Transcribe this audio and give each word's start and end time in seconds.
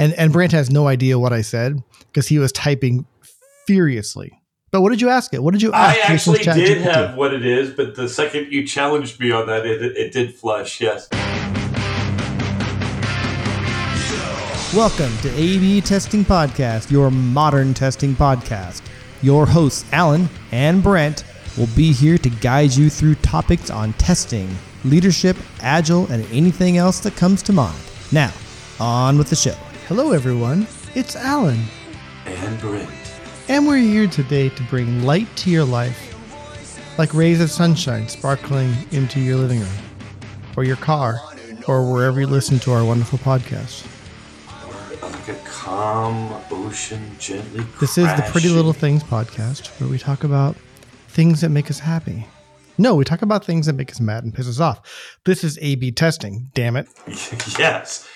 And 0.00 0.14
and 0.14 0.32
Brent 0.32 0.52
has 0.52 0.70
no 0.70 0.88
idea 0.88 1.18
what 1.18 1.34
I 1.34 1.42
said 1.42 1.84
because 2.06 2.26
he 2.26 2.38
was 2.38 2.52
typing 2.52 3.04
furiously. 3.66 4.32
But 4.70 4.80
what 4.80 4.88
did 4.88 5.02
you 5.02 5.10
ask 5.10 5.34
it? 5.34 5.42
What 5.42 5.52
did 5.52 5.60
you 5.60 5.74
ask? 5.74 5.98
I 5.98 6.14
actually 6.14 6.38
did 6.38 6.80
have 6.80 7.16
what 7.16 7.34
it 7.34 7.44
is, 7.44 7.68
but 7.68 7.96
the 7.96 8.08
second 8.08 8.50
you 8.50 8.66
challenged 8.66 9.20
me 9.20 9.30
on 9.30 9.46
that, 9.48 9.66
it, 9.66 9.82
it 9.82 10.10
did 10.10 10.34
flush. 10.34 10.80
Yes. 10.80 11.06
Welcome 14.74 15.14
to 15.18 15.30
AB 15.38 15.82
Testing 15.82 16.24
Podcast, 16.24 16.90
your 16.90 17.10
modern 17.10 17.74
testing 17.74 18.14
podcast. 18.14 18.80
Your 19.20 19.44
hosts, 19.44 19.84
Alan 19.92 20.30
and 20.50 20.82
Brent, 20.82 21.24
will 21.58 21.68
be 21.76 21.92
here 21.92 22.16
to 22.16 22.30
guide 22.30 22.72
you 22.72 22.88
through 22.88 23.16
topics 23.16 23.68
on 23.68 23.92
testing, 23.94 24.48
leadership, 24.82 25.36
agile, 25.60 26.10
and 26.10 26.24
anything 26.32 26.78
else 26.78 27.00
that 27.00 27.16
comes 27.16 27.42
to 27.42 27.52
mind. 27.52 27.78
Now, 28.12 28.32
on 28.80 29.18
with 29.18 29.28
the 29.28 29.36
show. 29.36 29.54
Hello, 29.90 30.12
everyone. 30.12 30.68
It's 30.94 31.16
Alan. 31.16 31.64
And 32.24 32.60
Brent. 32.60 32.88
And 33.48 33.66
we're 33.66 33.78
here 33.78 34.06
today 34.06 34.48
to 34.50 34.62
bring 34.70 35.02
light 35.02 35.26
to 35.38 35.50
your 35.50 35.64
life, 35.64 36.14
like 36.96 37.12
rays 37.12 37.40
of 37.40 37.50
sunshine 37.50 38.06
sparkling 38.06 38.72
into 38.92 39.18
your 39.18 39.34
living 39.34 39.58
room, 39.58 39.68
or 40.56 40.62
your 40.62 40.76
car, 40.76 41.18
or 41.66 41.92
wherever 41.92 42.20
you 42.20 42.28
listen 42.28 42.60
to 42.60 42.70
our 42.70 42.84
wonderful 42.84 43.18
podcast. 43.18 43.84
Like 45.02 45.26
a 45.26 45.34
calm 45.44 46.40
ocean 46.52 47.10
gently. 47.18 47.66
This 47.80 47.98
is 47.98 48.06
the 48.14 48.24
Pretty 48.30 48.48
Little 48.48 48.72
Things 48.72 49.02
podcast 49.02 49.66
where 49.80 49.90
we 49.90 49.98
talk 49.98 50.22
about 50.22 50.54
things 51.08 51.40
that 51.40 51.48
make 51.48 51.68
us 51.68 51.80
happy. 51.80 52.28
No, 52.78 52.94
we 52.94 53.04
talk 53.04 53.22
about 53.22 53.44
things 53.44 53.66
that 53.66 53.72
make 53.72 53.90
us 53.90 53.98
mad 53.98 54.22
and 54.22 54.32
piss 54.32 54.46
us 54.46 54.60
off. 54.60 55.18
This 55.24 55.42
is 55.42 55.58
A 55.60 55.74
B 55.74 55.90
testing, 55.90 56.48
damn 56.54 56.76
it. 56.76 56.86
yes. 57.58 58.08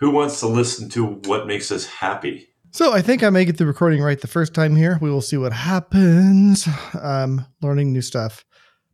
Who 0.00 0.10
wants 0.10 0.40
to 0.40 0.46
listen 0.46 0.88
to 0.90 1.04
what 1.04 1.46
makes 1.46 1.70
us 1.70 1.84
happy? 1.84 2.48
So 2.70 2.92
I 2.92 3.02
think 3.02 3.22
I 3.22 3.28
may 3.28 3.44
get 3.44 3.58
the 3.58 3.66
recording 3.66 4.02
right 4.02 4.18
the 4.18 4.26
first 4.26 4.54
time 4.54 4.74
here. 4.74 4.98
We 5.02 5.10
will 5.10 5.20
see 5.20 5.36
what 5.36 5.52
happens. 5.52 6.66
Um, 7.00 7.44
learning 7.60 7.92
new 7.92 8.00
stuff. 8.00 8.44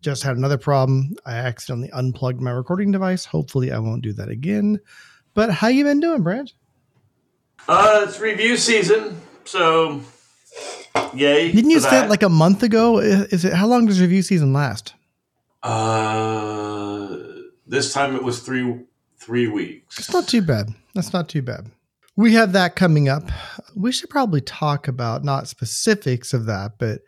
Just 0.02 0.24
had 0.24 0.36
another 0.36 0.58
problem. 0.58 1.14
I 1.24 1.34
accidentally 1.34 1.90
unplugged 1.92 2.40
my 2.40 2.50
recording 2.50 2.90
device. 2.90 3.24
Hopefully 3.24 3.70
I 3.70 3.78
won't 3.78 4.02
do 4.02 4.12
that 4.14 4.28
again. 4.28 4.80
But 5.34 5.50
how 5.50 5.68
you 5.68 5.84
been 5.84 6.00
doing, 6.00 6.22
Brad? 6.22 6.50
Uh, 7.68 8.06
it's 8.06 8.18
review 8.18 8.56
season, 8.56 9.20
so 9.44 10.00
yay! 11.14 11.52
Didn't 11.52 11.70
you 11.70 11.80
say 11.80 11.90
that 11.90 12.10
like 12.10 12.22
a 12.22 12.28
month 12.28 12.62
ago? 12.62 12.98
Is 12.98 13.44
it 13.44 13.52
how 13.52 13.66
long 13.66 13.86
does 13.86 14.00
review 14.00 14.22
season 14.22 14.52
last? 14.52 14.94
Uh, 15.62 17.16
this 17.66 17.92
time 17.92 18.14
it 18.14 18.22
was 18.22 18.40
three 18.40 18.84
three 19.18 19.48
weeks. 19.48 19.98
It's 19.98 20.12
not 20.12 20.28
too 20.28 20.42
bad. 20.42 20.74
That's 20.96 21.12
not 21.12 21.28
too 21.28 21.42
bad. 21.42 21.70
We 22.16 22.32
have 22.32 22.52
that 22.52 22.74
coming 22.74 23.08
up. 23.08 23.30
We 23.76 23.92
should 23.92 24.08
probably 24.08 24.40
talk 24.40 24.88
about 24.88 25.22
not 25.22 25.46
specifics 25.46 26.32
of 26.32 26.46
that, 26.46 26.72
but 26.78 27.02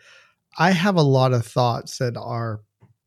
I 0.58 0.72
have 0.72 0.97
a 0.97 1.03
lot 1.03 1.33
of 1.33 1.47
thoughts 1.47 1.97
that 1.98 2.17
are 2.17 2.61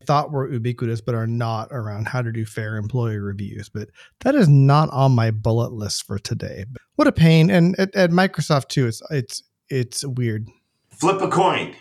thought 0.04 0.32
were 0.32 0.52
ubiquitous 0.52 1.00
but 1.00 1.14
are 1.14 1.28
not 1.28 1.68
around 1.70 2.08
how 2.08 2.20
to 2.20 2.32
do 2.32 2.44
fair 2.44 2.76
employee 2.76 3.18
reviews. 3.18 3.68
But 3.68 3.90
that 4.20 4.34
is 4.34 4.48
not 4.48 4.90
on 4.90 5.12
my 5.12 5.30
bullet 5.30 5.72
list 5.72 6.04
for 6.04 6.18
today. 6.18 6.64
But 6.70 6.82
what 6.96 7.06
a 7.06 7.12
pain! 7.12 7.50
And 7.50 7.78
at, 7.78 7.94
at 7.94 8.10
Microsoft 8.10 8.68
too, 8.68 8.88
it's 8.88 9.00
it's 9.10 9.42
it's 9.68 10.04
weird. 10.04 10.48
Flip 10.90 11.20
a 11.22 11.28
coin, 11.28 11.76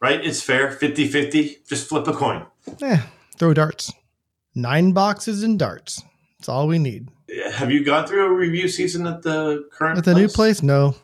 right? 0.00 0.24
It's 0.24 0.42
fair, 0.42 0.68
50-50. 0.68 1.66
Just 1.66 1.88
flip 1.88 2.06
a 2.06 2.12
coin. 2.12 2.46
Yeah, 2.78 3.02
throw 3.38 3.54
darts. 3.54 3.92
Nine 4.54 4.92
boxes 4.92 5.42
and 5.42 5.58
darts. 5.58 6.02
That's 6.38 6.48
all 6.48 6.66
we 6.66 6.78
need. 6.78 7.08
Have 7.52 7.70
you 7.70 7.84
gone 7.84 8.06
through 8.06 8.26
a 8.26 8.32
review 8.32 8.68
season 8.68 9.06
at 9.06 9.22
the 9.22 9.68
current 9.72 9.98
at 9.98 10.04
the 10.04 10.12
place? 10.12 10.22
new 10.22 10.28
place? 10.28 10.62
No. 10.62 10.94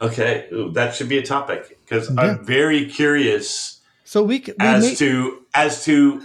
Okay, 0.00 0.46
Ooh, 0.52 0.70
that 0.72 0.94
should 0.94 1.08
be 1.08 1.18
a 1.18 1.22
topic 1.22 1.78
because 1.84 2.10
yeah. 2.10 2.20
I'm 2.20 2.44
very 2.44 2.86
curious. 2.86 3.80
So 4.04 4.22
we, 4.22 4.40
we 4.40 4.54
as 4.60 4.98
to 4.98 5.42
as 5.54 5.84
to 5.86 6.22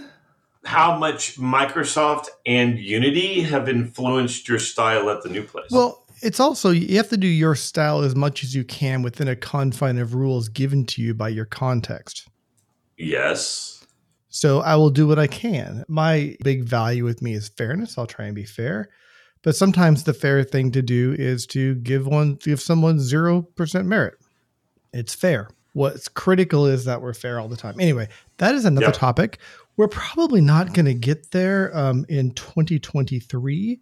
how 0.64 0.96
much 0.96 1.38
Microsoft 1.38 2.26
and 2.46 2.78
Unity 2.78 3.42
have 3.42 3.68
influenced 3.68 4.48
your 4.48 4.58
style 4.58 5.10
at 5.10 5.22
the 5.22 5.28
new 5.28 5.42
place. 5.42 5.70
Well, 5.70 6.04
it's 6.22 6.38
also 6.38 6.70
you 6.70 6.96
have 6.98 7.08
to 7.08 7.16
do 7.16 7.26
your 7.26 7.54
style 7.54 8.02
as 8.02 8.14
much 8.14 8.44
as 8.44 8.54
you 8.54 8.62
can 8.62 9.02
within 9.02 9.26
a 9.26 9.34
confine 9.34 9.98
of 9.98 10.14
rules 10.14 10.48
given 10.48 10.84
to 10.86 11.02
you 11.02 11.14
by 11.14 11.30
your 11.30 11.46
context. 11.46 12.28
Yes. 12.96 13.84
So 14.28 14.60
I 14.60 14.76
will 14.76 14.90
do 14.90 15.06
what 15.06 15.18
I 15.18 15.26
can. 15.26 15.84
My 15.88 16.36
big 16.42 16.64
value 16.64 17.04
with 17.04 17.20
me 17.20 17.34
is 17.34 17.48
fairness. 17.48 17.98
I'll 17.98 18.06
try 18.06 18.26
and 18.26 18.34
be 18.34 18.44
fair. 18.44 18.88
But 19.42 19.56
sometimes 19.56 20.04
the 20.04 20.14
fair 20.14 20.44
thing 20.44 20.70
to 20.72 20.82
do 20.82 21.14
is 21.18 21.46
to 21.48 21.74
give 21.76 22.06
one 22.06 22.34
give 22.34 22.60
someone 22.60 22.98
0% 22.98 23.86
merit. 23.86 24.14
It's 24.92 25.14
fair. 25.14 25.48
What's 25.74 26.08
critical 26.08 26.66
is 26.66 26.84
that 26.84 27.00
we're 27.00 27.14
fair 27.14 27.40
all 27.40 27.48
the 27.48 27.56
time. 27.56 27.80
Anyway, 27.80 28.08
that 28.38 28.54
is 28.54 28.64
another 28.64 28.86
yep. 28.86 28.94
topic. 28.94 29.38
We're 29.76 29.88
probably 29.88 30.42
not 30.42 30.74
going 30.74 30.84
to 30.86 30.94
get 30.94 31.30
there 31.30 31.76
um, 31.76 32.04
in 32.08 32.32
2023. 32.32 33.80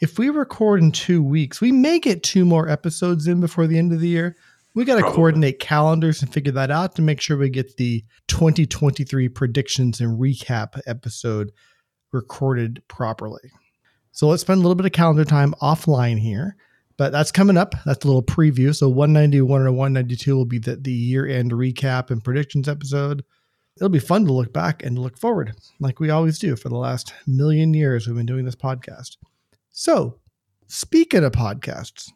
If 0.00 0.18
we 0.18 0.30
record 0.30 0.80
in 0.80 0.90
two 0.90 1.22
weeks, 1.22 1.60
we 1.60 1.70
may 1.70 1.98
get 1.98 2.22
two 2.22 2.44
more 2.44 2.68
episodes 2.68 3.28
in 3.28 3.40
before 3.40 3.66
the 3.66 3.78
end 3.78 3.92
of 3.92 4.00
the 4.00 4.08
year. 4.08 4.36
We 4.74 4.86
got 4.86 4.96
to 4.96 5.02
coordinate 5.02 5.60
calendars 5.60 6.22
and 6.22 6.32
figure 6.32 6.52
that 6.52 6.70
out 6.70 6.94
to 6.94 7.02
make 7.02 7.20
sure 7.20 7.36
we 7.36 7.50
get 7.50 7.76
the 7.76 8.02
2023 8.28 9.28
predictions 9.28 10.00
and 10.00 10.18
recap 10.18 10.80
episode 10.86 11.52
recorded 12.10 12.82
properly. 12.88 13.52
So 14.12 14.28
let's 14.28 14.42
spend 14.42 14.58
a 14.58 14.62
little 14.62 14.74
bit 14.74 14.86
of 14.86 14.92
calendar 14.92 15.24
time 15.24 15.54
offline 15.60 16.20
here, 16.20 16.56
but 16.98 17.12
that's 17.12 17.32
coming 17.32 17.56
up. 17.56 17.74
That's 17.84 18.04
a 18.04 18.08
little 18.08 18.22
preview. 18.22 18.74
So 18.74 18.88
191 18.88 19.62
and 19.62 19.76
192 19.76 20.36
will 20.36 20.44
be 20.44 20.58
the, 20.58 20.76
the 20.76 20.92
year 20.92 21.26
end 21.26 21.50
recap 21.52 22.10
and 22.10 22.22
predictions 22.22 22.68
episode. 22.68 23.24
It'll 23.76 23.88
be 23.88 23.98
fun 23.98 24.26
to 24.26 24.32
look 24.32 24.52
back 24.52 24.84
and 24.84 24.98
look 24.98 25.16
forward, 25.16 25.54
like 25.80 25.98
we 25.98 26.10
always 26.10 26.38
do 26.38 26.56
for 26.56 26.68
the 26.68 26.76
last 26.76 27.14
million 27.26 27.72
years 27.72 28.06
we've 28.06 28.16
been 28.16 28.26
doing 28.26 28.44
this 28.44 28.54
podcast. 28.54 29.16
So, 29.70 30.18
speaking 30.66 31.24
of 31.24 31.32
podcasts, 31.32 32.10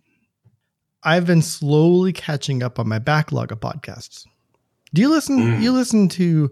I've 1.03 1.27
been 1.27 1.41
slowly 1.41 2.13
catching 2.13 2.63
up 2.63 2.79
on 2.79 2.89
my 2.89 2.99
backlog 2.99 3.53
of 3.53 3.61
podcasts. 3.61 4.27
Do 4.93 5.01
you 5.01 5.09
listen? 5.09 5.39
Mm. 5.39 5.63
You 5.63 5.73
listen 5.73 6.09
to? 6.11 6.51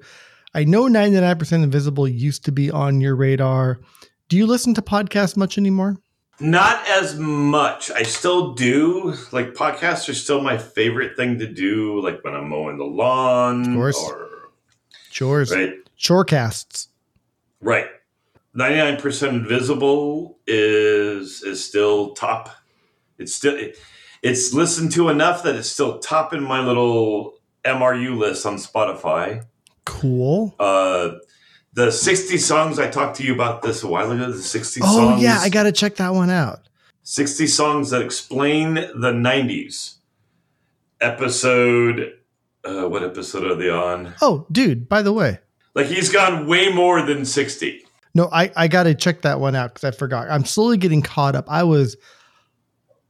I 0.54 0.64
know 0.64 0.84
99% 0.84 1.52
Invisible 1.64 2.08
used 2.08 2.44
to 2.46 2.52
be 2.52 2.70
on 2.70 3.00
your 3.00 3.16
radar. 3.16 3.80
Do 4.28 4.36
you 4.36 4.46
listen 4.46 4.74
to 4.74 4.82
podcasts 4.82 5.36
much 5.36 5.58
anymore? 5.58 5.98
Not 6.40 6.86
as 6.88 7.16
much. 7.16 7.90
I 7.90 8.02
still 8.02 8.54
do. 8.54 9.14
Like 9.30 9.54
podcasts 9.54 10.08
are 10.08 10.14
still 10.14 10.40
my 10.40 10.58
favorite 10.58 11.16
thing 11.16 11.38
to 11.38 11.46
do. 11.46 12.00
Like 12.00 12.24
when 12.24 12.34
I'm 12.34 12.48
mowing 12.48 12.78
the 12.78 12.84
lawn, 12.84 13.60
of 13.68 13.74
course. 13.74 13.98
or 13.98 14.50
chores, 15.10 15.52
right? 15.52 15.74
Chorecasts, 16.02 16.88
right? 17.60 17.86
99% 18.56 19.28
Invisible 19.28 20.38
is 20.46 21.42
is 21.42 21.64
still 21.64 22.14
top. 22.14 22.50
It's 23.18 23.34
still. 23.34 23.54
It, 23.54 23.78
it's 24.22 24.54
listened 24.54 24.90
to 24.92 25.10
enough 25.10 25.42
that 25.42 25.54
it's 25.54 25.68
still 25.68 25.98
topping 25.98 26.42
my 26.42 26.60
little 26.60 27.34
MRU 27.64 28.16
list 28.16 28.46
on 28.46 28.56
Spotify. 28.56 29.44
Cool. 29.84 30.54
Uh, 30.58 31.16
the 31.74 31.90
60 31.90 32.38
songs 32.38 32.78
I 32.78 32.88
talked 32.88 33.16
to 33.16 33.24
you 33.24 33.34
about 33.34 33.62
this 33.62 33.82
a 33.82 33.88
while 33.88 34.10
ago. 34.10 34.30
The 34.30 34.38
60 34.38 34.80
oh, 34.82 34.86
songs. 34.86 35.22
yeah, 35.22 35.38
I 35.40 35.48
got 35.48 35.64
to 35.64 35.72
check 35.72 35.96
that 35.96 36.14
one 36.14 36.30
out. 36.30 36.60
60 37.02 37.46
songs 37.48 37.90
that 37.90 38.00
explain 38.00 38.74
the 38.74 39.12
90s. 39.12 39.96
Episode. 41.00 42.14
Uh, 42.64 42.88
what 42.88 43.02
episode 43.02 43.44
are 43.44 43.56
they 43.56 43.68
on? 43.68 44.14
Oh, 44.22 44.46
dude, 44.50 44.88
by 44.88 45.02
the 45.02 45.12
way. 45.12 45.38
Like 45.74 45.86
he's 45.86 46.10
gone 46.10 46.46
way 46.46 46.70
more 46.70 47.02
than 47.02 47.24
60. 47.24 47.84
No, 48.14 48.28
I, 48.32 48.50
I 48.56 48.68
got 48.68 48.84
to 48.84 48.94
check 48.94 49.22
that 49.22 49.40
one 49.40 49.56
out 49.56 49.74
because 49.74 49.84
I 49.84 49.90
forgot. 49.90 50.30
I'm 50.30 50.44
slowly 50.44 50.76
getting 50.76 51.02
caught 51.02 51.34
up. 51.34 51.46
I 51.48 51.64
was 51.64 51.96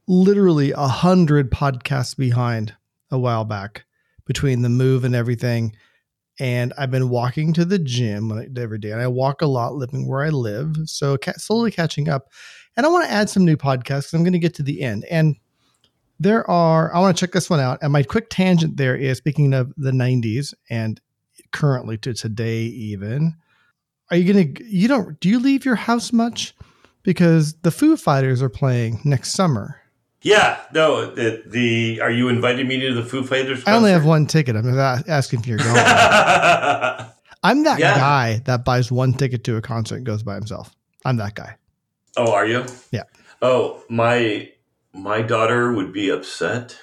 literally 0.07 0.71
a 0.71 0.87
hundred 0.87 1.51
podcasts 1.51 2.17
behind 2.17 2.73
a 3.11 3.19
while 3.19 3.45
back 3.45 3.85
between 4.25 4.63
the 4.63 4.69
move 4.69 5.03
and 5.03 5.15
everything. 5.15 5.75
And 6.39 6.73
I've 6.77 6.91
been 6.91 7.09
walking 7.09 7.53
to 7.53 7.63
the 7.63 7.79
gym 7.79 8.31
every 8.57 8.77
day, 8.77 8.91
and 8.91 9.01
I 9.01 9.07
walk 9.07 9.41
a 9.41 9.47
lot 9.47 9.75
living 9.75 10.07
where 10.07 10.23
I 10.23 10.29
live. 10.29 10.75
So 10.85 11.17
slowly 11.37 11.71
catching 11.71 12.09
up. 12.09 12.29
And 12.75 12.85
I 12.85 12.89
want 12.89 13.05
to 13.05 13.11
add 13.11 13.29
some 13.29 13.45
new 13.45 13.55
podcasts. 13.55 14.13
I'm 14.13 14.23
going 14.23 14.33
to 14.33 14.39
get 14.39 14.53
to 14.55 14.63
the 14.63 14.81
end. 14.81 15.05
And 15.09 15.37
there 16.19 16.49
are, 16.49 16.93
I 16.93 16.99
want 16.99 17.15
to 17.15 17.19
check 17.19 17.33
this 17.33 17.49
one 17.49 17.59
out. 17.59 17.79
And 17.81 17.93
my 17.93 18.03
quick 18.03 18.29
tangent 18.29 18.77
there 18.77 18.95
is 18.95 19.17
speaking 19.17 19.53
of 19.53 19.73
the 19.77 19.91
90s 19.91 20.53
and 20.69 20.99
currently 21.51 21.97
to 21.99 22.13
today, 22.13 22.63
even. 22.63 23.35
Are 24.11 24.17
you 24.17 24.33
going 24.33 24.53
to, 24.53 24.63
you 24.65 24.87
don't, 24.87 25.19
do 25.19 25.29
you 25.29 25.39
leave 25.39 25.65
your 25.65 25.75
house 25.75 26.13
much? 26.13 26.53
Because 27.03 27.53
the 27.61 27.71
Foo 27.71 27.97
Fighters 27.97 28.41
are 28.41 28.49
playing 28.49 28.99
next 29.03 29.31
summer. 29.31 29.79
Yeah, 30.25 30.59
no. 30.73 31.11
The, 31.11 31.43
the 31.45 32.01
are 32.01 32.09
you 32.09 32.29
inviting 32.29 32.67
me 32.67 32.79
to 32.79 32.95
the 32.95 33.03
Foo 33.03 33.21
Fighters? 33.23 33.59
Concert? 33.59 33.69
I 33.69 33.75
only 33.75 33.91
have 33.91 34.05
one 34.05 34.25
ticket. 34.25 34.55
I'm 34.55 34.67
asking 34.75 35.41
if 35.41 35.47
you're 35.47 35.57
going. 35.59 35.75
I'm 37.43 37.63
that 37.63 37.77
yeah. 37.77 37.93
guy 37.95 38.41
that 38.45 38.65
buys 38.65 38.91
one 38.91 39.13
ticket 39.13 39.43
to 39.43 39.55
a 39.57 39.61
concert 39.61 39.97
and 39.97 40.05
goes 40.05 40.23
by 40.23 40.33
himself. 40.33 40.75
I'm 41.05 41.17
that 41.17 41.35
guy. 41.35 41.57
Oh, 42.17 42.31
are 42.33 42.47
you? 42.47 42.65
Yeah. 42.91 43.03
Oh, 43.39 43.83
my 43.87 44.49
my 44.93 45.21
daughter 45.21 45.71
would 45.71 45.93
be 45.93 46.09
upset, 46.09 46.75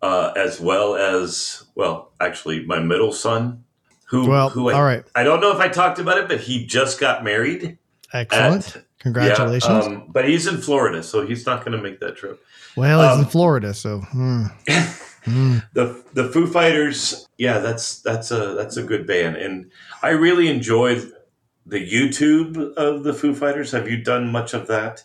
uh, 0.00 0.32
as 0.36 0.60
well 0.60 0.94
as 0.94 1.64
well, 1.74 2.12
actually, 2.20 2.64
my 2.64 2.78
middle 2.78 3.12
son, 3.12 3.64
who 4.04 4.28
Well, 4.28 4.50
who 4.50 4.70
I, 4.70 4.74
all 4.74 4.84
right. 4.84 5.04
I 5.16 5.24
don't 5.24 5.40
know 5.40 5.50
if 5.50 5.58
I 5.58 5.66
talked 5.66 5.98
about 5.98 6.18
it, 6.18 6.28
but 6.28 6.38
he 6.42 6.64
just 6.64 7.00
got 7.00 7.24
married. 7.24 7.78
Excellent. 8.12 8.76
at- 8.76 8.85
Congratulations. 9.06 9.86
Yeah, 9.86 9.94
um, 9.94 10.04
but 10.08 10.28
he's 10.28 10.48
in 10.48 10.58
Florida, 10.58 11.00
so 11.00 11.24
he's 11.24 11.46
not 11.46 11.64
going 11.64 11.76
to 11.76 11.82
make 11.82 12.00
that 12.00 12.16
trip. 12.16 12.44
well, 12.74 13.08
he's 13.08 13.18
in 13.18 13.24
um, 13.24 13.30
Florida, 13.30 13.72
so 13.72 14.00
hmm. 14.00 14.46
Hmm. 15.24 15.58
the 15.72 16.04
the 16.12 16.28
Foo 16.28 16.46
Fighters, 16.46 17.26
yeah, 17.36 17.58
that's 17.58 18.00
that's 18.00 18.30
a 18.30 18.54
that's 18.54 18.76
a 18.76 18.82
good 18.82 19.06
band, 19.08 19.36
and 19.36 19.70
I 20.02 20.10
really 20.10 20.48
enjoyed 20.48 21.12
the 21.66 21.78
YouTube 21.78 22.74
of 22.74 23.02
the 23.02 23.12
Foo 23.12 23.34
Fighters. 23.34 23.72
Have 23.72 23.88
you 23.88 23.96
done 23.96 24.30
much 24.30 24.54
of 24.54 24.68
that? 24.68 25.02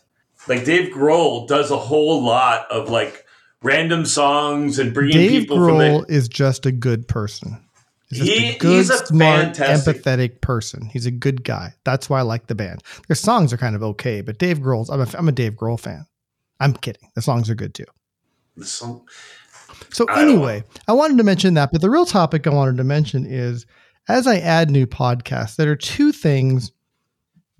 Like 0.48 0.64
Dave 0.64 0.94
Grohl 0.94 1.48
does 1.48 1.72
a 1.72 1.78
whole 1.78 2.24
lot 2.24 2.70
of 2.72 2.90
like 2.90 3.26
random 3.64 4.06
songs 4.06 4.78
and 4.78 4.94
bringing 4.94 5.18
Dave 5.18 5.42
people 5.42 5.58
from 5.58 5.80
Dave 5.80 6.02
Grohl 6.02 6.08
the. 6.08 6.14
is 6.14 6.28
just 6.28 6.68
a 6.68 6.72
good 6.72 7.08
person. 7.08 7.64
He's 8.12 8.20
He- 8.28 8.50
a 8.56 8.58
good, 8.58 8.72
he's 8.78 8.90
a 8.90 9.06
smart, 9.06 9.56
fantastic- 9.58 10.04
empathetic 10.04 10.42
person. 10.42 10.86
He's 10.92 11.06
a 11.06 11.12
good 11.12 11.44
guy. 11.44 11.74
That's 11.84 12.10
why 12.10 12.20
I 12.20 12.24
like 12.24 12.48
the 12.48 12.56
band. 12.56 12.84
Their 13.08 13.16
songs 13.16 13.52
are 13.54 13.58
kind 13.58 13.76
of 13.76 13.82
okay, 13.84 14.22
but 14.22 14.38
Dave 14.38 14.60
Grohl's. 14.60 14.90
I'm 14.90 15.02
a, 15.02 15.08
I'm 15.18 15.28
a 15.28 15.32
Dave 15.32 15.54
Grohl 15.54 15.80
fan. 15.80 16.06
I'm 16.60 16.74
kidding. 16.74 17.10
The 17.16 17.22
songs 17.22 17.50
are 17.50 17.56
good 17.56 17.74
too. 17.74 17.86
the 18.58 18.66
song. 18.66 19.08
So 19.92 20.06
I 20.10 20.22
anyway, 20.22 20.64
I 20.88 20.94
wanted 20.94 21.18
to 21.18 21.24
mention 21.24 21.56
that, 21.56 21.72
but 21.72 21.82
the 21.82 21.90
real 21.90 22.06
topic 22.06 22.46
I 22.46 22.52
wanted 22.52 22.78
to 22.78 22.84
mention 22.84 23.26
is 23.26 23.66
as 24.08 24.28
I 24.28 24.38
add 24.38 24.70
new 24.70 24.86
podcasts, 24.86 25.56
there 25.56 25.72
are 25.72 25.76
two 25.76 26.12
things. 26.12 26.72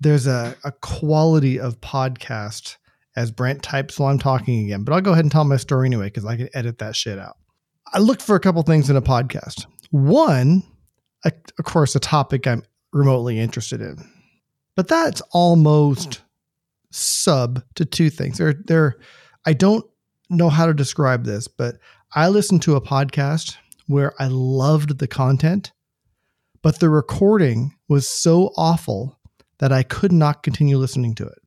There's 0.00 0.26
a, 0.26 0.54
a 0.64 0.72
quality 0.72 1.58
of 1.58 1.80
podcast 1.80 2.76
as 3.16 3.30
Brent 3.30 3.62
types 3.62 3.98
while 3.98 4.10
I'm 4.10 4.18
talking 4.18 4.64
again, 4.64 4.84
but 4.84 4.92
I'll 4.92 5.00
go 5.00 5.12
ahead 5.12 5.24
and 5.24 5.32
tell 5.32 5.44
my 5.44 5.56
story 5.56 5.86
anyway 5.86 6.06
because 6.06 6.24
I 6.24 6.36
can 6.36 6.48
edit 6.54 6.78
that 6.78 6.94
shit 6.96 7.18
out. 7.18 7.36
I 7.92 7.98
looked 7.98 8.22
for 8.22 8.34
a 8.36 8.40
couple 8.40 8.62
things 8.62 8.88
in 8.90 8.96
a 8.96 9.02
podcast. 9.02 9.66
One, 9.92 10.62
of 11.24 11.64
course, 11.64 11.94
a 11.94 12.00
topic 12.00 12.46
I'm 12.46 12.62
remotely 12.94 13.38
interested 13.38 13.82
in, 13.82 14.02
but 14.74 14.88
that's 14.88 15.20
almost 15.32 16.22
sub 16.90 17.62
to 17.74 17.84
two 17.84 18.08
things. 18.08 18.38
They're, 18.38 18.54
they're, 18.66 18.96
I 19.46 19.52
don't 19.52 19.84
know 20.30 20.48
how 20.48 20.64
to 20.64 20.72
describe 20.72 21.24
this, 21.24 21.46
but 21.46 21.76
I 22.14 22.28
listened 22.28 22.62
to 22.62 22.76
a 22.76 22.80
podcast 22.80 23.56
where 23.86 24.14
I 24.18 24.28
loved 24.28 24.98
the 24.98 25.06
content, 25.06 25.72
but 26.62 26.80
the 26.80 26.88
recording 26.88 27.74
was 27.88 28.08
so 28.08 28.52
awful 28.56 29.18
that 29.58 29.72
I 29.72 29.82
could 29.82 30.12
not 30.12 30.42
continue 30.42 30.78
listening 30.78 31.14
to 31.16 31.26
it. 31.26 31.38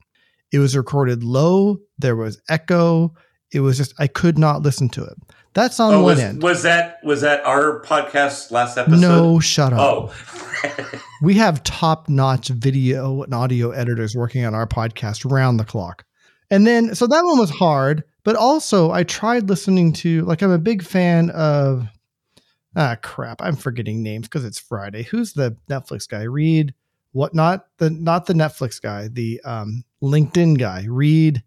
It 0.51 0.59
was 0.59 0.77
recorded 0.77 1.24
low, 1.24 1.80
there 1.97 2.15
was 2.15 2.39
echo. 2.47 3.15
It 3.51 3.62
was 3.62 3.77
just, 3.77 3.94
I 3.97 4.06
could 4.06 4.38
not 4.38 4.62
listen 4.62 4.89
to 4.89 5.03
it. 5.03 5.18
That's 5.56 5.80
on 5.80 5.94
Oh, 5.94 5.98
one 5.98 6.04
was, 6.06 6.19
end. 6.19 6.44
was 6.44 6.63
that 6.63 7.00
was 7.04 7.22
that 7.22 7.44
our 7.46 7.81
podcast 7.81 8.52
last 8.52 8.78
episode? 8.78 9.00
No, 9.02 9.40
shut 9.40 9.74
up. 9.74 9.80
Oh, 9.80 11.00
We 11.22 11.36
have 11.36 11.63
top 11.63 12.10
notch 12.10 12.50
video 12.50 13.24
and 13.24 13.34
audio 13.34 13.72
editors 13.72 14.16
working 14.16 14.46
on 14.46 14.54
our 14.54 14.68
podcast 14.68 15.30
round 15.30 15.60
the 15.60 15.63
clock. 15.63 16.04
And 16.52 16.68
then, 16.68 16.94
so 16.94 17.07
that 17.07 17.24
one 17.24 17.40
was 17.40 17.50
hard, 17.50 18.04
but 18.24 18.36
also 18.36 18.92
I 18.92 19.04
tried 19.04 19.50
listening 19.50 19.94
to, 19.94 20.22
like, 20.25 20.44
I'm 20.44 20.52
a 20.52 20.60
big 20.60 20.84
fan 20.84 21.31
of, 21.31 21.88
ah, 22.75 22.98
crap, 23.02 23.42
I'm 23.42 23.56
forgetting 23.56 24.04
names 24.04 24.28
because 24.28 24.46
it's 24.46 24.60
Friday. 24.60 25.04
Who's 25.04 25.34
the 25.34 25.57
Netflix 25.69 26.07
guy? 26.07 26.24
Reed, 26.24 26.74
what, 27.13 27.34
not 27.34 27.68
the, 27.78 27.90
not 27.90 28.25
the 28.28 28.34
Netflix 28.34 28.80
guy, 28.80 29.07
the 29.07 29.42
um, 29.46 29.84
LinkedIn 30.04 30.60
guy. 30.60 30.86
Reed, 30.88 31.44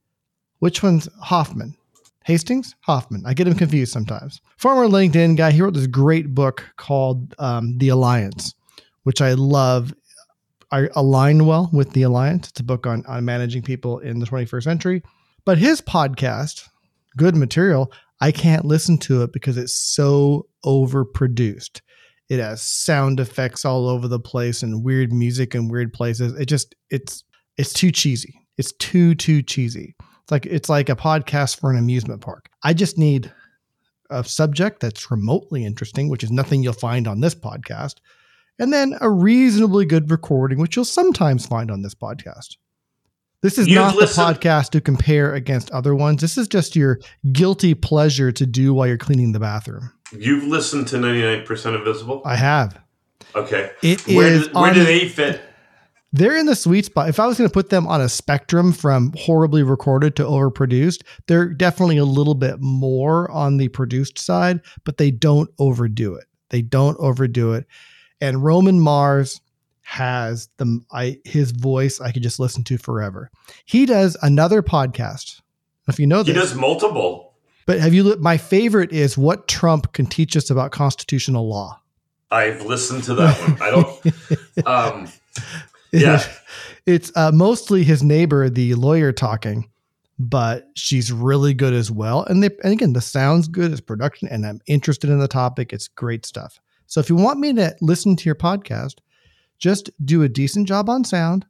which 0.59 0.83
one's 0.83 1.09
Hoffman? 1.23 1.77
Hastings? 2.29 2.77
Hoffman. 2.83 3.25
I 3.27 3.35
get 3.35 3.49
him 3.49 3.57
confused 3.57 3.93
sometimes. 3.93 4.41
Former 4.57 4.87
LinkedIn 4.87 5.37
guy. 5.37 5.51
He 5.51 5.61
wrote 5.61 5.75
this 5.75 5.89
great 5.89 6.33
book 6.35 6.65
called 6.77 7.35
um, 7.41 7.77
The 7.79 7.89
Alliance 7.89 8.55
which 9.09 9.23
I 9.23 9.33
love. 9.33 9.95
I 10.71 10.89
align 10.95 11.47
well 11.47 11.71
with 11.73 11.95
the 11.95 12.03
Alliance. 12.03 12.51
It's 12.51 12.61
a 12.61 12.63
book 12.63 12.87
on, 12.87 13.07
on 13.07 13.25
managing 13.25 13.63
people 13.63 14.01
in 14.01 14.19
the 14.19 14.27
21st 14.27 14.63
century. 14.63 15.03
But 15.47 15.57
his 15.57 15.81
podcast, 15.81 16.69
good 17.17 17.35
material, 17.35 17.91
I 18.21 18.33
can't 18.33 18.67
listen 18.67 18.99
to 18.99 19.23
it 19.23 19.33
because 19.33 19.57
it's 19.57 19.73
so 19.73 20.47
overproduced. 20.63 21.81
It 22.29 22.39
has 22.39 22.61
sound 22.61 23.19
effects 23.19 23.65
all 23.65 23.89
over 23.89 24.09
the 24.09 24.21
place 24.21 24.63
and 24.63 24.85
weird 24.85 25.11
music 25.11 25.55
in 25.55 25.69
weird 25.69 25.95
places. 25.95 26.39
It 26.39 26.45
just 26.45 26.75
it's 26.91 27.25
it's 27.57 27.73
too 27.73 27.91
cheesy. 27.91 28.47
It's 28.59 28.73
too 28.73 29.15
too 29.15 29.43
cheesy. 29.43 29.97
It's 30.29 30.31
like 30.33 30.45
it's 30.45 30.69
like 30.69 30.89
a 30.91 30.95
podcast 30.97 31.59
for 31.59 31.71
an 31.71 31.79
amusement 31.79 32.21
park. 32.21 32.51
I 32.63 32.75
just 32.75 32.99
need 32.99 33.33
a 34.11 34.23
subject 34.23 34.81
that's 34.81 35.11
remotely 35.11 35.65
interesting, 35.65 36.11
which 36.11 36.23
is 36.23 36.31
nothing 36.31 36.63
you'll 36.63 36.75
find 36.75 37.09
on 37.09 37.21
this 37.21 37.35
podcast 37.35 37.95
and 38.59 38.71
then 38.71 38.95
a 39.01 39.09
reasonably 39.09 39.87
good 39.87 40.11
recording, 40.11 40.59
which 40.59 40.77
you'll 40.77 40.85
sometimes 40.85 41.47
find 41.47 41.71
on 41.71 41.81
this 41.81 41.95
podcast. 41.95 42.59
This 43.41 43.57
is 43.57 43.69
You've 43.69 43.77
not 43.77 43.97
listened- 43.97 44.27
the 44.37 44.39
podcast 44.41 44.69
to 44.71 44.83
compare 44.83 45.33
against 45.33 45.71
other 45.71 45.95
ones. 45.95 46.21
This 46.21 46.37
is 46.37 46.47
just 46.47 46.77
your 46.77 46.99
guilty 47.33 47.73
pleasure 47.73 48.31
to 48.31 48.45
do 48.45 48.75
while 48.75 48.87
you're 48.87 48.99
cleaning 48.99 49.33
the 49.33 49.41
bathroom. 49.41 49.93
you've 50.13 50.45
listened 50.45 50.89
to 50.89 50.99
ninety 50.99 51.23
nine 51.23 51.47
percent 51.47 51.75
Invisible. 51.75 52.21
I 52.27 52.37
have. 52.37 52.79
Okay, 53.35 53.71
It 53.83 54.07
where 54.09 54.27
is 54.29 54.47
did, 54.49 54.55
where 54.55 54.75
do 54.75 54.85
they 54.85 55.09
fit? 55.09 55.41
They're 56.13 56.37
in 56.37 56.47
the 56.47 56.57
sweet 56.57 56.87
spot. 56.87 57.09
If 57.09 57.21
I 57.21 57.27
was 57.27 57.37
going 57.39 57.49
to 57.49 57.53
put 57.55 57.71
them 57.71 57.87
on 57.87 58.01
a 58.01 58.09
spectrum 58.09 58.73
from 58.73 59.13
horribly 59.19 59.63
recorded 59.63 60.17
to 60.17 60.25
overproduced, 60.25 61.03
they're 61.27 61.49
definitely 61.49 61.99
a 61.99 62.05
little 62.05 62.35
bit 62.35 62.61
more 62.61 63.31
on 63.31 63.57
the 63.59 63.69
produced 63.69 64.19
side, 64.19 64.61
but 64.85 64.97
they 64.97 65.11
don't 65.11 65.51
overdo 65.59 66.15
it. 66.15 66.25
They 66.51 66.63
don't 66.63 66.97
overdo 66.99 67.53
it. 67.53 67.67
And 68.21 68.43
Roman 68.43 68.81
Mars 68.81 69.41
has 69.83 70.49
the 70.59 70.81
I 70.93 71.19
his 71.25 71.51
voice 71.51 71.99
I 72.01 72.13
could 72.13 72.23
just 72.23 72.39
listen 72.41 72.63
to 72.65 72.77
forever. 72.79 73.31
He 73.65 73.87
does 73.87 74.17
another 74.23 74.63
podcast. 74.63 75.41
If 75.89 75.99
you 75.99 76.07
know 76.07 76.19
this, 76.23 76.35
He 76.35 76.41
does 76.41 76.55
multiple. 76.55 77.33
but 77.67 77.79
have 77.81 77.95
you? 77.95 78.15
My 78.17 78.37
favorite 78.37 78.93
is 78.93 79.17
what 79.17 79.49
Trump 79.49 79.93
can 79.95 80.05
teach 80.07 80.37
us 80.37 80.51
about 80.51 80.73
constitutional 80.73 81.49
law. 81.49 81.81
I've 82.31 82.67
listened 82.67 83.05
to 83.05 83.15
that 83.15 83.41
one. 83.41 83.63
I 83.63 83.71
don't. 83.71 84.67
Um, 84.67 85.09
Yeah. 85.93 86.23
it's 86.87 87.11
uh, 87.17 87.32
mostly 87.32 87.82
his 87.82 88.02
neighbor, 88.02 88.50
the 88.50 88.75
lawyer, 88.75 89.11
talking, 89.11 89.70
but 90.19 90.69
she's 90.75 91.11
really 91.11 91.55
good 91.55 91.73
as 91.73 91.90
well. 91.90 92.25
And 92.25 92.43
they, 92.43 92.50
and 92.62 92.73
again, 92.73 92.93
the 92.93 93.00
sound's 93.00 93.49
good, 93.49 93.73
it's 93.73 93.80
production, 93.80 94.28
and 94.28 94.45
I'm 94.47 94.61
interested 94.66 95.09
in 95.09 95.18
the 95.18 95.28
topic. 95.28 95.73
It's 95.73 95.88
great 95.88 96.26
stuff. 96.26 96.61
So 96.87 97.00
if 97.00 97.09
you 97.09 97.16
want 97.16 97.40
me 97.40 97.54
to 97.54 97.75
listen 97.80 98.16
to 98.16 98.25
your 98.26 98.35
podcast, 98.35 98.97
just 99.59 99.90
do 100.04 100.23
a 100.23 100.28
decent 100.28 100.68
job 100.68 100.88
on 100.88 101.04
sound. 101.04 101.47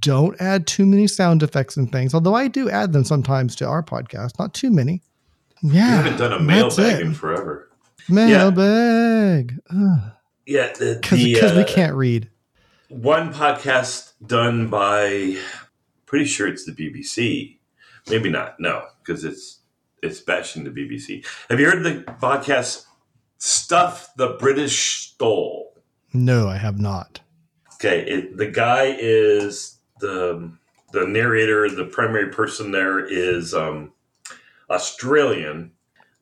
Don't 0.00 0.38
add 0.40 0.66
too 0.66 0.84
many 0.84 1.06
sound 1.06 1.42
effects 1.42 1.76
and 1.76 1.90
things, 1.90 2.14
although 2.14 2.34
I 2.34 2.48
do 2.48 2.68
add 2.68 2.92
them 2.92 3.04
sometimes 3.04 3.56
to 3.56 3.66
our 3.66 3.82
podcast, 3.82 4.38
not 4.38 4.52
too 4.52 4.70
many. 4.70 5.02
Yeah. 5.62 6.02
haven't 6.02 6.18
done 6.18 6.32
a 6.32 6.40
mailbag 6.40 7.00
in 7.00 7.14
forever. 7.14 7.70
Mailbag. 8.08 9.58
Yeah, 9.70 10.72
Because 11.00 11.20
the, 11.20 11.52
we 11.56 11.62
uh, 11.62 11.64
can't 11.66 11.94
read. 11.94 12.28
One 12.88 13.32
podcast 13.32 14.12
done 14.26 14.68
by 14.68 15.36
pretty 16.06 16.24
sure 16.24 16.48
it's 16.48 16.64
the 16.64 16.72
BBC. 16.72 17.58
Maybe 18.08 18.30
not. 18.30 18.58
No, 18.58 18.84
because 19.02 19.24
it's 19.24 19.60
it's 20.02 20.20
bashing 20.20 20.64
the 20.64 20.70
BBC. 20.70 21.26
Have 21.50 21.60
you 21.60 21.66
heard 21.66 21.82
the 21.82 22.04
podcast 22.12 22.86
Stuff 23.38 24.10
the 24.16 24.36
British 24.38 25.12
Stole? 25.12 25.74
No, 26.12 26.48
I 26.48 26.56
have 26.56 26.80
not. 26.80 27.20
Okay, 27.74 28.00
it, 28.00 28.36
the 28.36 28.50
guy 28.50 28.96
is 28.98 29.78
the 30.00 30.50
the 30.92 31.06
narrator. 31.06 31.68
The 31.68 31.84
primary 31.84 32.30
person 32.30 32.72
there 32.72 33.04
is 33.04 33.54
um, 33.54 33.92
Australian, 34.70 35.72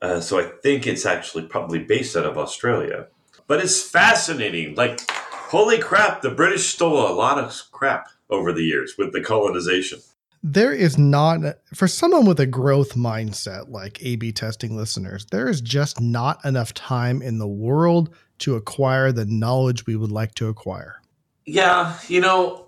uh, 0.02 0.20
so 0.20 0.40
I 0.40 0.50
think 0.62 0.86
it's 0.86 1.06
actually 1.06 1.46
probably 1.46 1.78
based 1.78 2.16
out 2.16 2.26
of 2.26 2.36
Australia. 2.36 3.06
But 3.46 3.60
it's 3.60 3.80
fascinating. 3.80 4.74
Like, 4.74 5.00
holy 5.46 5.78
crap! 5.78 6.22
The 6.22 6.30
British 6.30 6.66
stole 6.66 7.10
a 7.10 7.14
lot 7.14 7.38
of 7.38 7.52
crap 7.72 8.08
over 8.30 8.52
the 8.52 8.62
years 8.62 8.94
with 8.98 9.12
the 9.12 9.20
colonization. 9.20 10.00
there 10.42 10.72
is 10.72 10.96
not 10.96 11.40
for 11.74 11.88
someone 11.88 12.24
with 12.24 12.38
a 12.38 12.46
growth 12.46 12.94
mindset 12.94 13.68
like 13.68 14.00
A/B 14.02 14.32
testing 14.32 14.76
listeners. 14.76 15.26
There 15.32 15.48
is 15.48 15.60
just 15.60 16.00
not 16.00 16.44
enough 16.44 16.72
time 16.72 17.20
in 17.20 17.38
the 17.38 17.48
world 17.48 18.14
to 18.38 18.54
acquire 18.54 19.10
the 19.10 19.24
knowledge 19.24 19.86
we 19.86 19.96
would 19.96 20.12
like 20.12 20.34
to 20.36 20.48
acquire. 20.48 21.00
Yeah, 21.46 21.98
you 22.06 22.20
know, 22.20 22.66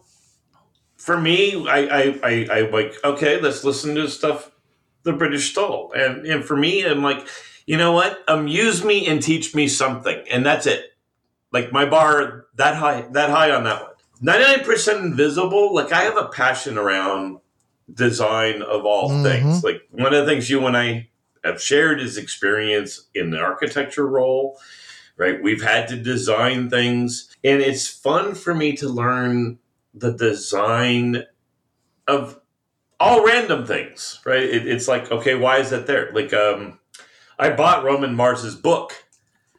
for 0.96 1.20
me, 1.20 1.68
I, 1.68 1.78
I, 1.78 2.20
I, 2.22 2.48
I 2.50 2.60
like, 2.70 2.94
okay, 3.04 3.40
let's 3.40 3.62
listen 3.64 3.94
to 3.94 4.08
stuff 4.08 4.50
the 5.04 5.12
British 5.12 5.50
stole. 5.50 5.92
And, 5.92 6.26
and 6.26 6.44
for 6.44 6.56
me, 6.56 6.84
I'm 6.84 7.02
like, 7.02 7.26
you 7.66 7.76
know 7.76 7.92
what? 7.92 8.18
Amuse 8.26 8.84
me 8.84 9.06
and 9.06 9.22
teach 9.22 9.54
me 9.54 9.68
something. 9.68 10.24
And 10.30 10.44
that's 10.44 10.66
it. 10.66 10.92
Like 11.52 11.72
my 11.72 11.86
bar 11.86 12.46
that 12.56 12.76
high, 12.76 13.02
that 13.12 13.30
high 13.30 13.50
on 13.50 13.64
that 13.64 13.82
one. 13.82 13.92
99% 14.22 15.00
invisible. 15.04 15.74
Like 15.74 15.92
I 15.92 16.02
have 16.02 16.16
a 16.16 16.26
passion 16.28 16.76
around 16.76 17.38
design 17.92 18.62
of 18.62 18.84
all 18.84 19.10
Mhm. 19.10 19.22
things. 19.22 19.64
Like 19.64 19.82
one 19.90 20.12
of 20.12 20.24
the 20.26 20.30
things 20.30 20.50
you 20.50 20.66
and 20.66 20.76
I 20.76 21.08
have 21.44 21.62
shared 21.62 22.00
is 22.00 22.16
experience 22.18 23.06
in 23.14 23.30
the 23.30 23.38
architecture 23.38 24.06
role, 24.06 24.58
right? 25.16 25.40
We've 25.42 25.62
had 25.62 25.88
to 25.88 25.96
design 25.96 26.68
things, 26.68 27.34
and 27.44 27.62
it's 27.62 27.86
fun 27.88 28.34
for 28.34 28.54
me 28.54 28.76
to 28.76 28.88
learn 28.88 29.58
the 29.94 30.12
design 30.12 31.24
of 32.06 32.40
all 33.00 33.24
random 33.24 33.64
things, 33.64 34.20
right? 34.26 34.42
It, 34.42 34.66
it's 34.66 34.88
like, 34.88 35.10
okay, 35.10 35.34
why 35.36 35.58
is 35.58 35.70
that 35.70 35.86
there? 35.86 36.10
Like, 36.12 36.32
um, 36.34 36.80
I 37.38 37.50
bought 37.50 37.84
Roman 37.84 38.14
Mars's 38.14 38.56
book, 38.56 38.92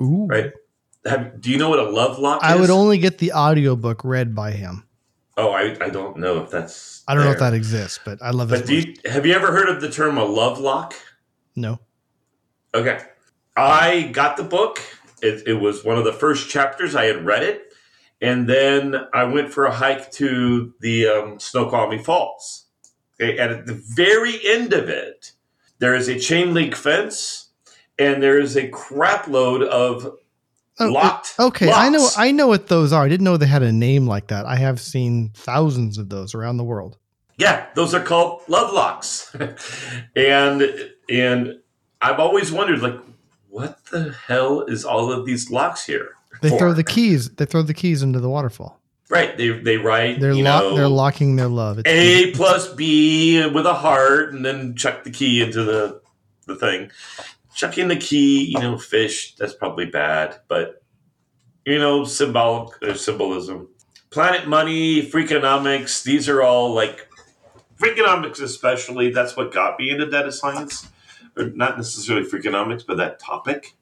Ooh. 0.02 0.28
right? 0.28 0.52
Have, 1.10 1.42
do 1.42 1.52
you 1.52 1.58
know 1.58 1.70
what 1.70 1.80
a 1.80 1.90
love 1.90 2.20
lock 2.20 2.44
is? 2.44 2.50
I 2.50 2.56
is? 2.56 2.62
would 2.62 2.70
only 2.70 2.98
get 2.98 3.18
the 3.18 3.34
audiobook 3.34 4.04
read 4.04 4.36
by 4.36 4.52
him. 4.52 4.86
Oh, 5.38 5.52
I, 5.52 5.76
I 5.82 5.90
don't 5.90 6.18
know 6.18 6.44
if 6.44 6.50
that's. 6.50 7.04
I 7.08 7.16
don't 7.16 7.24
know 7.24 7.32
if 7.32 7.40
there. 7.40 7.52
that 7.52 7.56
exists, 7.56 8.00
but 8.04 8.22
I 8.22 8.32
love 8.32 8.52
it. 8.52 8.60
But 8.60 8.68
do 8.68 8.76
you, 8.76 8.96
have 9.06 9.26
you 9.26 9.34
ever 9.34 9.52
heard 9.52 9.70
of 9.70 9.82
the 9.82 9.90
term 9.90 10.18
a 10.18 10.24
love 10.24 10.60
lock? 10.60 10.96
No. 11.56 11.80
Okay. 12.74 13.00
I 13.56 14.10
got 14.14 14.38
the 14.38 14.44
book. 14.44 14.80
It, 15.22 15.48
it 15.48 15.54
was 15.56 15.84
one 15.84 15.98
of 15.98 16.04
the 16.04 16.14
first 16.14 16.50
chapters. 16.50 16.96
I 16.96 17.06
had 17.06 17.26
read 17.26 17.44
it. 17.44 17.74
And 18.22 18.48
then 18.48 18.96
I 19.14 19.24
went 19.24 19.52
for 19.52 19.66
a 19.66 19.72
hike 19.72 20.12
to 20.14 20.74
the 20.82 21.08
um, 21.08 21.40
Snoqualmie 21.40 22.04
Falls. 22.04 22.66
Okay, 23.22 23.38
and 23.38 23.52
at 23.52 23.66
the 23.66 23.82
very 23.96 24.40
end 24.46 24.74
of 24.74 24.90
it, 24.90 25.34
there 25.80 25.96
is 25.96 26.08
a 26.08 26.20
chain 26.20 26.54
link 26.54 26.76
fence 26.76 27.50
and 27.98 28.24
there 28.24 28.40
is 28.40 28.56
a 28.56 28.70
crap 28.70 29.28
load 29.28 29.62
of 29.64 30.18
Oh, 30.80 30.92
locked. 30.92 31.36
Okay, 31.40 31.72
I 31.72 31.90
know. 31.90 32.08
I 32.18 32.32
know 32.32 32.48
what 32.48 32.68
those 32.68 32.94
are. 32.94 33.04
I 33.04 33.10
didn't 33.10 33.24
know 33.26 33.38
they 33.38 33.48
had 33.48 33.64
a 33.64 33.72
name 33.72 34.08
like 34.08 34.28
that. 34.28 34.46
I 34.46 34.56
have 34.56 34.80
seen 34.80 35.30
thousands 35.34 35.98
of 35.98 36.10
those 36.10 36.34
around 36.34 36.58
the 36.58 36.64
world. 36.64 36.98
Yeah, 37.38 37.66
those 37.76 37.94
are 37.94 38.02
called 38.04 38.42
love 38.48 38.74
locks. 38.74 39.34
and 40.16 40.92
and 41.10 41.60
I've 42.02 42.20
always 42.20 42.52
wondered 42.52 42.82
like 42.82 43.00
what 43.50 43.84
the 43.86 44.16
hell 44.28 44.62
is 44.62 44.86
all 44.86 45.12
of 45.12 45.26
these 45.26 45.50
locks 45.52 45.86
here? 45.86 46.12
They 46.42 46.58
throw 46.58 46.74
the 46.74 46.84
keys. 46.84 47.30
They 47.30 47.46
throw 47.46 47.62
the 47.62 47.74
keys 47.74 48.02
into 48.04 48.20
the 48.20 48.30
waterfall. 48.30 48.80
Right, 49.10 49.36
they 49.38 49.50
they 49.50 49.78
write 49.78 50.20
They're 50.20 50.34
you 50.34 50.44
lock. 50.44 50.64
know 50.64 50.76
They're 50.76 50.88
locking 50.88 51.36
their 51.36 51.48
love. 51.48 51.80
It's- 51.80 51.94
A 51.94 52.32
plus 52.32 52.72
B 52.74 53.46
with 53.48 53.66
a 53.66 53.74
heart 53.74 54.34
and 54.34 54.46
then 54.46 54.76
chuck 54.76 55.04
the 55.04 55.12
key 55.12 55.42
into 55.42 55.64
the 55.64 56.02
the 56.46 56.56
thing. 56.56 56.92
Chucking 57.60 57.90
the 57.90 57.98
key, 57.98 58.46
you 58.46 58.58
know, 58.58 58.78
fish, 58.78 59.36
that's 59.36 59.54
probably 59.54 59.86
bad, 59.86 60.40
but 60.48 60.82
you 61.66 61.78
know, 61.78 62.06
symbolic 62.06 62.82
or 62.82 62.96
symbolism. 62.96 63.68
Planet 64.12 64.48
money, 64.48 65.02
freakonomics, 65.02 66.02
these 66.04 66.30
are 66.30 66.42
all 66.42 66.74
like 66.74 67.10
freakonomics 67.78 68.42
especially, 68.42 69.12
that's 69.12 69.36
what 69.36 69.54
got 69.54 69.78
me 69.78 69.90
into 69.90 70.10
data 70.10 70.32
science. 70.32 70.88
Or 71.36 71.50
not 71.50 71.76
necessarily 71.76 72.26
freakonomics, 72.26 72.86
but 72.88 72.96
that 72.96 73.20
topic, 73.20 73.76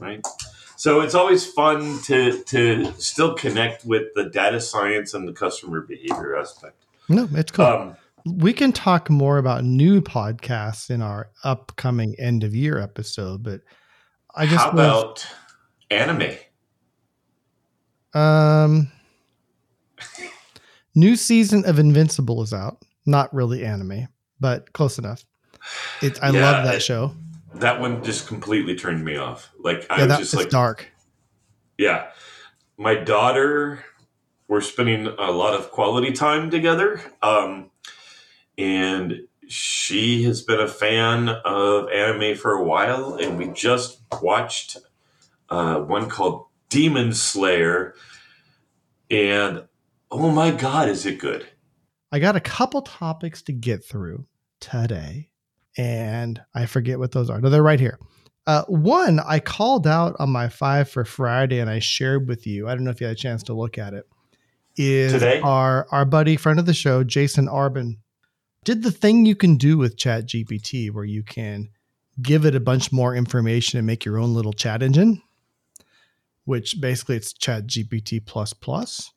right? 0.00 0.26
So 0.74 1.00
it's 1.00 1.14
always 1.14 1.46
fun 1.46 2.00
to 2.06 2.42
to 2.42 2.92
still 2.98 3.34
connect 3.34 3.84
with 3.84 4.12
the 4.16 4.28
data 4.28 4.60
science 4.60 5.14
and 5.14 5.28
the 5.28 5.32
customer 5.32 5.82
behavior 5.82 6.36
aspect. 6.36 6.82
no, 7.08 7.28
it's 7.34 7.52
cool. 7.52 7.64
Um, 7.64 7.96
we 8.26 8.52
can 8.52 8.72
talk 8.72 9.08
more 9.10 9.38
about 9.38 9.64
new 9.64 10.00
podcasts 10.00 10.90
in 10.90 11.02
our 11.02 11.30
upcoming 11.44 12.14
end 12.18 12.44
of 12.44 12.54
year 12.54 12.78
episode, 12.78 13.42
but 13.42 13.60
I 14.34 14.46
just 14.46 14.64
how 14.64 14.72
was- 14.72 14.74
about 14.86 15.26
anime? 15.90 16.36
um 18.14 18.90
new 20.94 21.14
season 21.16 21.64
of 21.64 21.78
Invincible 21.78 22.42
is 22.42 22.52
out. 22.52 22.78
Not 23.06 23.32
really 23.32 23.64
anime, 23.64 24.08
but 24.40 24.72
close 24.72 24.98
enough. 24.98 25.24
It's 26.02 26.18
I 26.20 26.30
Yeah, 26.30 26.42
love 26.50 26.64
that 26.64 26.76
it- 26.76 26.80
show. 26.82 27.14
That 27.54 27.80
one 27.80 28.02
just 28.04 28.28
completely 28.28 28.76
turned 28.76 29.04
me 29.04 29.16
off. 29.16 29.50
Like 29.62 29.86
I 29.90 29.98
Yeah, 30.00 30.06
was 30.06 30.18
just 30.18 30.34
it's 30.34 30.42
like, 30.42 30.50
dark. 30.50 30.88
yeah. 31.78 32.10
My 32.76 32.94
daughter, 32.94 33.84
we're 34.48 34.60
spending 34.60 35.06
a 35.06 35.30
lot 35.30 35.54
of 35.54 35.70
quality 35.70 36.12
time 36.12 36.50
together, 36.50 37.00
um, 37.22 37.69
and 38.60 39.22
she 39.48 40.22
has 40.24 40.42
been 40.42 40.60
a 40.60 40.68
fan 40.68 41.28
of 41.28 41.88
anime 41.90 42.36
for 42.36 42.52
a 42.52 42.62
while. 42.62 43.14
And 43.14 43.38
we 43.38 43.48
just 43.48 44.00
watched 44.22 44.76
uh, 45.48 45.80
one 45.80 46.08
called 46.08 46.46
Demon 46.68 47.12
Slayer, 47.12 47.94
and 49.10 49.64
oh 50.10 50.30
my 50.30 50.52
god, 50.52 50.88
is 50.88 51.04
it 51.04 51.18
good? 51.18 51.46
I 52.12 52.20
got 52.20 52.36
a 52.36 52.40
couple 52.40 52.82
topics 52.82 53.42
to 53.42 53.52
get 53.52 53.84
through 53.84 54.26
today, 54.60 55.30
and 55.76 56.40
I 56.54 56.66
forget 56.66 57.00
what 57.00 57.10
those 57.10 57.28
are. 57.28 57.40
No, 57.40 57.50
they're 57.50 57.62
right 57.62 57.80
here. 57.80 57.98
Uh, 58.46 58.64
one 58.66 59.18
I 59.20 59.40
called 59.40 59.86
out 59.86 60.14
on 60.20 60.30
my 60.30 60.48
five 60.48 60.88
for 60.88 61.04
Friday, 61.04 61.58
and 61.58 61.68
I 61.68 61.80
shared 61.80 62.28
with 62.28 62.46
you. 62.46 62.68
I 62.68 62.74
don't 62.74 62.84
know 62.84 62.90
if 62.90 63.00
you 63.00 63.08
had 63.08 63.16
a 63.16 63.18
chance 63.18 63.42
to 63.44 63.52
look 63.52 63.76
at 63.76 63.94
it. 63.94 64.06
Is 64.76 65.12
Today? 65.12 65.40
our 65.40 65.88
our 65.90 66.04
buddy 66.04 66.36
friend 66.36 66.60
of 66.60 66.66
the 66.66 66.74
show, 66.74 67.02
Jason 67.02 67.48
Arbon, 67.48 67.96
did 68.64 68.82
the 68.82 68.90
thing 68.90 69.26
you 69.26 69.34
can 69.34 69.56
do 69.56 69.78
with 69.78 69.96
Chat 69.96 70.26
GPT, 70.26 70.90
where 70.92 71.04
you 71.04 71.22
can 71.22 71.70
give 72.20 72.44
it 72.44 72.54
a 72.54 72.60
bunch 72.60 72.92
more 72.92 73.14
information 73.14 73.78
and 73.78 73.86
make 73.86 74.04
your 74.04 74.18
own 74.18 74.34
little 74.34 74.52
chat 74.52 74.82
engine, 74.82 75.22
which 76.44 76.80
basically 76.80 77.16
it's 77.16 77.32
Chat 77.32 77.66
GPT 77.66 78.24
plus 78.24 78.52
plus. 78.52 79.12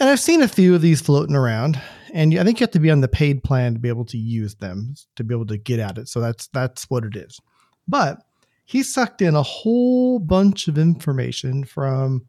And 0.00 0.08
I've 0.08 0.20
seen 0.20 0.42
a 0.42 0.48
few 0.48 0.74
of 0.74 0.82
these 0.82 1.00
floating 1.00 1.36
around, 1.36 1.80
and 2.12 2.36
I 2.38 2.42
think 2.42 2.58
you 2.58 2.64
have 2.64 2.72
to 2.72 2.80
be 2.80 2.90
on 2.90 3.00
the 3.00 3.08
paid 3.08 3.44
plan 3.44 3.74
to 3.74 3.80
be 3.80 3.88
able 3.88 4.04
to 4.06 4.18
use 4.18 4.56
them 4.56 4.94
to 5.16 5.24
be 5.24 5.34
able 5.34 5.46
to 5.46 5.56
get 5.56 5.78
at 5.78 5.98
it. 5.98 6.08
So 6.08 6.20
that's 6.20 6.48
that's 6.48 6.90
what 6.90 7.04
it 7.04 7.14
is. 7.16 7.40
But 7.86 8.18
he 8.64 8.82
sucked 8.82 9.22
in 9.22 9.36
a 9.36 9.42
whole 9.42 10.18
bunch 10.18 10.66
of 10.68 10.78
information 10.78 11.64
from 11.64 12.26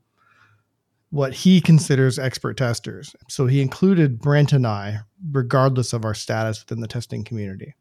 what 1.10 1.34
he 1.34 1.62
considers 1.62 2.20
expert 2.20 2.58
testers. 2.58 3.16
So 3.30 3.46
he 3.46 3.62
included 3.62 4.20
Brent 4.20 4.54
and 4.54 4.68
I, 4.68 5.00
regardless 5.32 5.94
of 5.94 6.04
our 6.04 6.14
status 6.14 6.62
within 6.62 6.82
the 6.82 6.88
testing 6.88 7.24
community. 7.24 7.76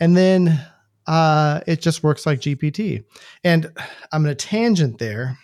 And 0.00 0.16
then 0.16 0.64
uh, 1.06 1.60
it 1.66 1.80
just 1.80 2.02
works 2.02 2.26
like 2.26 2.40
GPT. 2.40 3.04
And 3.42 3.72
I'm 4.12 4.24
in 4.24 4.30
a 4.30 4.34
tangent 4.34 4.98
there, 4.98 5.38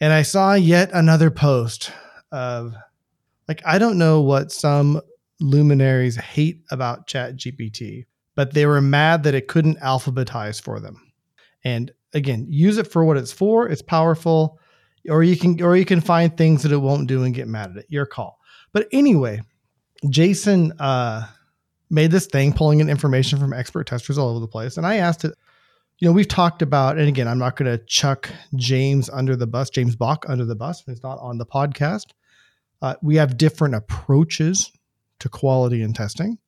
and 0.00 0.12
I 0.12 0.22
saw 0.22 0.54
yet 0.54 0.90
another 0.92 1.30
post 1.30 1.92
of 2.32 2.74
like 3.46 3.62
I 3.66 3.78
don't 3.78 3.98
know 3.98 4.20
what 4.20 4.50
some 4.50 5.00
luminaries 5.40 6.16
hate 6.16 6.62
about 6.70 7.06
Chat 7.06 7.36
GPT, 7.36 8.06
but 8.34 8.54
they 8.54 8.64
were 8.64 8.80
mad 8.80 9.24
that 9.24 9.34
it 9.34 9.48
couldn't 9.48 9.80
alphabetize 9.80 10.60
for 10.60 10.80
them. 10.80 11.12
And 11.62 11.92
again, 12.14 12.46
use 12.48 12.78
it 12.78 12.90
for 12.90 13.04
what 13.04 13.16
it's 13.16 13.32
for. 13.32 13.68
It's 13.68 13.82
powerful, 13.82 14.58
or 15.08 15.22
you 15.22 15.36
can 15.36 15.60
or 15.62 15.76
you 15.76 15.84
can 15.84 16.00
find 16.00 16.36
things 16.36 16.62
that 16.62 16.72
it 16.72 16.78
won't 16.78 17.08
do 17.08 17.24
and 17.24 17.34
get 17.34 17.48
mad 17.48 17.70
at 17.70 17.76
it. 17.78 17.86
Your 17.88 18.06
call. 18.06 18.38
But 18.72 18.88
anyway, 18.92 19.42
Jason 20.08 20.72
uh, 20.78 21.26
made 21.90 22.10
this 22.10 22.26
thing 22.26 22.52
pulling 22.52 22.80
in 22.80 22.88
information 22.88 23.38
from 23.38 23.52
expert 23.52 23.86
testers 23.86 24.18
all 24.18 24.30
over 24.30 24.40
the 24.40 24.48
place, 24.48 24.76
and 24.76 24.86
I 24.86 24.96
asked 24.96 25.24
it. 25.24 25.34
You 25.98 26.08
know, 26.08 26.12
we've 26.12 26.26
talked 26.26 26.62
about, 26.62 26.98
and 26.98 27.06
again, 27.06 27.28
I'm 27.28 27.38
not 27.38 27.54
going 27.54 27.70
to 27.70 27.84
chuck 27.84 28.28
James 28.56 29.08
under 29.08 29.36
the 29.36 29.46
bus, 29.46 29.70
James 29.70 29.94
Bach 29.94 30.24
under 30.26 30.44
the 30.44 30.56
bus. 30.56 30.82
He's 30.84 31.02
not 31.02 31.18
on 31.20 31.38
the 31.38 31.46
podcast. 31.46 32.06
Uh, 32.80 32.96
we 33.02 33.14
have 33.16 33.36
different 33.36 33.76
approaches 33.76 34.72
to 35.20 35.28
quality 35.28 35.80
and 35.82 35.94
testing, 35.94 36.38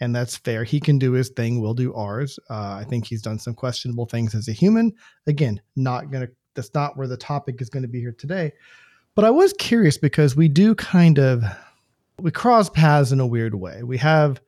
and 0.00 0.16
that's 0.16 0.36
fair. 0.36 0.64
He 0.64 0.80
can 0.80 0.98
do 0.98 1.12
his 1.12 1.28
thing, 1.28 1.60
we'll 1.60 1.74
do 1.74 1.94
ours. 1.94 2.40
Uh, 2.50 2.80
I 2.80 2.84
think 2.88 3.06
he's 3.06 3.22
done 3.22 3.38
some 3.38 3.54
questionable 3.54 4.06
things 4.06 4.34
as 4.34 4.48
a 4.48 4.52
human. 4.52 4.92
Again, 5.28 5.60
not 5.76 6.10
gonna. 6.10 6.28
That's 6.56 6.74
not 6.74 6.96
where 6.96 7.06
the 7.06 7.16
topic 7.16 7.60
is 7.60 7.70
going 7.70 7.82
to 7.82 7.88
be 7.88 8.00
here 8.00 8.12
today. 8.12 8.52
But 9.14 9.24
I 9.24 9.30
was 9.30 9.52
curious 9.52 9.96
because 9.96 10.34
we 10.34 10.48
do 10.48 10.74
kind 10.74 11.18
of 11.18 11.44
we 12.20 12.30
cross 12.30 12.68
paths 12.70 13.12
in 13.12 13.20
a 13.20 13.26
weird 13.26 13.54
way. 13.54 13.82
We 13.82 13.98
have 13.98 14.40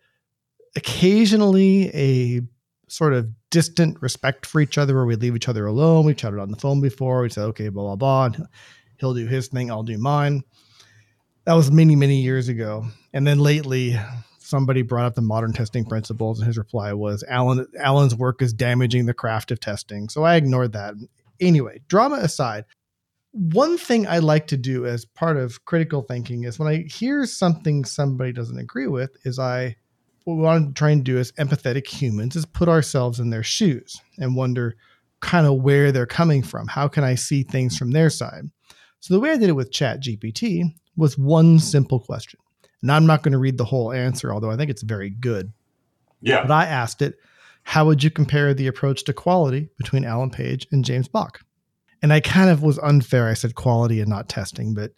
occasionally 0.77 1.91
a 1.95 2.41
sort 2.89 3.13
of 3.13 3.29
distant 3.51 4.01
respect 4.01 4.47
for 4.47 4.61
each 4.61 4.79
other 4.79 4.95
where 4.95 5.05
we 5.05 5.17
leave 5.17 5.37
each 5.37 5.49
other 5.49 5.67
alone. 5.67 6.07
We've 6.07 6.17
chatted 6.17 6.39
on 6.39 6.51
the 6.51 6.57
phone 6.57 6.81
before. 6.81 7.23
We 7.23 7.31
said, 7.31 7.45
okay, 7.45 7.69
blah, 7.69 7.83
blah, 7.83 7.97
blah. 7.97 8.25
And 8.27 8.47
he'll 8.99 9.15
do 9.15 9.27
his 9.27 9.49
thing, 9.49 9.71
I'll 9.71 9.83
do 9.83 9.99
mine. 9.99 10.43
That 11.45 11.55
was 11.55 11.71
many, 11.71 11.97
many 11.97 12.21
years 12.21 12.49
ago. 12.49 12.87
And 13.13 13.27
then 13.27 13.39
lately, 13.39 13.99
somebody 14.39 14.83
brought 14.83 15.07
up 15.07 15.15
the 15.15 15.23
modern 15.23 15.53
testing 15.53 15.85
principles, 15.85 16.39
and 16.39 16.47
his 16.47 16.59
reply 16.59 16.93
was, 16.93 17.25
Alan, 17.29 17.67
Alan's 17.79 18.15
work 18.15 18.43
is 18.43 18.53
damaging 18.53 19.07
the 19.07 19.15
craft 19.15 19.51
of 19.51 19.61
testing. 19.61 20.09
So 20.09 20.25
I 20.25 20.37
ignored 20.37 20.73
that. 20.73 20.95
Anyway, 21.41 21.81
drama 21.89 22.17
aside, 22.17 22.65
one 23.33 23.79
thing 23.79 24.07
I 24.07 24.19
like 24.19 24.47
to 24.49 24.57
do 24.57 24.87
as 24.87 25.05
part 25.05 25.37
of 25.37 25.65
critical 25.65 26.03
thinking 26.03 26.45
is 26.45 26.59
when 26.59 26.69
I 26.69 26.85
hear 26.89 27.27
something 27.27 27.85
somebody 27.85 28.33
doesn't 28.33 28.59
agree 28.59 28.87
with, 28.87 29.11
is 29.25 29.39
I 29.39 29.77
what 30.25 30.35
we 30.37 30.43
want 30.43 30.69
to 30.69 30.79
try 30.79 30.91
and 30.91 31.05
do 31.05 31.19
as 31.19 31.33
empathetic 31.33 31.87
humans 31.87 32.37
is 32.37 32.45
put 32.45 32.69
ourselves 32.69 33.19
in 33.19 33.31
their 33.31 33.43
shoes 33.43 34.01
and 34.19 34.37
wonder 34.37 34.77
kind 35.21 35.47
of 35.47 35.63
where 35.63 35.91
they're 35.91 36.07
coming 36.07 36.43
from. 36.43 36.69
How 36.69 36.87
can 36.87 37.03
I 37.03 37.15
see 37.15 37.43
things 37.43 37.79
from 37.79 37.93
their 37.93 38.11
side? 38.11 38.45
So 39.01 39.15
the 39.15 39.21
way 39.21 39.31
I 39.31 39.39
did 39.39 39.49
it 39.49 39.55
with 39.55 39.73
Chat 39.73 40.03
GPT 40.03 40.65
was 40.97 41.17
one 41.17 41.59
simple 41.59 42.01
question. 42.01 42.41
And 42.83 42.93
I'm 42.93 43.07
not 43.07 43.23
going 43.23 43.33
to 43.33 43.39
read 43.39 43.57
the 43.57 43.65
whole 43.65 43.93
answer, 43.93 44.33
although 44.33 44.51
I 44.51 44.57
think 44.57 44.71
it's 44.71 44.83
very 44.83 45.11
good. 45.11 45.53
Yeah. 46.21 46.43
But 46.43 46.51
I 46.51 46.67
asked 46.67 47.03
it, 47.03 47.17
how 47.69 47.85
would 47.85 48.03
you 48.03 48.11
compare 48.11 48.55
the 48.55 48.67
approach 48.67 49.05
to 49.05 49.13
quality 49.13 49.69
between 49.77 50.03
Alan 50.03 50.31
Page 50.31 50.67
and 50.73 50.83
James 50.83 51.07
Bach? 51.07 51.41
And 52.01 52.15
I 52.15 52.21
kind 52.21 52.49
of 52.49 52.63
was 52.63 52.79
unfair. 52.79 53.29
I 53.29 53.35
said 53.35 53.57
quality 53.57 54.01
and 54.01 54.09
not 54.09 54.31
testing, 54.31 54.73
but 54.73 54.93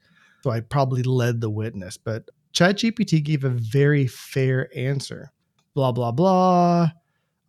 so 0.45 0.51
I 0.51 0.61
probably 0.61 1.03
led 1.03 1.41
the 1.41 1.51
witness. 1.51 1.97
But 1.97 2.29
ChatGPT 2.55 3.25
gave 3.25 3.43
a 3.43 3.49
very 3.49 4.07
fair 4.07 4.69
answer. 4.77 5.33
Blah, 5.75 5.91
blah, 5.91 6.13
blah. 6.13 6.91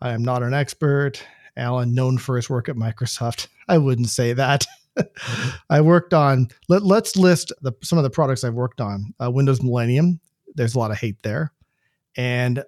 I 0.01 0.09
am 0.09 0.23
not 0.23 0.41
an 0.41 0.55
expert. 0.55 1.23
Alan, 1.55 1.93
known 1.93 2.17
for 2.17 2.35
his 2.35 2.49
work 2.49 2.67
at 2.67 2.75
Microsoft. 2.75 3.47
I 3.69 3.77
wouldn't 3.77 4.09
say 4.09 4.33
that. 4.33 4.65
I 5.69 5.81
worked 5.81 6.15
on, 6.15 6.47
let, 6.67 6.81
us 6.81 7.15
list 7.15 7.53
the, 7.61 7.73
some 7.83 7.99
of 7.99 8.03
the 8.03 8.09
products 8.09 8.43
I've 8.43 8.55
worked 8.55 8.81
on. 8.81 9.13
Uh, 9.23 9.29
Windows 9.29 9.61
Millennium, 9.61 10.19
there's 10.55 10.73
a 10.73 10.79
lot 10.79 10.89
of 10.89 10.97
hate 10.97 11.21
there. 11.21 11.53
And 12.17 12.63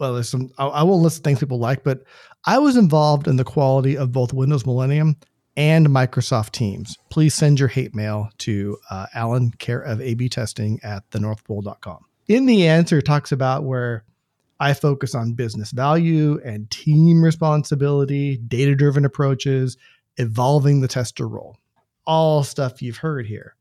well, 0.00 0.14
there's 0.14 0.28
some, 0.28 0.50
I, 0.58 0.66
I 0.66 0.82
won't 0.82 1.02
list 1.02 1.22
things 1.22 1.38
people 1.38 1.58
like, 1.58 1.84
but 1.84 2.02
I 2.46 2.58
was 2.58 2.76
involved 2.76 3.28
in 3.28 3.36
the 3.36 3.44
quality 3.44 3.96
of 3.96 4.12
both 4.12 4.32
Windows 4.32 4.64
Millennium 4.64 5.16
and 5.56 5.88
Microsoft 5.88 6.52
Teams. 6.52 6.96
Please 7.10 7.34
send 7.34 7.60
your 7.60 7.68
hate 7.68 7.94
mail 7.94 8.30
to 8.38 8.78
uh, 8.90 9.06
Alan, 9.14 9.50
care 9.52 9.80
of 9.80 10.00
AB 10.00 10.30
testing 10.30 10.80
at 10.82 11.08
thenorthpole.com. 11.10 12.04
In 12.28 12.46
the 12.46 12.66
answer, 12.66 12.98
it 12.98 13.04
talks 13.04 13.30
about 13.30 13.64
where 13.64 14.04
I 14.58 14.72
focus 14.72 15.14
on 15.14 15.34
business 15.34 15.70
value 15.70 16.40
and 16.44 16.70
team 16.70 17.22
responsibility, 17.22 18.38
data 18.38 18.74
driven 18.74 19.04
approaches, 19.04 19.76
evolving 20.16 20.80
the 20.80 20.88
tester 20.88 21.28
role. 21.28 21.58
All 22.06 22.42
stuff 22.42 22.80
you've 22.80 22.98
heard 22.98 23.26
here. 23.26 23.54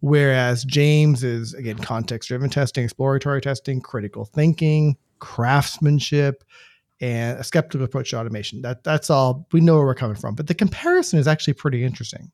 Whereas 0.00 0.64
James 0.64 1.24
is, 1.24 1.54
again, 1.54 1.78
context 1.78 2.28
driven 2.28 2.48
testing, 2.48 2.84
exploratory 2.84 3.40
testing, 3.40 3.80
critical 3.80 4.24
thinking, 4.24 4.96
craftsmanship, 5.18 6.44
and 7.00 7.38
a 7.38 7.44
skeptical 7.44 7.84
approach 7.84 8.10
to 8.10 8.18
automation. 8.18 8.62
That 8.62 8.84
that's 8.84 9.10
all 9.10 9.46
we 9.52 9.60
know 9.60 9.76
where 9.76 9.86
we're 9.86 9.94
coming 9.94 10.16
from. 10.16 10.34
But 10.34 10.46
the 10.46 10.54
comparison 10.54 11.18
is 11.18 11.28
actually 11.28 11.54
pretty 11.54 11.84
interesting. 11.84 12.30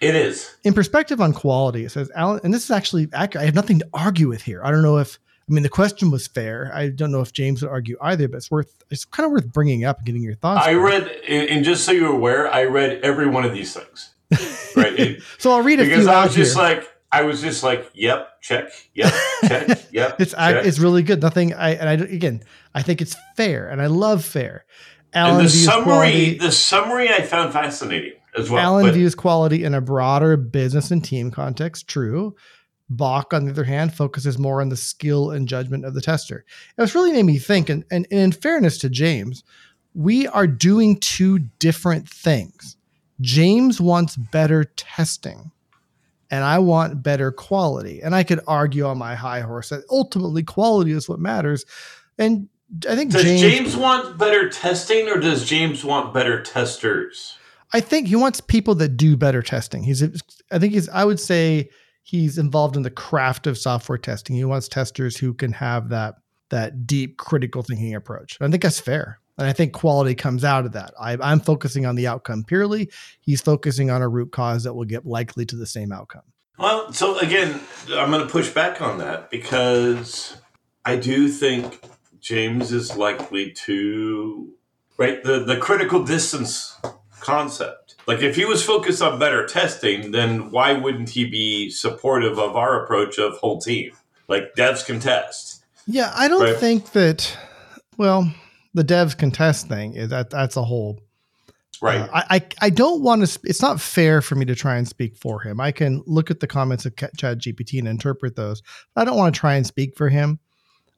It 0.00 0.14
is. 0.14 0.54
In 0.64 0.74
perspective 0.74 1.20
on 1.20 1.32
quality, 1.32 1.84
it 1.84 1.90
says 1.90 2.10
Alan, 2.14 2.40
and 2.44 2.52
this 2.52 2.64
is 2.64 2.70
actually 2.70 3.08
accurate. 3.12 3.42
I 3.42 3.46
have 3.46 3.54
nothing 3.54 3.78
to 3.78 3.88
argue 3.94 4.28
with 4.28 4.42
here. 4.42 4.62
I 4.64 4.70
don't 4.70 4.82
know 4.82 4.98
if 4.98 5.18
I 5.48 5.52
mean 5.52 5.62
the 5.62 5.68
question 5.68 6.10
was 6.10 6.26
fair. 6.26 6.70
I 6.74 6.88
don't 6.88 7.12
know 7.12 7.20
if 7.20 7.32
James 7.32 7.62
would 7.62 7.70
argue 7.70 7.96
either, 8.00 8.28
but 8.28 8.38
it's 8.38 8.50
worth 8.50 8.82
it's 8.90 9.04
kind 9.04 9.24
of 9.24 9.32
worth 9.32 9.52
bringing 9.52 9.84
up 9.84 9.98
and 9.98 10.06
getting 10.06 10.22
your 10.22 10.34
thoughts. 10.34 10.66
I 10.66 10.74
read, 10.74 11.08
and 11.28 11.64
just 11.64 11.84
so 11.84 11.92
you're 11.92 12.12
aware, 12.12 12.52
I 12.52 12.64
read 12.64 13.00
every 13.02 13.26
one 13.26 13.44
of 13.44 13.52
these 13.52 13.74
things. 13.74 14.10
Right. 14.76 14.98
It, 14.98 15.22
so 15.38 15.52
I'll 15.52 15.62
read 15.62 15.78
a 15.78 15.84
because 15.84 16.06
few. 16.06 16.12
I 16.12 16.24
was 16.24 16.34
here. 16.34 16.44
just 16.44 16.56
like, 16.56 16.92
I 17.14 17.22
was 17.22 17.40
just 17.40 17.62
like, 17.62 17.90
yep, 17.94 18.40
check, 18.40 18.70
yep, 18.92 19.14
check, 19.46 19.68
yep. 19.92 20.20
it's 20.20 20.32
check. 20.32 20.66
it's 20.66 20.78
really 20.78 21.02
good. 21.02 21.22
Nothing. 21.22 21.54
I 21.54 21.70
and 21.70 21.88
I 21.88 21.92
again, 21.92 22.42
I 22.74 22.82
think 22.82 23.00
it's 23.00 23.16
fair, 23.36 23.68
and 23.68 23.80
I 23.80 23.86
love 23.86 24.24
fair. 24.24 24.64
Alan 25.12 25.36
and 25.36 25.44
the 25.44 25.50
summary, 25.50 25.84
quality, 25.84 26.38
the 26.38 26.50
summary, 26.50 27.08
I 27.08 27.22
found 27.22 27.52
fascinating 27.52 28.14
as 28.36 28.50
well. 28.50 28.60
Alan 28.62 28.86
but- 28.86 28.94
views 28.94 29.14
quality 29.14 29.62
in 29.62 29.74
a 29.74 29.80
broader 29.80 30.36
business 30.36 30.90
and 30.90 31.04
team 31.04 31.30
context. 31.30 31.86
True. 31.88 32.34
Bach, 32.90 33.32
on 33.32 33.44
the 33.44 33.50
other 33.50 33.64
hand, 33.64 33.94
focuses 33.94 34.38
more 34.38 34.60
on 34.60 34.68
the 34.68 34.76
skill 34.76 35.30
and 35.30 35.48
judgment 35.48 35.86
of 35.86 35.94
the 35.94 36.02
tester. 36.02 36.44
And 36.76 36.84
it's 36.84 36.94
really 36.94 37.12
made 37.12 37.22
me 37.22 37.38
think, 37.38 37.70
and, 37.70 37.82
and, 37.90 38.06
and 38.10 38.20
in 38.20 38.32
fairness 38.32 38.76
to 38.78 38.90
James, 38.90 39.42
we 39.94 40.26
are 40.26 40.46
doing 40.46 40.98
two 40.98 41.38
different 41.60 42.08
things. 42.08 42.76
James 43.20 43.80
wants 43.80 44.16
better 44.16 44.64
testing, 44.64 45.50
and 46.34 46.42
I 46.42 46.58
want 46.58 47.00
better 47.00 47.30
quality. 47.30 48.02
And 48.02 48.12
I 48.12 48.24
could 48.24 48.40
argue 48.48 48.86
on 48.86 48.98
my 48.98 49.14
high 49.14 49.40
horse 49.40 49.68
that 49.68 49.84
ultimately 49.88 50.42
quality 50.42 50.90
is 50.90 51.08
what 51.08 51.20
matters. 51.20 51.64
And 52.18 52.48
I 52.88 52.96
think 52.96 53.12
does 53.12 53.22
James, 53.22 53.40
James 53.40 53.76
want 53.76 54.18
better 54.18 54.48
testing, 54.48 55.08
or 55.08 55.20
does 55.20 55.44
James 55.44 55.84
want 55.84 56.12
better 56.12 56.42
testers? 56.42 57.38
I 57.72 57.78
think 57.78 58.08
he 58.08 58.16
wants 58.16 58.40
people 58.40 58.74
that 58.76 58.96
do 58.96 59.16
better 59.16 59.42
testing. 59.42 59.84
He's, 59.84 60.02
I 60.50 60.58
think 60.58 60.72
he's, 60.72 60.88
I 60.88 61.04
would 61.04 61.20
say 61.20 61.70
he's 62.02 62.36
involved 62.36 62.76
in 62.76 62.82
the 62.82 62.90
craft 62.90 63.46
of 63.46 63.56
software 63.56 63.98
testing. 63.98 64.34
He 64.34 64.44
wants 64.44 64.66
testers 64.66 65.16
who 65.16 65.34
can 65.34 65.52
have 65.52 65.90
that 65.90 66.16
that 66.50 66.84
deep 66.84 67.16
critical 67.16 67.62
thinking 67.62 67.94
approach. 67.94 68.38
And 68.40 68.48
I 68.48 68.50
think 68.50 68.64
that's 68.64 68.80
fair. 68.80 69.20
And 69.36 69.46
I 69.48 69.52
think 69.52 69.72
quality 69.72 70.14
comes 70.14 70.44
out 70.44 70.64
of 70.64 70.72
that. 70.72 70.94
I, 71.00 71.16
I'm 71.20 71.40
focusing 71.40 71.86
on 71.86 71.96
the 71.96 72.06
outcome 72.06 72.44
purely. 72.44 72.90
He's 73.20 73.40
focusing 73.40 73.90
on 73.90 74.00
a 74.00 74.08
root 74.08 74.30
cause 74.30 74.62
that 74.64 74.74
will 74.74 74.84
get 74.84 75.04
likely 75.06 75.44
to 75.46 75.56
the 75.56 75.66
same 75.66 75.90
outcome. 75.90 76.22
Well, 76.58 76.92
so 76.92 77.18
again, 77.18 77.60
I'm 77.90 78.10
going 78.12 78.24
to 78.24 78.30
push 78.30 78.48
back 78.50 78.80
on 78.80 78.98
that 78.98 79.30
because 79.30 80.36
I 80.84 80.94
do 80.96 81.26
think 81.28 81.80
James 82.20 82.70
is 82.70 82.96
likely 82.96 83.50
to 83.66 84.52
right 84.96 85.22
the 85.24 85.40
the 85.44 85.56
critical 85.56 86.04
distance 86.04 86.78
concept. 87.20 87.96
Like 88.06 88.20
if 88.22 88.36
he 88.36 88.44
was 88.44 88.64
focused 88.64 89.02
on 89.02 89.18
better 89.18 89.46
testing, 89.46 90.12
then 90.12 90.52
why 90.52 90.74
wouldn't 90.74 91.08
he 91.10 91.24
be 91.28 91.70
supportive 91.70 92.38
of 92.38 92.54
our 92.54 92.84
approach 92.84 93.18
of 93.18 93.32
whole 93.38 93.60
team? 93.60 93.90
Like 94.28 94.54
devs 94.56 94.86
can 94.86 95.00
test. 95.00 95.64
Yeah, 95.86 96.12
I 96.14 96.28
don't 96.28 96.40
Right. 96.42 96.56
think 96.56 96.92
that. 96.92 97.36
Well, 97.96 98.32
the 98.74 98.84
devs 98.84 99.16
contest 99.16 99.68
thing 99.68 99.94
is 99.94 100.10
that 100.10 100.30
that's 100.30 100.56
a 100.56 100.64
whole 100.64 101.00
Right. 101.80 102.00
Uh, 102.00 102.08
I, 102.12 102.24
I 102.30 102.46
I 102.62 102.70
don't 102.70 103.02
want 103.02 103.22
to. 103.22 103.26
Sp- 103.28 103.46
it's 103.46 103.62
not 103.62 103.80
fair 103.80 104.22
for 104.22 104.34
me 104.34 104.44
to 104.46 104.54
try 104.54 104.76
and 104.76 104.86
speak 104.86 105.16
for 105.16 105.40
him. 105.40 105.60
I 105.60 105.72
can 105.72 106.02
look 106.06 106.30
at 106.30 106.40
the 106.40 106.46
comments 106.46 106.86
of 106.86 106.96
Chat 106.96 107.38
GPT 107.38 107.78
and 107.78 107.88
interpret 107.88 108.36
those. 108.36 108.62
I 108.96 109.04
don't 109.04 109.16
want 109.16 109.34
to 109.34 109.38
try 109.38 109.54
and 109.54 109.66
speak 109.66 109.96
for 109.96 110.08
him. 110.08 110.38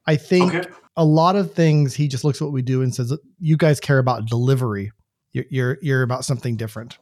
I 0.07 0.17
think 0.17 0.55
okay. 0.55 0.69
a 0.97 1.05
lot 1.05 1.35
of 1.37 1.55
things 1.55 1.95
he 1.95 2.09
just 2.09 2.25
looks 2.25 2.41
at 2.41 2.45
what 2.45 2.53
we 2.53 2.63
do 2.63 2.83
and 2.83 2.95
says, 2.95 3.13
"You 3.41 3.57
guys 3.57 3.81
care 3.81 3.99
about 3.99 4.27
delivery. 4.27 4.93
You're 5.33 5.47
you're, 5.51 5.79
you're 5.83 6.03
about 6.03 6.25
something 6.25 6.57
different." 6.57 6.99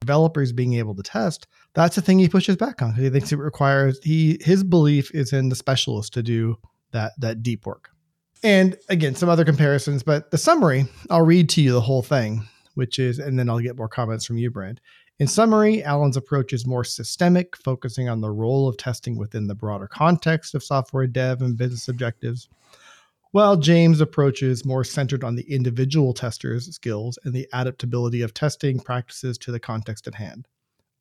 Developers 0.00 0.52
being 0.52 0.74
able 0.74 0.96
to 0.96 1.02
test. 1.02 1.46
That's 1.74 1.94
the 1.94 2.02
thing 2.02 2.18
he 2.18 2.28
pushes 2.28 2.56
back 2.56 2.82
on 2.82 2.90
because 2.90 3.04
he 3.04 3.10
thinks 3.10 3.30
it 3.30 3.38
requires 3.38 4.00
he 4.02 4.38
his 4.40 4.64
belief 4.64 5.14
is 5.14 5.32
in 5.32 5.48
the 5.48 5.54
specialist 5.54 6.14
to 6.14 6.22
do 6.22 6.56
that 6.90 7.12
that 7.18 7.42
deep 7.42 7.66
work. 7.66 7.91
And 8.42 8.76
again, 8.88 9.14
some 9.14 9.28
other 9.28 9.44
comparisons, 9.44 10.02
but 10.02 10.30
the 10.30 10.38
summary, 10.38 10.86
I'll 11.10 11.24
read 11.24 11.48
to 11.50 11.62
you 11.62 11.72
the 11.72 11.80
whole 11.80 12.02
thing 12.02 12.42
which 12.74 12.98
is, 12.98 13.18
and 13.18 13.38
then 13.38 13.48
I'll 13.48 13.60
get 13.60 13.76
more 13.76 13.88
comments 13.88 14.24
from 14.24 14.38
you, 14.38 14.50
Brand. 14.50 14.80
In 15.18 15.26
summary, 15.26 15.84
Alan's 15.84 16.16
approach 16.16 16.52
is 16.52 16.66
more 16.66 16.84
systemic, 16.84 17.56
focusing 17.56 18.08
on 18.08 18.20
the 18.20 18.30
role 18.30 18.68
of 18.68 18.76
testing 18.76 19.16
within 19.16 19.46
the 19.46 19.54
broader 19.54 19.86
context 19.86 20.54
of 20.54 20.64
software 20.64 21.06
dev 21.06 21.42
and 21.42 21.56
business 21.56 21.88
objectives, 21.88 22.48
while 23.30 23.56
James' 23.56 24.00
approach 24.00 24.42
is 24.42 24.64
more 24.64 24.84
centered 24.84 25.22
on 25.22 25.36
the 25.36 25.50
individual 25.52 26.12
tester's 26.12 26.74
skills 26.74 27.18
and 27.24 27.32
the 27.32 27.48
adaptability 27.52 28.22
of 28.22 28.34
testing 28.34 28.80
practices 28.80 29.38
to 29.38 29.52
the 29.52 29.60
context 29.60 30.06
at 30.06 30.14
hand. 30.14 30.48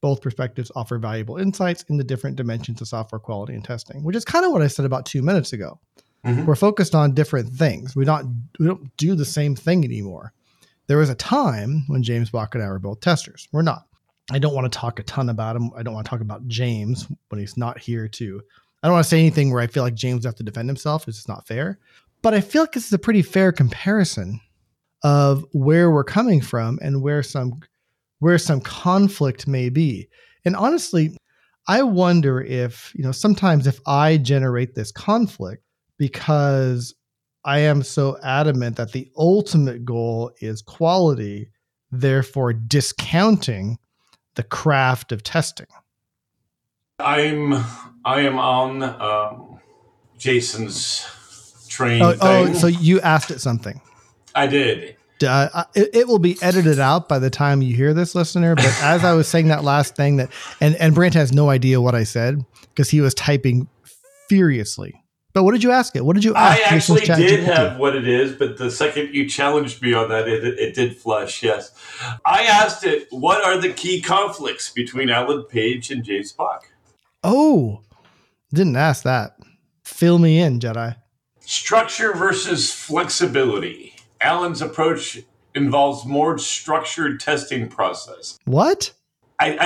Both 0.02 0.22
perspectives 0.22 0.72
offer 0.76 0.98
valuable 0.98 1.38
insights 1.38 1.84
into 1.84 2.04
different 2.04 2.36
dimensions 2.36 2.82
of 2.82 2.88
software 2.88 3.20
quality 3.20 3.54
and 3.54 3.64
testing, 3.64 4.04
which 4.04 4.16
is 4.16 4.26
kind 4.26 4.46
of 4.46 4.52
what 4.52 4.62
I 4.62 4.68
said 4.68 4.86
about 4.86 5.06
two 5.06 5.22
minutes 5.22 5.54
ago. 5.54 5.80
Mhm. 6.26 6.46
We're 6.46 6.56
focused 6.56 6.94
on 6.94 7.14
different 7.14 7.50
things. 7.54 7.96
We 7.96 8.06
not 8.06 8.26
we 8.60 8.68
don't 8.68 8.96
do 8.98 9.16
the 9.16 9.26
same 9.26 9.56
thing 9.56 9.84
anymore. 9.84 10.34
There 10.88 10.98
was 10.98 11.10
a 11.10 11.16
time 11.16 11.84
when 11.88 12.04
James 12.04 12.30
Bach 12.30 12.54
and 12.54 12.64
I 12.64 12.68
were 12.68 12.80
both 12.80 13.00
testers. 13.00 13.48
We're 13.52 13.62
not. 13.62 13.88
I 14.32 14.40
don't 14.40 14.54
want 14.54 14.72
to 14.72 14.78
talk 14.78 15.00
a 15.00 15.04
ton 15.04 15.30
about 15.30 15.56
him. 15.56 15.72
I 15.76 15.84
don't 15.84 15.94
want 15.94 16.06
to 16.06 16.10
talk 16.10 16.22
about 16.22 16.48
James 16.48 17.08
when 17.30 17.40
he's 17.40 17.58
not 17.58 17.80
here 17.80 18.08
to. 18.08 18.42
I 18.84 18.88
don't 18.88 18.94
want 18.94 19.06
to 19.06 19.10
say 19.10 19.20
anything 19.20 19.52
where 19.52 19.62
I 19.62 19.68
feel 19.68 19.84
like 19.84 19.94
James 19.94 20.26
has 20.26 20.36
to 20.36 20.44
defend 20.44 20.70
himself. 20.70 21.08
It's 21.08 21.18
just 21.18 21.28
not 21.28 21.48
fair. 21.48 21.80
But 22.22 22.34
I 22.34 22.42
feel 22.42 22.62
like 22.62 22.72
this 22.74 22.86
is 22.86 22.94
a 22.94 23.00
pretty 23.00 23.22
fair 23.22 23.52
comparison 23.52 24.40
of 25.04 25.46
where 25.54 25.90
we're 25.90 26.04
coming 26.04 26.42
from 26.42 26.78
and 26.82 27.02
where 27.02 27.24
some 27.24 27.60
where 28.20 28.38
some 28.38 28.62
conflict 28.62 29.48
may 29.48 29.70
be. 29.70 30.08
And 30.46 30.56
honestly, 30.56 31.18
I 31.68 31.82
wonder 31.82 32.42
if, 32.42 32.92
you 32.96 33.04
know, 33.04 33.12
sometimes 33.12 33.66
if 33.66 33.80
I 33.88 34.18
generate 34.18 34.76
this 34.76 34.92
conflict 34.92 35.64
because 36.02 36.96
I 37.46 37.60
am 37.60 37.84
so 37.84 38.18
adamant 38.24 38.78
that 38.78 38.92
the 38.92 39.12
ultimate 39.16 39.86
goal 39.86 40.32
is 40.40 40.64
quality, 40.64 41.52
therefore 41.92 42.54
discounting 42.54 43.78
the 44.34 44.42
craft 44.42 45.12
of 45.12 45.22
testing. 45.22 45.68
I'm 46.98 47.54
I 48.04 48.22
am 48.22 48.40
on 48.40 48.82
um, 48.82 49.60
Jason's 50.18 51.06
train. 51.70 52.02
Oh, 52.02 52.16
oh, 52.20 52.54
so 52.54 52.66
you 52.66 53.00
asked 53.02 53.30
it 53.30 53.40
something. 53.40 53.80
I 54.34 54.48
did. 54.48 54.98
Uh, 55.24 55.66
it, 55.76 55.90
it 55.94 56.08
will 56.08 56.18
be 56.18 56.36
edited 56.42 56.80
out 56.80 57.08
by 57.08 57.20
the 57.20 57.30
time 57.30 57.62
you 57.62 57.76
hear 57.76 57.94
this, 57.94 58.16
listener. 58.16 58.56
But 58.56 58.66
as 58.82 59.04
I 59.04 59.14
was 59.14 59.28
saying 59.28 59.50
that 59.50 59.64
last 59.64 59.96
thing, 59.96 60.18
that 60.18 60.32
and 60.60 60.76
and 60.78 60.96
Brent 60.96 61.14
has 61.14 61.32
no 61.32 61.52
idea 61.52 61.80
what 61.80 61.94
I 61.94 62.06
said 62.06 62.44
because 62.70 62.90
he 62.90 63.02
was 63.02 63.14
typing 63.14 63.70
furiously. 64.28 65.01
But 65.34 65.44
what 65.44 65.54
did 65.54 65.64
you 65.64 65.72
ask 65.72 65.96
it? 65.96 66.04
What 66.06 66.14
did 66.16 66.24
you 66.24 66.36
ask? 66.36 66.60
I 66.60 66.76
actually 66.76 67.02
did 67.02 67.44
have 67.44 67.78
what 67.78 67.96
it 67.96 68.08
is, 68.08 68.34
but 68.34 68.58
the 68.58 68.70
second 68.70 69.14
you 69.14 69.30
challenged 69.30 69.82
me 69.82 69.94
on 69.94 70.10
that, 70.10 70.28
it, 70.28 70.44
it 70.44 70.76
did 70.76 70.98
flush. 70.98 71.42
Yes, 71.42 71.72
I 72.26 72.44
asked 72.44 72.84
it, 72.84 73.08
"What 73.12 73.44
are 73.44 73.58
the 73.58 73.72
key 73.72 74.02
conflicts 74.02 74.72
between 74.72 75.10
Alan 75.10 75.44
Page 75.44 75.90
and 75.92 76.04
James 76.04 76.32
Bach?" 76.34 76.66
Oh, 77.24 77.82
didn't 78.54 78.76
ask 78.76 79.04
that. 79.04 79.38
Fill 79.84 80.20
me 80.20 80.40
in, 80.40 80.60
Jedi. 80.60 80.96
Structure 81.40 82.14
versus 82.14 82.72
flexibility. 82.74 83.94
Alan's 84.20 84.62
approach 84.62 85.22
involves 85.56 86.06
more 86.06 86.38
structured 86.38 87.20
testing 87.20 87.68
process. 87.68 88.38
What? 88.46 88.92
I 89.40 89.58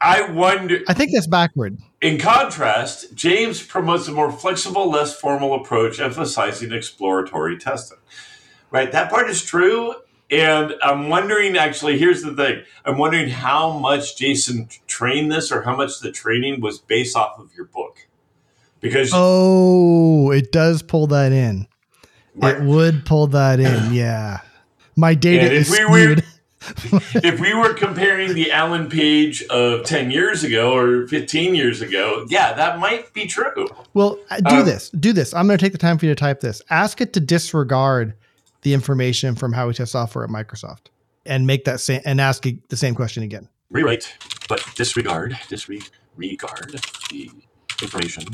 I, 0.00 0.20
I 0.26 0.30
wonder. 0.32 0.80
I 0.88 0.94
think 0.94 1.12
that's 1.12 1.26
backward. 1.26 1.78
In 2.00 2.18
contrast, 2.18 3.14
James 3.14 3.62
promotes 3.62 4.08
a 4.08 4.12
more 4.12 4.32
flexible, 4.32 4.90
less 4.90 5.14
formal 5.18 5.54
approach, 5.54 6.00
emphasizing 6.00 6.72
exploratory 6.72 7.58
testing. 7.58 7.98
Right, 8.70 8.90
that 8.92 9.10
part 9.10 9.28
is 9.28 9.42
true. 9.44 9.94
And 10.30 10.74
I'm 10.82 11.08
wondering, 11.08 11.56
actually, 11.56 11.98
here's 11.98 12.22
the 12.22 12.34
thing 12.34 12.62
I'm 12.84 12.96
wondering 12.98 13.28
how 13.28 13.76
much 13.78 14.16
Jason 14.16 14.68
trained 14.86 15.30
this 15.32 15.50
or 15.50 15.62
how 15.62 15.76
much 15.76 15.98
the 16.00 16.12
training 16.12 16.60
was 16.60 16.78
based 16.78 17.16
off 17.16 17.38
of 17.38 17.50
your 17.54 17.66
book. 17.66 18.06
Because, 18.80 19.10
Oh, 19.12 20.30
it 20.30 20.52
does 20.52 20.82
pull 20.82 21.08
that 21.08 21.32
in. 21.32 21.66
right, 22.36 22.56
It 22.56 22.62
would 22.62 23.04
pull 23.04 23.26
that 23.28 23.60
in. 23.60 23.92
Yeah. 23.92 24.40
My 24.96 25.14
data 25.14 25.44
And 25.46 25.52
is 25.52 25.68
we 25.70 25.76
skewed. 25.76 26.24
if 27.24 27.40
we 27.40 27.54
were 27.54 27.72
comparing 27.74 28.34
the 28.34 28.52
Alan 28.52 28.88
Page 28.88 29.42
of 29.44 29.84
10 29.84 30.10
years 30.10 30.44
ago 30.44 30.76
or 30.76 31.06
15 31.08 31.54
years 31.54 31.80
ago, 31.80 32.26
yeah, 32.28 32.52
that 32.52 32.78
might 32.78 33.12
be 33.14 33.26
true. 33.26 33.66
Well, 33.94 34.18
uh, 34.30 34.40
do 34.40 34.56
Um, 34.56 34.66
this. 34.66 34.90
Do 34.90 35.12
this. 35.12 35.32
I'm 35.32 35.46
going 35.46 35.58
to 35.58 35.64
take 35.64 35.72
the 35.72 35.78
time 35.78 35.96
for 35.98 36.06
you 36.06 36.12
to 36.12 36.18
type 36.18 36.40
this. 36.40 36.60
Ask 36.68 37.00
it 37.00 37.12
to 37.14 37.20
disregard 37.20 38.14
the 38.62 38.74
information 38.74 39.34
from 39.34 39.52
how 39.52 39.68
we 39.68 39.74
test 39.74 39.92
software 39.92 40.22
at 40.24 40.30
Microsoft 40.30 40.88
and 41.24 41.46
make 41.46 41.64
that 41.64 41.80
same 41.80 42.02
and 42.04 42.20
ask 42.20 42.44
it 42.46 42.68
the 42.68 42.76
same 42.76 42.94
question 42.94 43.22
again. 43.22 43.48
Rewrite, 43.70 44.12
but 44.48 44.64
disregard, 44.74 45.38
disregard 45.48 46.78
the 47.10 47.30
information 47.80 48.24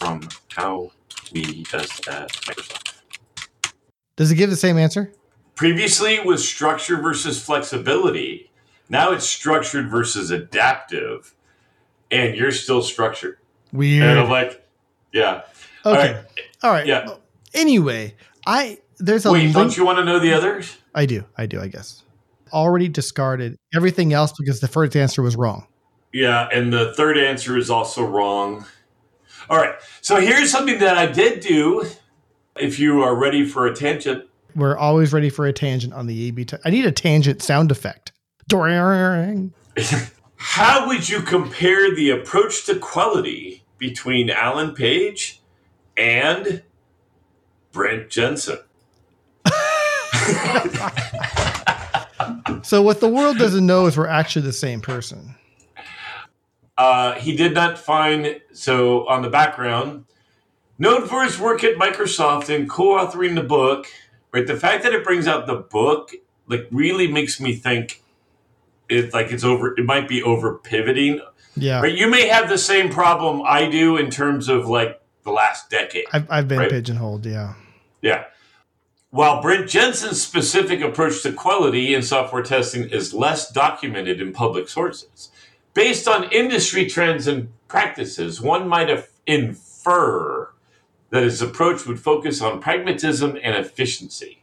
from 0.00 0.22
how 0.48 0.90
we 1.32 1.62
test 1.64 2.08
at 2.08 2.32
Microsoft. 2.32 2.94
Does 4.16 4.32
it 4.32 4.34
give 4.34 4.50
the 4.50 4.56
same 4.56 4.78
answer? 4.78 5.12
Previously 5.58 6.14
it 6.14 6.24
was 6.24 6.48
structure 6.48 7.02
versus 7.02 7.44
flexibility. 7.44 8.48
Now 8.88 9.10
it's 9.10 9.28
structured 9.28 9.90
versus 9.90 10.30
adaptive. 10.30 11.34
And 12.12 12.36
you're 12.36 12.52
still 12.52 12.80
structured. 12.80 13.38
Weird. 13.72 14.06
And 14.08 14.20
I'm 14.20 14.30
like, 14.30 14.64
yeah. 15.12 15.42
Okay. 15.84 16.12
right. 16.12 16.24
All 16.62 16.70
right. 16.70 16.86
Yeah. 16.86 17.16
Anyway, 17.54 18.14
I 18.46 18.78
there's 18.98 19.26
a 19.26 19.32
Wait, 19.32 19.42
link. 19.42 19.54
don't 19.56 19.76
you 19.76 19.84
want 19.84 19.98
to 19.98 20.04
know 20.04 20.20
the 20.20 20.32
others? 20.32 20.76
I 20.94 21.06
do. 21.06 21.24
I 21.36 21.46
do. 21.46 21.60
I 21.60 21.66
guess. 21.66 22.04
Already 22.52 22.88
discarded 22.88 23.56
everything 23.74 24.12
else 24.12 24.32
because 24.38 24.60
the 24.60 24.68
first 24.68 24.94
answer 24.94 25.22
was 25.22 25.34
wrong. 25.34 25.66
Yeah, 26.12 26.48
and 26.52 26.72
the 26.72 26.94
third 26.94 27.18
answer 27.18 27.58
is 27.58 27.68
also 27.68 28.04
wrong. 28.04 28.64
All 29.50 29.58
right. 29.58 29.74
So 30.02 30.20
here's 30.20 30.52
something 30.52 30.78
that 30.78 30.96
I 30.96 31.06
did 31.06 31.40
do. 31.40 31.84
If 32.54 32.78
you 32.78 33.02
are 33.02 33.16
ready 33.16 33.44
for 33.44 33.66
a 33.66 33.74
tangent, 33.74 34.28
We're 34.58 34.76
always 34.76 35.12
ready 35.12 35.30
for 35.30 35.46
a 35.46 35.52
tangent 35.52 35.94
on 35.94 36.06
the 36.06 36.26
AB. 36.28 36.44
T- 36.44 36.56
I 36.64 36.70
need 36.70 36.84
a 36.84 36.92
tangent 36.92 37.42
sound 37.42 37.70
effect. 37.70 38.12
How 40.36 40.88
would 40.88 41.08
you 41.08 41.22
compare 41.22 41.94
the 41.94 42.10
approach 42.10 42.66
to 42.66 42.76
quality 42.76 43.64
between 43.78 44.30
Alan 44.30 44.74
Page 44.74 45.40
and 45.96 46.62
Brent 47.72 48.10
Jensen? 48.10 48.58
So 52.62 52.82
what 52.82 53.00
the 53.00 53.08
world 53.08 53.38
doesn't 53.38 53.64
know 53.64 53.86
is 53.86 53.96
we're 53.96 54.06
actually 54.06 54.42
the 54.42 54.52
same 54.52 54.82
person. 54.82 55.34
Uh, 56.76 57.14
he 57.14 57.34
did 57.34 57.54
not 57.54 57.78
find 57.78 58.40
so 58.52 59.08
on 59.08 59.22
the 59.22 59.30
background. 59.30 60.04
Known 60.78 61.08
for 61.08 61.24
his 61.24 61.38
work 61.38 61.64
at 61.64 61.76
Microsoft 61.76 62.54
and 62.54 62.68
co-authoring 62.68 63.34
the 63.36 63.42
book, 63.42 63.86
right? 64.32 64.46
The 64.46 64.56
fact 64.56 64.82
that 64.84 64.92
it 64.92 65.04
brings 65.04 65.26
out 65.26 65.46
the 65.46 65.56
book 65.56 66.12
like 66.46 66.66
really 66.70 67.08
makes 67.08 67.40
me 67.40 67.54
think 67.54 68.02
it's 68.88 69.12
like 69.12 69.30
it's 69.32 69.44
over. 69.44 69.74
It 69.78 69.84
might 69.84 70.08
be 70.08 70.22
over 70.22 70.54
pivoting, 70.54 71.20
Yeah. 71.56 71.80
right? 71.82 71.94
You 71.94 72.08
may 72.08 72.26
have 72.28 72.48
the 72.48 72.56
same 72.58 72.88
problem 72.90 73.42
I 73.44 73.68
do 73.68 73.96
in 73.96 74.10
terms 74.10 74.48
of 74.48 74.66
like 74.68 75.00
the 75.24 75.30
last 75.30 75.68
decade. 75.70 76.04
I've, 76.12 76.26
I've 76.30 76.48
been 76.48 76.58
Right. 76.58 76.70
pigeonholed. 76.70 77.26
Yeah. 77.26 77.54
Yeah. 78.00 78.24
While 79.10 79.40
Brent 79.42 79.68
Jensen's 79.68 80.20
specific 80.22 80.80
approach 80.82 81.22
to 81.22 81.32
quality 81.32 81.94
in 81.94 82.02
software 82.02 82.42
testing 82.42 82.88
is 82.90 83.12
less 83.14 83.50
documented 83.50 84.20
in 84.20 84.32
public 84.32 84.68
sources, 84.68 85.30
based 85.74 86.06
on 86.08 86.24
industry 86.30 86.86
trends 86.86 87.26
and 87.26 87.48
practices, 87.68 88.40
one 88.40 88.68
might 88.68 88.90
infer 89.26 90.50
that 91.10 91.22
his 91.22 91.40
approach 91.42 91.86
would 91.86 91.98
focus 91.98 92.42
on 92.42 92.60
pragmatism 92.60 93.38
and 93.42 93.56
efficiency. 93.56 94.42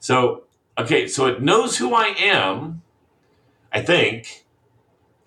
So, 0.00 0.44
okay, 0.78 1.08
so 1.08 1.26
it 1.26 1.42
knows 1.42 1.76
who 1.76 1.94
I 1.94 2.14
am, 2.18 2.82
I 3.72 3.82
think. 3.82 4.44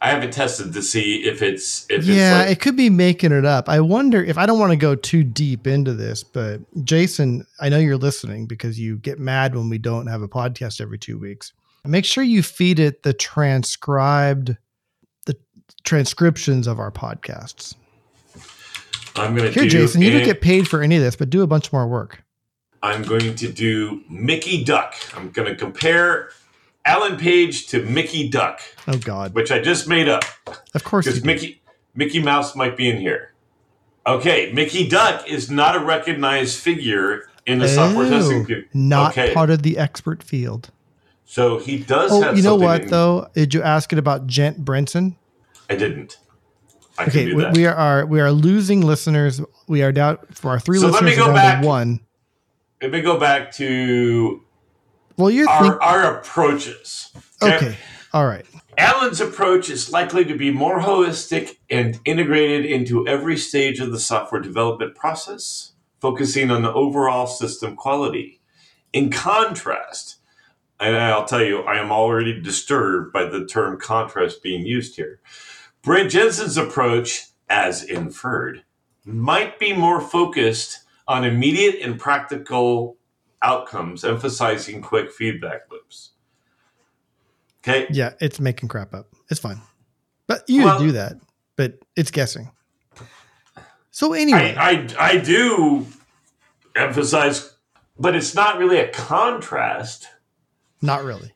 I 0.01 0.11
haven't 0.11 0.31
tested 0.31 0.71
to 0.73 0.81
see 0.81 1.25
if 1.27 1.41
it's 1.41 1.85
if 1.89 2.05
yeah, 2.05 2.39
it's 2.39 2.47
like, 2.47 2.57
it 2.57 2.61
could 2.61 2.77
be 2.77 2.89
making 2.89 3.33
it 3.33 3.43
up. 3.43 3.67
I 3.67 3.81
wonder 3.81 4.23
if 4.23 4.37
I 4.37 4.45
don't 4.45 4.57
want 4.57 4.71
to 4.71 4.77
go 4.77 4.95
too 4.95 5.25
deep 5.25 5.67
into 5.67 5.93
this, 5.93 6.23
but 6.23 6.61
Jason, 6.85 7.45
I 7.59 7.67
know 7.67 7.79
you're 7.79 7.97
listening 7.97 8.45
because 8.47 8.79
you 8.79 8.97
get 8.97 9.19
mad 9.19 9.55
when 9.55 9.67
we 9.67 9.77
don't 9.77 10.07
have 10.07 10.21
a 10.21 10.29
podcast 10.29 10.79
every 10.79 10.97
two 10.97 11.19
weeks. 11.19 11.51
Make 11.85 12.05
sure 12.05 12.23
you 12.23 12.43
feed 12.43 12.79
it 12.79 13.03
the 13.03 13.13
transcribed, 13.13 14.55
the 15.25 15.35
transcriptions 15.83 16.65
of 16.65 16.79
our 16.79 16.91
podcasts. 16.91 17.75
I'm 19.19 19.35
going 19.35 19.51
to 19.51 19.59
Here, 19.59 19.63
do 19.63 19.69
Jason, 19.69 20.01
you 20.01 20.07
an- 20.11 20.17
don't 20.17 20.25
get 20.25 20.41
paid 20.41 20.67
for 20.67 20.81
any 20.81 20.95
of 20.95 21.01
this, 21.01 21.15
but 21.15 21.29
do 21.29 21.41
a 21.41 21.47
bunch 21.47 21.71
more 21.73 21.87
work. 21.87 22.23
I'm 22.81 23.03
going 23.03 23.35
to 23.35 23.51
do 23.51 24.01
Mickey 24.09 24.63
Duck. 24.63 24.93
I'm 25.15 25.29
going 25.31 25.47
to 25.49 25.55
compare 25.55 26.29
Alan 26.85 27.17
Page 27.17 27.67
to 27.67 27.83
Mickey 27.83 28.29
Duck, 28.29 28.61
Oh 28.87 28.97
God, 28.97 29.33
which 29.33 29.51
I 29.51 29.59
just 29.59 29.87
made 29.87 30.07
up 30.07 30.23
of 30.73 30.83
course 30.83 31.05
because. 31.05 31.23
Mickey 31.25 31.61
Mickey 31.93 32.21
Mouse 32.23 32.55
might 32.55 32.77
be 32.77 32.89
in 32.89 32.97
here. 32.97 33.33
Okay, 34.07 34.51
Mickey 34.53 34.87
Duck 34.87 35.27
is 35.27 35.51
not 35.51 35.75
a 35.75 35.79
recognized 35.79 36.57
figure 36.57 37.29
in 37.45 37.59
the 37.59 37.67
software 37.67 38.05
Oh, 38.05 38.09
testing 38.09 38.43
community. 38.45 38.69
not 38.73 39.11
okay, 39.17 39.33
part 39.33 39.49
of 39.49 39.61
the 39.63 39.77
expert 39.77 40.23
field. 40.23 40.69
so 41.25 41.59
he 41.59 41.77
does 41.79 42.11
Oh, 42.13 42.31
you 42.33 42.41
know 42.41 42.55
what 42.55 42.83
in- 42.83 42.87
though? 42.87 43.27
Did 43.35 43.53
you 43.53 43.61
ask 43.61 43.91
it 43.91 43.99
about 43.99 44.25
Gent 44.25 44.63
Brenson? 44.63 45.17
I 45.69 45.75
didn't. 45.75 46.17
I 46.99 47.05
Okay, 47.05 47.33
we, 47.33 47.65
are 47.65 48.05
we 48.05 48.19
are 48.19 48.31
losing 48.31 48.81
listeners. 48.81 49.41
We 49.67 49.81
are 49.83 49.91
down 49.91 50.17
for 50.31 50.51
our 50.51 50.59
three 50.59 50.77
So 50.79 50.87
let 50.87 51.03
listeners. 51.03 51.17
me 51.17 51.23
go 51.25 51.33
back. 51.33 51.61
to 51.61 51.67
one. 51.67 51.99
Let 52.81 52.91
me 52.91 53.01
go 53.01 53.19
back 53.19 53.51
to 53.53 54.41
Well, 55.17 55.29
you're 55.31 55.49
our, 55.49 55.63
think- 55.63 55.81
our 55.81 56.17
approaches. 56.17 57.11
okay. 57.41 57.77
All 58.13 58.25
right. 58.25 58.45
Alan's 58.77 59.19
approach 59.21 59.69
is 59.69 59.91
likely 59.91 60.23
to 60.25 60.35
be 60.35 60.51
more 60.51 60.79
holistic 60.79 61.57
and 61.69 61.99
integrated 62.05 62.65
into 62.65 63.05
every 63.07 63.37
stage 63.37 63.79
of 63.79 63.91
the 63.91 63.99
software 63.99 64.41
development 64.41 64.95
process, 64.95 65.73
focusing 66.01 66.49
on 66.51 66.61
the 66.63 66.71
overall 66.73 67.27
system 67.27 67.75
quality. 67.75 68.39
In 68.93 69.09
contrast, 69.11 70.15
and 70.79 70.95
I'll 70.95 71.25
tell 71.25 71.43
you, 71.43 71.59
I 71.63 71.77
am 71.77 71.91
already 71.91 72.39
disturbed 72.41 73.11
by 73.13 73.25
the 73.25 73.45
term 73.45 73.77
contrast 73.79 74.41
being 74.41 74.65
used 74.65 74.95
here. 74.95 75.19
Brent 75.81 76.11
Jensen's 76.11 76.57
approach, 76.57 77.25
as 77.49 77.83
inferred, 77.83 78.63
might 79.05 79.59
be 79.59 79.73
more 79.73 80.01
focused 80.01 80.79
on 81.07 81.23
immediate 81.23 81.77
and 81.81 81.99
practical 81.99 82.97
outcomes, 83.41 84.03
emphasizing 84.03 84.81
quick 84.81 85.11
feedback 85.11 85.61
loops. 85.71 86.11
Okay, 87.63 87.87
Yeah, 87.89 88.13
it's 88.19 88.39
making 88.39 88.69
crap 88.69 88.93
up. 88.93 89.07
It's 89.29 89.39
fine, 89.39 89.61
but 90.27 90.43
you 90.49 90.63
Well- 90.63 90.79
do 90.79 90.91
that. 90.93 91.13
But 91.55 91.79
it's 91.97 92.09
guessing. 92.11 92.51
So 93.91 94.13
anyway, 94.13 94.55
I, 94.57 94.69
I 94.71 94.87
I 94.97 95.17
do 95.17 95.85
emphasize, 96.73 97.53
but 97.97 98.15
it's 98.15 98.33
not 98.33 98.57
really 98.57 98.79
a 98.79 98.87
contrast. 98.89 100.07
not 100.81 101.03
really. 101.03 101.33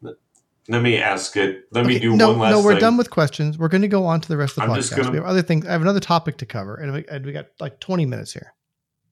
Let 0.69 0.81
me 0.81 0.97
ask 0.97 1.35
it. 1.35 1.65
Let 1.71 1.85
me 1.85 1.99
do 1.99 2.15
no, 2.15 2.29
one 2.29 2.39
last 2.39 2.51
no, 2.51 2.63
we're 2.63 2.71
thing. 2.73 2.79
done 2.79 2.97
with 2.97 3.09
questions. 3.09 3.57
We're 3.57 3.67
going 3.67 3.81
to 3.81 3.87
go 3.89 4.05
on 4.05 4.21
to 4.21 4.29
the 4.29 4.37
rest 4.37 4.57
of 4.57 4.63
the 4.63 4.71
I'm 4.71 4.79
podcast. 4.79 4.95
gonna- 4.95 5.11
We 5.11 5.17
have 5.17 5.25
other 5.25 5.41
things. 5.41 5.65
I 5.65 5.71
have 5.71 5.81
another 5.81 5.99
topic 5.99 6.37
to 6.37 6.45
cover, 6.45 6.75
and 6.75 6.93
we, 6.93 7.05
and 7.11 7.25
we 7.25 7.33
got 7.33 7.47
like 7.59 7.79
20 7.81 8.05
minutes 8.05 8.31
here. 8.31 8.53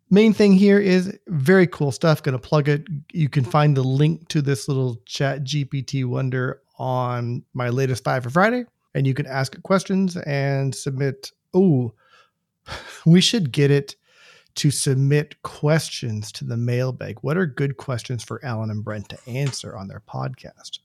Main 0.10 0.34
thing 0.34 0.54
here 0.54 0.80
is 0.80 1.18
very 1.28 1.68
cool 1.68 1.92
stuff. 1.92 2.22
Going 2.24 2.34
to 2.34 2.40
plug 2.40 2.68
it. 2.70 2.86
You 3.14 3.30
can 3.30 3.44
find 3.46 3.76
the 3.76 3.84
link 3.84 4.28
to 4.30 4.42
this 4.42 4.68
little 4.68 5.02
Chat 5.06 5.44
GPT 5.44 6.06
wonder 6.06 6.62
on 6.78 7.44
my 7.54 7.70
latest 7.70 8.04
Five 8.04 8.24
for 8.24 8.30
Friday, 8.30 8.66
and 8.94 9.06
you 9.08 9.14
can 9.14 9.26
ask 9.26 9.54
it 9.56 9.64
questions 9.64 10.16
and 10.18 10.74
submit. 10.76 11.32
Oh, 11.54 11.94
we 13.06 13.20
should 13.22 13.52
get 13.52 13.72
it 13.72 13.96
to 14.56 14.70
submit 14.70 15.42
questions 15.44 16.30
to 16.34 16.44
the 16.44 16.58
mailbag. 16.58 17.18
What 17.22 17.38
are 17.38 17.46
good 17.46 17.78
questions 17.78 18.22
for 18.24 18.44
Alan 18.44 18.70
and 18.70 18.84
Brent 18.84 19.08
to 19.10 19.18
answer 19.28 19.78
on 19.78 19.88
their 19.88 20.02
podcast? 20.02 20.80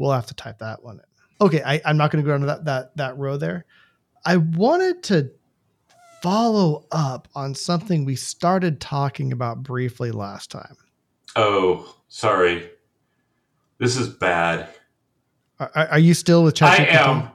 We'll 0.00 0.12
have 0.12 0.24
to 0.26 0.34
type 0.34 0.60
that 0.60 0.82
one 0.82 0.96
in. 0.96 1.46
Okay, 1.46 1.62
I, 1.62 1.78
I'm 1.84 1.98
not 1.98 2.10
going 2.10 2.24
to 2.24 2.26
go 2.26 2.36
down 2.38 2.46
that 2.46 2.64
that 2.64 2.96
that 2.96 3.18
row 3.18 3.36
there. 3.36 3.66
I 4.24 4.38
wanted 4.38 5.02
to 5.04 5.30
follow 6.22 6.86
up 6.90 7.28
on 7.34 7.54
something 7.54 8.06
we 8.06 8.16
started 8.16 8.80
talking 8.80 9.30
about 9.30 9.62
briefly 9.62 10.10
last 10.10 10.50
time. 10.50 10.74
Oh, 11.36 11.96
sorry. 12.08 12.70
This 13.76 13.98
is 13.98 14.08
bad. 14.08 14.70
Are, 15.58 15.70
are 15.74 15.98
you 15.98 16.14
still 16.14 16.44
with 16.44 16.54
ChatGPT? 16.54 16.78
I 16.78 17.10
am. 17.10 17.28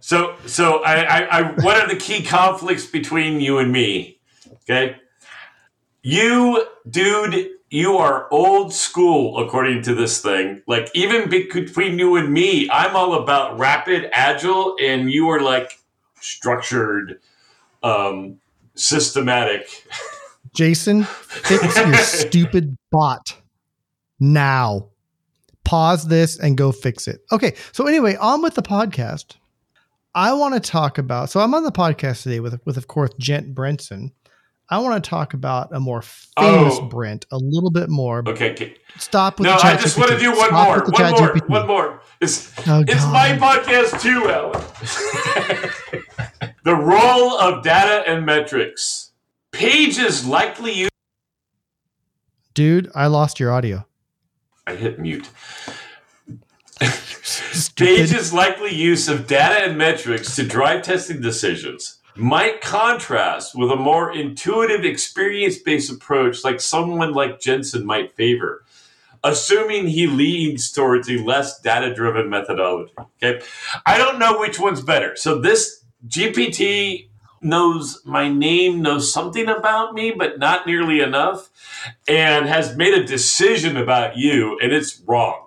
So, 0.00 0.36
so 0.46 0.82
I, 0.82 1.02
I, 1.02 1.38
I, 1.40 1.42
what 1.62 1.76
are 1.76 1.88
the 1.88 2.00
key 2.00 2.24
conflicts 2.24 2.86
between 2.86 3.38
you 3.40 3.58
and 3.58 3.70
me? 3.70 4.18
Okay, 4.62 4.96
you, 6.02 6.66
dude, 6.88 7.50
you 7.72 7.96
are 7.96 8.28
old 8.30 8.70
school 8.70 9.42
according 9.42 9.82
to 9.82 9.94
this 9.94 10.20
thing. 10.20 10.60
Like 10.66 10.90
even 10.92 11.30
between 11.30 11.98
you 11.98 12.16
and 12.16 12.30
me, 12.30 12.68
I'm 12.70 12.94
all 12.94 13.14
about 13.14 13.58
rapid, 13.58 14.10
agile, 14.12 14.76
and 14.78 15.10
you 15.10 15.30
are 15.30 15.40
like 15.40 15.72
structured, 16.20 17.18
um, 17.82 18.38
systematic. 18.74 19.88
Jason, 20.54 21.04
fix 21.04 21.74
your 21.78 21.94
stupid 21.96 22.76
bot 22.90 23.40
now. 24.20 24.88
Pause 25.64 26.08
this 26.08 26.38
and 26.38 26.58
go 26.58 26.72
fix 26.72 27.08
it. 27.08 27.24
Okay. 27.32 27.54
So 27.72 27.86
anyway, 27.86 28.16
on 28.16 28.42
with 28.42 28.54
the 28.54 28.62
podcast. 28.62 29.36
I 30.14 30.34
want 30.34 30.52
to 30.52 30.60
talk 30.60 30.98
about. 30.98 31.30
So 31.30 31.40
I'm 31.40 31.54
on 31.54 31.64
the 31.64 31.72
podcast 31.72 32.24
today 32.24 32.40
with, 32.40 32.60
with 32.66 32.76
of 32.76 32.86
course, 32.86 33.12
Gent 33.18 33.54
Brenson. 33.54 34.12
I 34.72 34.78
want 34.78 35.04
to 35.04 35.10
talk 35.10 35.34
about 35.34 35.68
a 35.74 35.80
more 35.80 36.02
oh. 36.38 36.58
famous 36.58 36.78
oh. 36.78 36.86
Brent 36.86 37.26
a 37.30 37.36
little 37.36 37.70
bit 37.70 37.90
more. 37.90 38.22
Okay. 38.26 38.52
okay. 38.52 38.74
Stop 38.96 39.38
with 39.38 39.44
no, 39.44 39.58
the 39.58 39.66
I 39.66 39.76
just 39.76 39.98
GPT. 39.98 40.00
want 40.00 40.10
to 40.12 40.18
do 40.18 40.30
one 40.30 40.48
Stop 40.48 40.66
more. 40.66 40.78
One 40.78 41.10
more. 41.10 41.28
GPT. 41.28 41.48
One 41.50 41.66
more. 41.66 42.02
It's, 42.22 42.50
oh, 42.66 42.82
it's 42.88 43.04
my 43.04 43.36
podcast 43.36 44.00
too, 44.00 44.30
Alan. 44.30 44.62
the 46.64 46.74
role 46.74 47.38
of 47.38 47.62
data 47.62 48.02
and 48.10 48.24
metrics. 48.24 49.10
Pages 49.50 50.26
likely 50.26 50.72
use. 50.72 50.88
Dude, 52.54 52.90
I 52.94 53.08
lost 53.08 53.38
your 53.38 53.52
audio. 53.52 53.86
I 54.66 54.76
hit 54.76 54.98
mute. 54.98 55.28
Page's 57.76 58.32
likely 58.32 58.74
use 58.74 59.06
of 59.08 59.26
data 59.26 59.66
and 59.66 59.76
metrics 59.76 60.34
to 60.36 60.46
drive 60.46 60.80
testing 60.80 61.20
decisions 61.20 61.98
might 62.14 62.60
contrast 62.60 63.54
with 63.56 63.70
a 63.70 63.76
more 63.76 64.12
intuitive, 64.12 64.84
experience 64.84 65.58
based 65.58 65.90
approach 65.90 66.44
like 66.44 66.60
someone 66.60 67.12
like 67.12 67.40
Jensen 67.40 67.86
might 67.86 68.14
favor, 68.16 68.64
assuming 69.24 69.86
he 69.86 70.06
leans 70.06 70.70
towards 70.70 71.08
a 71.08 71.18
less 71.18 71.60
data 71.60 71.94
driven 71.94 72.28
methodology. 72.28 72.92
Okay. 73.22 73.42
I 73.86 73.98
don't 73.98 74.18
know 74.18 74.38
which 74.38 74.60
one's 74.60 74.82
better. 74.82 75.16
So 75.16 75.40
this 75.40 75.84
GPT 76.08 77.08
knows 77.40 78.00
my 78.04 78.28
name, 78.28 78.82
knows 78.82 79.12
something 79.12 79.48
about 79.48 79.94
me, 79.94 80.12
but 80.12 80.38
not 80.38 80.66
nearly 80.66 81.00
enough, 81.00 81.50
and 82.08 82.46
has 82.46 82.76
made 82.76 82.94
a 82.94 83.04
decision 83.04 83.76
about 83.76 84.16
you, 84.16 84.58
and 84.62 84.72
it's 84.72 85.00
wrong. 85.06 85.46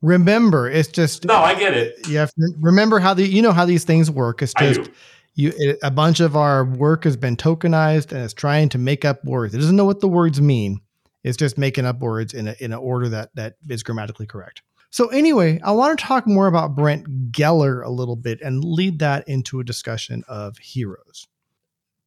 Remember, 0.00 0.68
it's 0.68 0.88
just 0.88 1.24
no. 1.24 1.36
I 1.36 1.54
get 1.54 1.74
it. 1.74 2.08
You 2.08 2.18
have 2.18 2.32
to 2.34 2.52
remember 2.60 2.98
how 2.98 3.14
the 3.14 3.24
you 3.24 3.40
know 3.40 3.52
how 3.52 3.64
these 3.64 3.84
things 3.84 4.10
work. 4.10 4.42
It's 4.42 4.52
just 4.54 4.90
you 5.34 5.52
it, 5.56 5.78
a 5.82 5.90
bunch 5.90 6.20
of 6.20 6.36
our 6.36 6.64
work 6.64 7.04
has 7.04 7.16
been 7.16 7.36
tokenized 7.36 8.12
and 8.12 8.22
it's 8.22 8.34
trying 8.34 8.68
to 8.70 8.78
make 8.78 9.04
up 9.04 9.24
words. 9.24 9.54
It 9.54 9.58
doesn't 9.58 9.76
know 9.76 9.84
what 9.84 10.00
the 10.00 10.08
words 10.08 10.40
mean. 10.40 10.80
It's 11.24 11.36
just 11.36 11.56
making 11.56 11.86
up 11.86 12.00
words 12.00 12.34
in 12.34 12.48
a 12.48 12.56
in 12.58 12.72
an 12.72 12.78
order 12.78 13.08
that 13.10 13.30
that 13.34 13.56
is 13.68 13.82
grammatically 13.82 14.26
correct. 14.26 14.62
So 14.90 15.08
anyway, 15.08 15.58
I 15.64 15.72
want 15.72 15.98
to 15.98 16.04
talk 16.04 16.26
more 16.26 16.48
about 16.48 16.74
Brent 16.74 17.32
Geller 17.32 17.82
a 17.82 17.88
little 17.88 18.16
bit 18.16 18.42
and 18.42 18.62
lead 18.62 18.98
that 18.98 19.26
into 19.26 19.58
a 19.58 19.64
discussion 19.64 20.22
of 20.28 20.58
heroes 20.58 21.28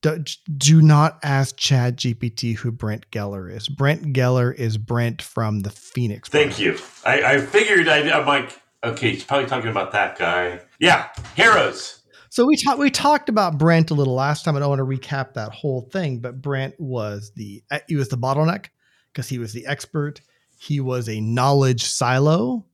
do, 0.05 0.23
do 0.57 0.81
not 0.81 1.19
ask 1.23 1.57
Chat 1.57 1.95
GPT 1.95 2.55
who 2.55 2.71
Brent 2.71 3.09
Geller 3.11 3.51
is. 3.51 3.67
Brent 3.67 4.13
Geller 4.13 4.53
is 4.53 4.77
Brent 4.77 5.21
from 5.21 5.61
the 5.61 5.69
Phoenix. 5.69 6.29
Thank 6.29 6.59
you. 6.59 6.77
I, 7.03 7.23
I 7.23 7.37
figured 7.39 7.87
I, 7.87 8.11
I'm 8.11 8.25
like, 8.25 8.59
okay, 8.83 9.11
he's 9.11 9.23
probably 9.23 9.47
talking 9.47 9.69
about 9.69 9.91
that 9.93 10.17
guy. 10.17 10.61
Yeah, 10.79 11.09
heroes. 11.35 12.01
So 12.35 12.45
we 12.45 12.57
talked 12.57 12.79
we 12.79 12.91
talked 12.91 13.29
about 13.29 13.57
Brent 13.57 13.91
a 13.91 13.93
little 13.93 14.13
last 14.13 14.43
time. 14.43 14.57
And 14.57 14.63
I 14.63 14.67
don't 14.67 14.77
want 14.77 14.89
to 14.89 15.07
recap 15.07 15.35
that 15.35 15.53
whole 15.53 15.87
thing, 15.93 16.19
but 16.19 16.41
Brent 16.41 16.77
was 16.77 17.31
the 17.37 17.63
eh, 17.71 17.79
he 17.87 17.95
was 17.95 18.09
the 18.09 18.17
bottleneck 18.17 18.65
because 19.13 19.29
he 19.29 19.39
was 19.39 19.53
the 19.53 19.65
expert. 19.65 20.19
He 20.57 20.81
was 20.81 21.07
a 21.07 21.21
knowledge 21.21 21.85
silo. 21.85 22.65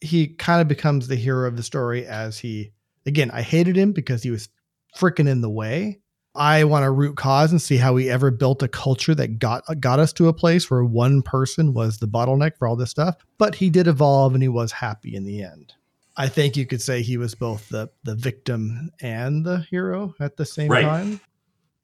He 0.00 0.28
kind 0.28 0.62
of 0.62 0.68
becomes 0.68 1.08
the 1.08 1.14
hero 1.14 1.46
of 1.46 1.58
the 1.58 1.62
story 1.62 2.06
as 2.06 2.38
he 2.38 2.72
again. 3.04 3.30
I 3.32 3.42
hated 3.42 3.76
him 3.76 3.92
because 3.92 4.22
he 4.22 4.30
was 4.30 4.48
freaking 4.96 5.28
in 5.28 5.42
the 5.42 5.50
way 5.50 6.00
I 6.34 6.64
want 6.64 6.84
to 6.84 6.90
root 6.90 7.18
cause 7.18 7.50
and 7.50 7.60
see 7.60 7.76
how 7.76 7.92
we 7.92 8.08
ever 8.08 8.30
built 8.30 8.62
a 8.62 8.68
culture 8.68 9.14
that 9.14 9.38
got 9.38 9.62
got 9.78 9.98
us 9.98 10.14
to 10.14 10.28
a 10.28 10.32
place 10.32 10.70
where 10.70 10.86
one 10.86 11.20
person 11.20 11.74
was 11.74 11.98
the 11.98 12.08
bottleneck 12.08 12.56
for 12.56 12.66
all 12.66 12.76
this 12.76 12.92
stuff. 12.92 13.16
But 13.36 13.56
he 13.56 13.68
did 13.68 13.88
evolve 13.88 14.32
and 14.32 14.42
he 14.42 14.48
was 14.48 14.72
happy 14.72 15.14
in 15.14 15.24
the 15.24 15.42
end. 15.42 15.74
I 16.16 16.28
think 16.28 16.56
you 16.56 16.66
could 16.66 16.80
say 16.80 17.02
he 17.02 17.18
was 17.18 17.34
both 17.34 17.68
the 17.68 17.90
the 18.04 18.14
victim 18.14 18.90
and 19.00 19.44
the 19.44 19.66
hero 19.70 20.14
at 20.20 20.36
the 20.36 20.46
same 20.46 20.70
right. 20.70 20.82
time. 20.82 21.20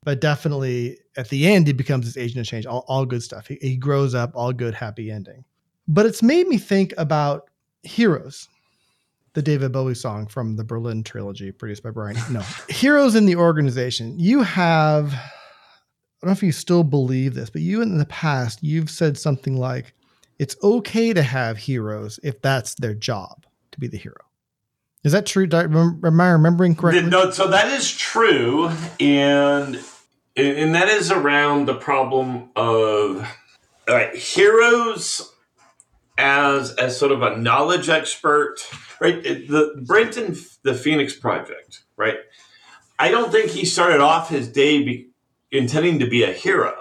But 0.04 0.20
definitely 0.20 0.98
at 1.16 1.28
the 1.28 1.46
end, 1.46 1.66
he 1.66 1.72
becomes 1.72 2.06
this 2.06 2.16
agent 2.16 2.40
of 2.40 2.46
change. 2.46 2.66
All, 2.66 2.84
all 2.88 3.06
good 3.06 3.22
stuff. 3.22 3.46
He, 3.46 3.58
he 3.60 3.76
grows 3.76 4.14
up, 4.14 4.32
all 4.34 4.52
good, 4.52 4.74
happy 4.74 5.10
ending. 5.10 5.44
But 5.86 6.06
it's 6.06 6.22
made 6.22 6.48
me 6.48 6.58
think 6.58 6.92
about 6.98 7.50
heroes 7.82 8.48
the 9.34 9.42
David 9.42 9.72
Bowie 9.72 9.94
song 9.94 10.26
from 10.26 10.56
the 10.56 10.64
Berlin 10.64 11.02
trilogy 11.02 11.52
produced 11.52 11.82
by 11.82 11.90
Brian. 11.90 12.16
No, 12.30 12.42
heroes 12.68 13.14
in 13.14 13.26
the 13.26 13.36
organization. 13.36 14.18
You 14.18 14.42
have, 14.42 15.12
I 15.14 15.18
don't 16.20 16.28
know 16.28 16.32
if 16.32 16.42
you 16.42 16.52
still 16.52 16.84
believe 16.84 17.34
this, 17.34 17.48
but 17.48 17.62
you 17.62 17.80
in 17.80 17.98
the 17.98 18.06
past, 18.06 18.62
you've 18.62 18.90
said 18.90 19.16
something 19.16 19.56
like, 19.56 19.94
it's 20.38 20.56
okay 20.62 21.12
to 21.12 21.22
have 21.22 21.56
heroes 21.56 22.18
if 22.22 22.42
that's 22.42 22.74
their 22.74 22.94
job 22.94 23.46
to 23.72 23.80
be 23.80 23.88
the 23.88 23.98
hero. 23.98 24.24
Is 25.04 25.12
that 25.12 25.26
true? 25.26 25.48
Am 25.52 26.20
I 26.20 26.30
remembering 26.30 26.76
correctly? 26.76 27.02
No, 27.02 27.30
so 27.30 27.48
that 27.48 27.72
is 27.72 27.90
true. 27.90 28.70
And, 29.00 29.80
and 30.36 30.74
that 30.74 30.88
is 30.88 31.10
around 31.10 31.66
the 31.66 31.74
problem 31.74 32.50
of 32.54 33.26
all 33.88 33.94
right, 33.96 34.14
heroes 34.14 35.32
as 36.18 36.72
as 36.74 36.96
sort 36.96 37.10
of 37.10 37.22
a 37.22 37.36
knowledge 37.36 37.88
expert, 37.88 38.58
right? 39.00 39.22
The 39.22 39.82
Brenton, 39.84 40.36
the 40.62 40.74
Phoenix 40.74 41.16
Project, 41.16 41.82
right? 41.96 42.18
I 42.98 43.10
don't 43.10 43.32
think 43.32 43.50
he 43.50 43.64
started 43.64 44.00
off 44.00 44.28
his 44.28 44.46
day 44.46 44.84
be, 44.84 45.08
intending 45.50 45.98
to 45.98 46.06
be 46.06 46.22
a 46.22 46.32
hero. 46.32 46.74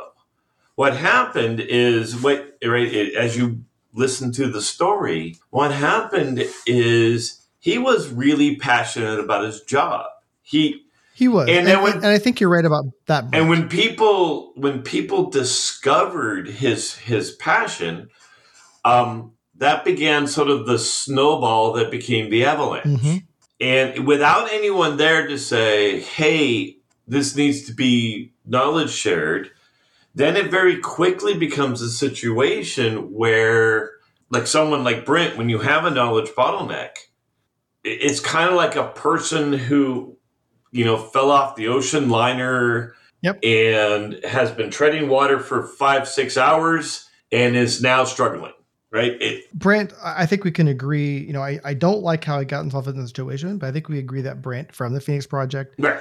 What 0.75 0.95
happened 0.95 1.59
is 1.59 2.15
what 2.21 2.57
right 2.63 2.87
it, 2.87 3.15
as 3.15 3.35
you 3.35 3.63
listen 3.93 4.31
to 4.33 4.47
the 4.47 4.61
story, 4.61 5.37
what 5.49 5.71
happened 5.71 6.43
is 6.65 7.45
he 7.59 7.77
was 7.77 8.09
really 8.09 8.55
passionate 8.55 9.19
about 9.19 9.43
his 9.43 9.61
job. 9.61 10.05
He 10.41 10.85
he 11.13 11.27
was, 11.27 11.49
and, 11.49 11.67
and, 11.67 11.83
when, 11.83 11.93
and 11.97 12.05
I 12.07 12.17
think 12.17 12.39
you're 12.39 12.49
right 12.49 12.65
about 12.65 12.85
that. 13.05 13.25
And 13.33 13.49
when 13.49 13.69
people 13.69 14.53
when 14.55 14.81
people 14.81 15.29
discovered 15.29 16.47
his 16.47 16.95
his 16.95 17.31
passion, 17.31 18.09
um, 18.83 19.33
that 19.57 19.85
began 19.85 20.25
sort 20.25 20.49
of 20.49 20.65
the 20.65 20.79
snowball 20.79 21.73
that 21.73 21.91
became 21.91 22.29
the 22.29 22.45
avalanche. 22.45 22.85
Mm-hmm. 22.85 23.17
And 23.59 24.07
without 24.07 24.51
anyone 24.51 24.97
there 24.97 25.27
to 25.27 25.37
say, 25.37 25.99
hey, 25.99 26.77
this 27.07 27.35
needs 27.35 27.67
to 27.67 27.73
be 27.73 28.33
knowledge 28.43 28.89
shared, 28.89 29.51
then 30.13 30.35
it 30.35 30.51
very 30.51 30.77
quickly 30.77 31.37
becomes 31.37 31.81
a 31.81 31.89
situation 31.89 33.13
where, 33.13 33.91
like 34.29 34.47
someone 34.47 34.83
like 34.83 35.05
Brent, 35.05 35.37
when 35.37 35.49
you 35.49 35.59
have 35.59 35.85
a 35.85 35.91
knowledge 35.91 36.29
bottleneck, 36.29 36.91
it's 37.83 38.19
kind 38.19 38.49
of 38.49 38.55
like 38.55 38.75
a 38.75 38.89
person 38.89 39.53
who, 39.53 40.17
you 40.71 40.85
know, 40.85 40.97
fell 40.97 41.31
off 41.31 41.55
the 41.55 41.67
ocean 41.67 42.09
liner 42.09 42.93
yep. 43.21 43.39
and 43.43 44.19
has 44.23 44.51
been 44.51 44.69
treading 44.69 45.09
water 45.09 45.39
for 45.39 45.63
five, 45.63 46.07
six 46.07 46.37
hours 46.37 47.09
and 47.31 47.55
is 47.55 47.81
now 47.81 48.03
struggling 48.03 48.53
right? 48.91 49.13
It, 49.21 49.51
Brent, 49.53 49.93
I 50.03 50.25
think 50.25 50.43
we 50.43 50.51
can 50.51 50.67
agree. 50.67 51.19
You 51.19 51.33
know, 51.33 51.41
I, 51.41 51.59
I 51.63 51.73
don't 51.73 52.01
like 52.01 52.23
how 52.23 52.39
he 52.39 52.45
got 52.45 52.61
involved 52.63 52.87
in 52.87 52.97
this 52.99 53.09
situation, 53.09 53.57
but 53.57 53.67
I 53.67 53.71
think 53.71 53.89
we 53.89 53.97
agree 53.99 54.21
that 54.21 54.41
Brent 54.41 54.75
from 54.75 54.93
the 54.93 55.01
Phoenix 55.01 55.25
Project, 55.25 55.75
right. 55.79 55.99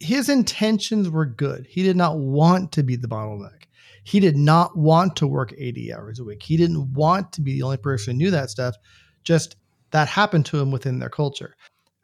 His 0.00 0.28
intentions 0.28 1.10
were 1.10 1.26
good. 1.26 1.66
He 1.68 1.82
did 1.82 1.96
not 1.96 2.18
want 2.18 2.72
to 2.72 2.82
be 2.82 2.96
the 2.96 3.08
bottleneck. 3.08 3.64
He 4.04 4.20
did 4.20 4.36
not 4.36 4.76
want 4.76 5.16
to 5.16 5.26
work 5.26 5.54
80 5.56 5.92
hours 5.92 6.18
a 6.18 6.24
week. 6.24 6.42
He 6.42 6.56
didn't 6.56 6.92
want 6.92 7.32
to 7.32 7.40
be 7.40 7.54
the 7.54 7.62
only 7.62 7.78
person 7.78 8.14
who 8.14 8.18
knew 8.18 8.30
that 8.30 8.50
stuff. 8.50 8.76
Just 9.24 9.56
that 9.90 10.08
happened 10.08 10.46
to 10.46 10.58
him 10.58 10.70
within 10.70 10.98
their 10.98 11.08
culture. 11.08 11.56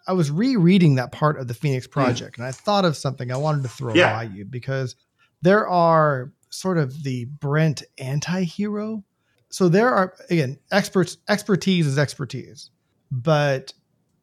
I 0.07 0.13
was 0.13 0.31
rereading 0.31 0.95
that 0.95 1.13
part 1.13 1.39
of 1.39 1.49
the 1.49 1.55
Phoenix 1.55 1.87
hmm. 1.87 1.93
Project 1.93 2.37
mm. 2.37 2.39
and 2.39 2.47
I 2.47 2.53
thought 2.53 2.85
of 2.85 2.97
something 2.97 3.31
I 3.31 3.37
wanted 3.37 3.63
to 3.63 3.69
throw 3.69 3.95
yeah. 3.95 4.15
by 4.15 4.23
you 4.25 4.45
because 4.45 4.97
there 5.43 5.69
are 5.69 6.33
sort 6.51 6.79
of 6.79 7.03
the 7.03 7.27
Brent 7.27 7.83
anti 7.99 8.43
hero 8.43 9.05
so 9.51 9.69
there 9.69 9.93
are 9.95 10.15
again 10.29 10.59
experts 10.73 11.19
expertise 11.29 11.87
is 11.87 11.99
expertise 11.99 12.71
but 13.13 13.73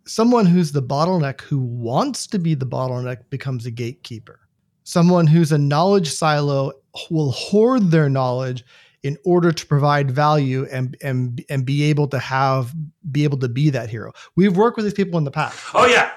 someone 0.08 0.46
who's 0.46 0.72
the 0.72 0.82
bottleneck 0.82 1.42
who 1.42 1.60
wants 1.60 2.28
to 2.28 2.40
be 2.40 2.56
the 2.56 2.66
bottleneck 2.66 3.30
becomes 3.30 3.66
a 3.66 3.72
gatekeeper 3.72 4.40
Someone 4.88 5.28
who's 5.28 5.52
a 5.52 5.58
knowledge 5.58 6.10
silo 6.10 6.72
will 7.10 7.32
hoard 7.32 7.92
their 7.92 8.08
knowledge 8.08 8.64
in 9.04 9.18
order 9.26 9.52
to 9.52 9.66
provide 9.66 10.10
value 10.10 10.66
and 10.72 10.96
and 11.04 11.44
and 11.50 11.66
be 11.66 11.84
able 11.84 12.08
to 12.08 12.18
have 12.18 12.74
be 13.12 13.26
able 13.26 13.38
to 13.40 13.50
be 13.50 13.70
that 13.70 13.90
hero. 13.90 14.14
We've 14.38 14.56
worked 14.56 14.78
with 14.78 14.86
these 14.86 14.94
people 14.94 15.18
in 15.18 15.26
the 15.26 15.32
past. 15.32 15.60
Oh 15.74 15.86
yeah, 15.86 16.14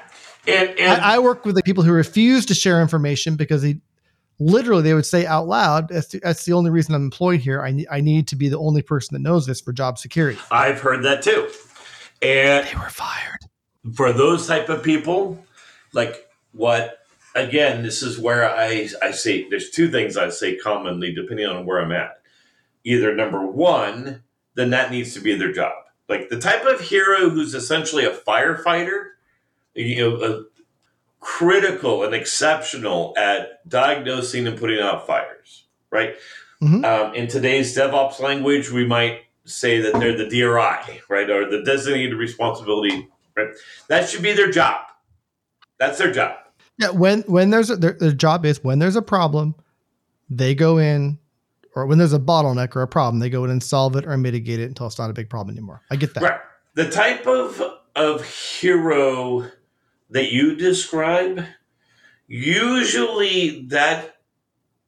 and, 0.47 0.71
and 0.79 1.03
I, 1.03 1.17
I 1.17 1.19
work 1.19 1.45
with 1.45 1.57
the 1.57 1.65
people 1.65 1.83
who 1.83 1.91
refuse 1.91 2.47
to 2.47 2.55
share 2.55 2.81
information 2.81 3.35
because 3.35 3.63
they 3.63 3.81
literally 4.39 4.83
they 4.83 4.95
would 4.95 5.05
say 5.05 5.27
out 5.27 5.49
loud, 5.49 5.89
"That's 5.89 6.07
the, 6.07 6.21
that's 6.21 6.45
the 6.45 6.53
only 6.53 6.71
reason 6.71 6.95
I'm 6.95 7.03
employed 7.03 7.41
here. 7.41 7.61
I 7.65 7.85
I 7.91 8.01
need 8.01 8.29
to 8.29 8.37
be 8.37 8.49
the 8.49 8.59
only 8.61 8.83
person 8.83 9.15
that 9.15 9.29
knows 9.29 9.47
this 9.47 9.61
for 9.61 9.73
job 9.73 9.99
security." 9.99 10.39
I've 10.53 10.81
heard 10.81 11.03
that 11.03 11.23
too, 11.23 11.49
and 12.23 12.69
They 12.69 12.77
were 12.77 12.89
fired. 12.89 13.50
For 13.95 14.13
those 14.13 14.47
type 14.47 14.69
of 14.69 14.83
people, 14.83 15.45
like 15.93 16.29
what 16.53 16.99
again, 17.35 17.83
this 17.83 18.03
is 18.03 18.19
where 18.19 18.49
I 18.49 18.89
I 19.03 19.11
say 19.13 19.49
there's 19.49 19.71
two 19.71 19.91
things 19.91 20.17
I 20.17 20.31
say 20.31 20.57
commonly 20.57 21.15
depending 21.15 21.47
on 21.47 21.67
where 21.67 21.81
I'm 21.81 21.93
at. 21.93 22.21
Either 22.85 23.15
number 23.15 23.47
one, 23.47 24.23
then 24.55 24.71
that 24.71 24.91
needs 24.91 25.15
to 25.15 25.21
be 25.21 25.35
their 25.35 25.53
job. 25.53 25.73
Like 26.09 26.29
the 26.29 26.41
type 26.41 26.65
of 26.65 26.81
hero 26.81 27.31
who's 27.31 27.55
essentially 27.55 28.05
a 28.05 28.11
firefighter, 28.11 29.11
you 29.75 29.97
know, 29.97 30.23
a 30.23 30.45
critical 31.21 32.03
and 32.03 32.15
exceptional 32.15 33.15
at 33.17 33.69
diagnosing 33.69 34.47
and 34.47 34.59
putting 34.59 34.81
out 34.81 35.07
fires, 35.07 35.67
right? 35.91 36.17
Mhm. 36.63 36.85
Um, 36.85 37.15
in 37.15 37.29
today's 37.29 37.77
DevOps 37.77 38.21
language, 38.21 38.71
we 38.71 38.87
might 38.87 39.21
say 39.45 39.81
that 39.81 39.99
they're 40.01 40.17
the 40.17 40.29
DRI, 40.29 41.01
right, 41.09 41.31
or 41.31 41.49
the 41.49 41.63
designated 41.63 42.15
responsibility, 42.15 43.09
right? 43.47 43.55
That 43.89 44.09
should 44.09 44.23
be 44.23 44.33
their 44.33 44.51
job. 44.51 44.83
That's 45.79 45.99
their 45.99 46.13
job. 46.13 46.37
Yeah, 46.79 46.91
when 46.91 47.23
when 47.23 47.51
there's 47.51 47.71
a 47.71 47.77
their, 47.77 47.93
their 47.93 48.13
job 48.13 48.45
is 48.47 48.63
when 48.65 48.79
there's 48.79 48.97
a 48.97 49.03
problem, 49.03 49.55
they 50.29 50.55
go 50.55 50.79
in, 50.79 51.19
or 51.75 51.87
when 51.87 51.99
there's 51.99 52.13
a 52.13 52.19
bottleneck 52.19 52.75
or 52.75 52.83
a 52.83 52.89
problem, 52.89 53.21
they 53.21 53.31
go 53.31 53.45
in 53.45 53.51
and 53.51 53.63
solve 53.63 53.97
it 53.97 54.07
or 54.07 54.17
mitigate 54.17 54.61
it 54.61 54.65
until 54.65 54.87
it's 54.87 54.99
not 54.99 55.11
a 55.11 55.13
big 55.13 55.29
problem 55.29 55.55
anymore. 55.55 55.83
I 55.91 55.97
get 55.97 56.15
that. 56.15 56.23
Right. 56.23 56.41
The 56.75 56.91
type 56.91 57.27
of 57.27 57.63
of 57.97 58.25
hero 58.25 59.51
that 60.11 60.33
you 60.33 60.57
describe, 60.57 61.45
usually 62.27 63.67
that 63.67 64.17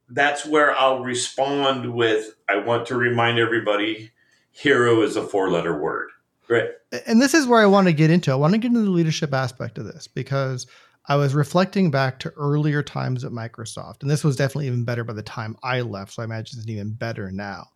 that's 0.09 0.47
where 0.47 0.77
I'll 0.77 1.01
respond 1.01 1.93
with 1.93 2.35
I 2.49 2.59
want 2.59 2.87
to 2.87 2.97
remind 2.97 3.39
everybody 3.39 4.13
hero 4.51 5.03
is 5.03 5.17
a 5.17 5.27
four 5.27 5.51
letter 5.51 5.79
word. 5.79 6.11
Right. 6.53 6.69
And 7.07 7.23
this 7.23 7.33
is 7.33 7.47
where 7.47 7.63
I 7.63 7.67
want 7.67 7.87
to 7.87 7.95
get 7.95 8.11
into. 8.11 8.31
I 8.31 8.35
want 8.35 8.53
to 8.53 8.59
get 8.59 8.69
into 8.69 8.83
the 8.83 8.91
leadership 8.91 9.33
aspect 9.33 9.79
of 9.79 9.87
this 9.87 10.07
because 10.07 10.67
I 11.09 11.17
was 11.17 11.35
reflecting 11.35 11.91
back 11.91 12.19
to 12.21 12.31
earlier 12.31 12.83
times 12.83 13.25
at 13.25 13.33
Microsoft, 13.33 14.03
and 14.03 14.11
this 14.11 14.23
was 14.23 14.37
definitely 14.37 14.67
even 14.67 14.85
better 14.85 15.03
by 15.03 15.15
the 15.15 15.23
time 15.23 15.57
I 15.63 15.81
left. 15.81 16.13
So 16.13 16.23
I 16.23 16.27
imagine 16.27 16.59
it's 16.59 16.69
even 16.69 16.93
better 16.93 17.31
now. 17.31 17.69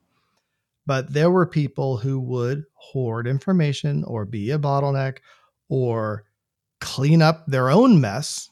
But 0.85 1.13
there 1.13 1.31
were 1.31 1.47
people 1.47 1.97
who 1.97 2.21
would 2.21 2.65
hoard 2.75 3.27
information 3.27 4.05
or 4.05 4.27
be 4.27 4.51
a 4.51 4.59
bottleneck 4.59 5.19
or 5.69 6.25
clean 6.81 7.23
up 7.23 7.47
their 7.47 7.71
own 7.71 8.01
mess 8.01 8.51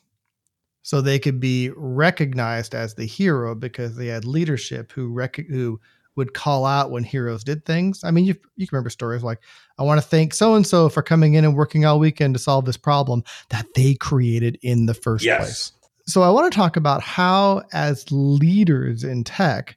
so 0.83 1.01
they 1.01 1.19
could 1.19 1.39
be 1.39 1.71
recognized 1.77 2.75
as 2.75 2.95
the 2.95 3.07
hero 3.07 3.55
because 3.55 3.95
they 3.95 4.07
had 4.07 4.25
leadership 4.25 4.91
who 4.93 5.13
rec- 5.13 5.37
who 5.49 5.81
would 6.17 6.35
call 6.35 6.65
out 6.65 6.91
when 6.91 7.05
heroes 7.05 7.45
did 7.45 7.65
things. 7.65 8.05
I 8.05 8.11
mean, 8.11 8.25
you 8.25 8.35
you 8.57 8.67
can 8.67 8.77
remember 8.77 8.91
stories 8.91 9.23
like 9.23 9.41
I 9.79 9.83
want 9.83 10.01
to 10.01 10.07
thank 10.07 10.35
so 10.35 10.55
and 10.55 10.67
so 10.67 10.89
for 10.89 11.03
coming 11.03 11.35
in 11.35 11.45
and 11.45 11.57
working 11.57 11.85
all 11.85 11.99
weekend 11.99 12.35
to 12.35 12.41
solve 12.41 12.65
this 12.65 12.77
problem 12.77 13.25
that 13.51 13.67
they 13.75 13.95
created 13.95 14.59
in 14.63 14.87
the 14.87 14.95
first 14.95 15.25
Yes. 15.25 15.39
place. 15.39 15.73
So 16.07 16.23
I 16.23 16.31
want 16.31 16.53
to 16.53 16.57
talk 16.57 16.77
about 16.77 17.03
how 17.03 17.63
as 17.73 18.05
leaders 18.11 19.05
in 19.05 19.25
tech, 19.25 19.77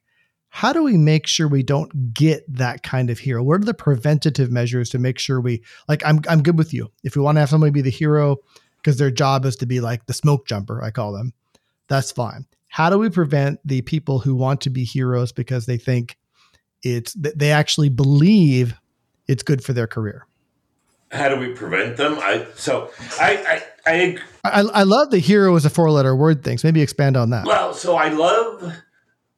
how 0.49 0.73
do 0.73 0.83
we 0.83 0.97
make 0.97 1.25
sure 1.27 1.47
we 1.47 1.63
don't 1.63 2.13
get 2.13 2.43
that 2.53 2.83
kind 2.83 3.09
of 3.09 3.19
hero? 3.19 3.43
What 3.43 3.61
are 3.61 3.65
the 3.65 3.73
preventative 3.73 4.51
measures 4.51 4.89
to 4.89 4.99
make 4.99 5.19
sure 5.19 5.39
we 5.39 5.61
like 5.87 6.05
I'm 6.05 6.19
I'm 6.29 6.43
good 6.43 6.57
with 6.57 6.73
you. 6.73 6.91
If 7.03 7.15
we 7.15 7.21
want 7.21 7.37
to 7.37 7.39
have 7.39 7.49
somebody 7.49 7.71
be 7.71 7.81
the 7.81 7.89
hero 7.89 8.37
because 8.77 8.97
their 8.97 9.11
job 9.11 9.45
is 9.45 9.55
to 9.57 9.65
be 9.65 9.79
like 9.79 10.05
the 10.05 10.13
smoke 10.13 10.47
jumper, 10.47 10.83
I 10.83 10.91
call 10.91 11.13
them, 11.13 11.33
that's 11.87 12.11
fine. 12.11 12.45
How 12.69 12.89
do 12.89 12.97
we 12.97 13.09
prevent 13.09 13.59
the 13.65 13.81
people 13.81 14.19
who 14.19 14.35
want 14.35 14.61
to 14.61 14.69
be 14.69 14.83
heroes 14.83 15.31
because 15.31 15.65
they 15.65 15.77
think 15.77 16.17
it's 16.83 17.13
th- 17.13 17.35
they 17.35 17.51
actually 17.51 17.89
believe 17.89 18.73
it's 19.27 19.43
good 19.43 19.63
for 19.63 19.73
their 19.73 19.87
career? 19.87 20.25
How 21.11 21.29
do 21.29 21.37
we 21.39 21.53
prevent 21.53 21.97
them? 21.97 22.17
I 22.19 22.45
so 22.55 22.91
I 23.19 23.61
I, 23.85 23.91
I 23.91 24.17
I, 24.43 24.61
I 24.61 24.83
love 24.83 25.09
the 25.11 25.19
hero 25.19 25.55
is 25.55 25.65
a 25.65 25.69
four 25.69 25.89
letter 25.91 26.15
word 26.15 26.43
thing. 26.43 26.57
So 26.57 26.67
maybe 26.67 26.81
expand 26.81 27.15
on 27.17 27.29
that. 27.31 27.45
Well, 27.45 27.73
so 27.73 27.95
I 27.95 28.09
love, 28.09 28.73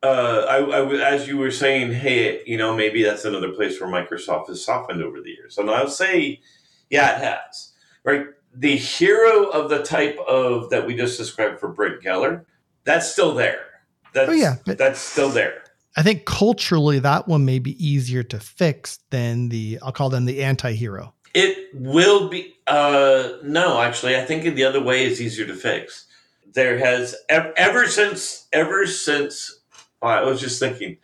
uh, 0.04 0.46
I, 0.50 0.58
I 0.58 1.14
as 1.14 1.28
you 1.28 1.38
were 1.38 1.52
saying, 1.52 1.92
hey, 1.94 2.42
you 2.46 2.58
know, 2.58 2.76
maybe 2.76 3.04
that's 3.04 3.26
another 3.26 3.50
place 3.50 3.80
where 3.80 3.90
Microsoft 3.90 4.48
has 4.48 4.64
softened 4.64 5.04
over 5.04 5.22
the 5.22 5.30
years. 5.32 5.58
And 5.58 5.70
I'll 5.70 5.88
say, 5.88 6.42
yeah, 6.90 7.18
it 7.18 7.24
has. 7.24 7.74
Right, 8.04 8.28
the 8.54 8.76
hero 8.78 9.50
of 9.50 9.70
the 9.70 9.84
type 9.84 10.18
of 10.28 10.70
that 10.72 10.88
we 10.88 10.96
just 10.96 11.18
described 11.18 11.60
for 11.60 11.70
Brent 11.70 12.02
Geller, 12.02 12.46
that's 12.84 13.12
still 13.12 13.34
there. 13.36 13.66
That's, 14.14 14.30
Oh, 14.30 14.34
yeah, 14.34 14.56
but- 14.66 14.78
that's 14.80 15.00
still 15.00 15.30
there. 15.30 15.64
I 16.00 16.02
think 16.02 16.24
culturally 16.24 17.00
that 17.00 17.28
one 17.28 17.44
may 17.44 17.60
be 17.60 17.76
easier 17.86 18.24
to 18.24 18.40
fix 18.40 19.00
than 19.10 19.50
the 19.50 19.80
I'll 19.84 19.92
call 19.92 20.10
them 20.10 20.24
the 20.24 20.42
anti-hero. 20.44 21.14
It 21.34 21.72
will 21.74 22.30
be. 22.30 22.56
Uh, 22.66 23.32
no, 23.44 23.82
actually, 23.82 24.16
I 24.16 24.24
think 24.24 24.44
the 24.56 24.64
other 24.64 24.82
way 24.82 25.04
is 25.04 25.22
easier 25.22 25.46
to 25.46 25.54
fix. 25.54 26.06
There 26.54 26.78
has 26.78 27.18
ev- 27.28 27.52
ever 27.58 27.86
since 27.86 28.48
ever 28.54 28.88
since 28.88 29.60
I 30.02 30.24
was 30.24 30.40
just 30.40 30.58
thinking, 30.58 31.00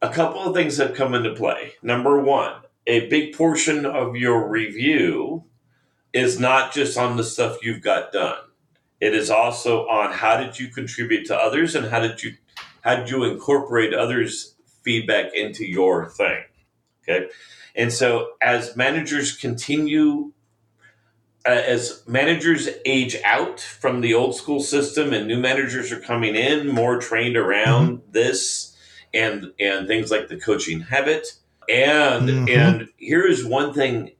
a 0.00 0.08
couple 0.08 0.40
of 0.40 0.54
things 0.54 0.78
have 0.78 0.94
come 0.94 1.12
into 1.12 1.34
play. 1.34 1.74
Number 1.82 2.18
one, 2.18 2.54
a 2.86 3.08
big 3.08 3.36
portion 3.36 3.84
of 3.84 4.16
your 4.16 4.48
review 4.48 5.44
is 6.14 6.40
not 6.40 6.72
just 6.72 6.96
on 6.96 7.18
the 7.18 7.24
stuff 7.24 7.58
you've 7.62 7.82
got 7.82 8.12
done. 8.12 8.38
It 8.98 9.14
is 9.14 9.28
also 9.28 9.86
on 9.88 10.10
how 10.10 10.38
did 10.38 10.58
you 10.58 10.68
contribute 10.68 11.26
to 11.26 11.36
others 11.36 11.74
and 11.74 11.88
how 11.88 12.00
did 12.00 12.22
you 12.22 12.32
how 12.82 12.96
did 12.96 13.10
you 13.10 13.24
incorporate 13.24 13.94
others' 13.94 14.54
feedback 14.82 15.34
into 15.34 15.64
your 15.64 16.08
thing. 16.08 16.44
Okay. 17.08 17.28
And 17.74 17.92
so 17.92 18.32
as 18.42 18.76
managers 18.76 19.36
continue, 19.36 20.32
uh, 21.46 21.50
as 21.50 22.02
managers 22.06 22.68
age 22.84 23.16
out 23.24 23.60
from 23.60 24.00
the 24.00 24.14
old 24.14 24.36
school 24.36 24.60
system 24.60 25.12
and 25.12 25.26
new 25.26 25.38
managers 25.38 25.90
are 25.90 26.00
coming 26.00 26.36
in 26.36 26.68
more 26.68 27.00
trained 27.00 27.36
around 27.36 28.02
this 28.10 28.76
and 29.14 29.52
and 29.58 29.86
things 29.88 30.10
like 30.10 30.28
the 30.28 30.38
coaching 30.38 30.80
habit. 30.80 31.34
And 31.68 32.28
Mhm. 32.28 32.50
and 32.50 32.88
here 32.96 33.26
is 33.26 33.44
one 33.44 33.72
thing. 33.72 34.12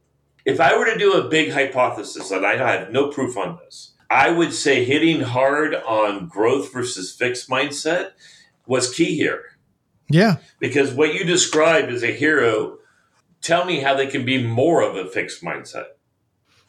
If 0.45 0.61
I 0.61 0.77
were 0.77 0.87
to 0.87 0.99
do 0.99 1.13
a 1.13 1.29
big 1.29 1.53
hypothesis, 1.53 2.31
and 2.33 2.45
I 2.45 2.57
have 2.57 2.91
no 2.91 3.09
proof 3.09 3.37
on 3.37 3.59
this, 3.65 3.93
I 4.11 4.31
would 4.31 4.53
say 4.53 4.85
hitting 4.85 5.21
hard 5.21 5.75
on 5.75 6.27
growth 6.27 6.73
versus 6.73 7.15
fixed 7.15 7.49
mindset 7.49 8.11
was 8.67 8.95
key 8.95 9.17
here 9.17 9.43
Yeah. 10.11 10.37
because 10.59 10.93
what 10.93 11.15
you 11.15 11.25
describe 11.25 11.89
as 11.89 12.03
a 12.03 12.13
hero 12.13 12.79
tell 13.41 13.65
me 13.65 13.81
how 13.81 13.95
they 13.95 14.07
can 14.07 14.25
be 14.25 14.43
more 14.47 14.83
of 14.83 14.97
a 14.97 15.09
fixed 15.09 15.43
mindset 15.43 15.87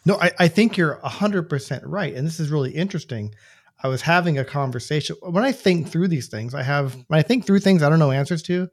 No, 0.06 0.18
I, 0.20 0.32
I 0.40 0.48
think 0.48 0.76
you're 0.78 1.00
100% 1.04 1.82
right. 1.86 2.14
And 2.14 2.26
this 2.28 2.40
is 2.40 2.50
really 2.50 2.72
interesting. 2.72 3.34
I 3.82 3.88
was 3.88 4.02
having 4.02 4.38
a 4.38 4.46
conversation. 4.46 5.16
When 5.22 5.44
I 5.44 5.52
think 5.52 5.88
through 5.90 6.08
these 6.10 6.28
things, 6.28 6.54
I 6.54 6.64
have, 6.64 6.96
when 7.08 7.20
I 7.20 7.22
think 7.22 7.46
through 7.46 7.60
things 7.60 7.82
I 7.84 7.90
don't 7.90 8.00
know 8.00 8.12
answers 8.12 8.42
to, 8.44 8.68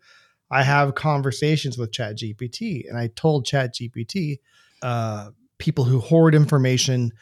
I 0.50 0.62
have 0.64 0.94
conversations 0.96 1.78
with 1.78 1.92
ChatGPT. 1.92 2.88
And 2.88 2.98
I 2.98 3.09
told 3.14 3.46
ChatGPT, 3.46 4.38
uh, 4.83 5.30
people 5.59 5.85
who 5.85 6.00
hoard 6.00 6.35
information 6.35 7.12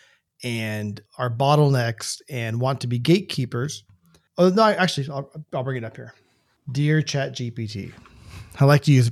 and 0.44 1.00
are 1.18 1.28
bottlenecks 1.30 2.20
and 2.30 2.60
want 2.60 2.80
to 2.82 2.86
be 2.86 2.98
gatekeepers. 2.98 3.84
Oh, 4.38 4.48
no, 4.50 4.62
actually, 4.62 5.08
I'll, 5.10 5.30
I'll 5.52 5.64
bring 5.64 5.76
it 5.76 5.84
up 5.84 5.96
here. 5.96 6.14
Dear 6.70 7.02
ChatGPT, 7.02 7.92
I 8.60 8.64
like 8.64 8.82
to 8.84 8.92
use 8.92 9.10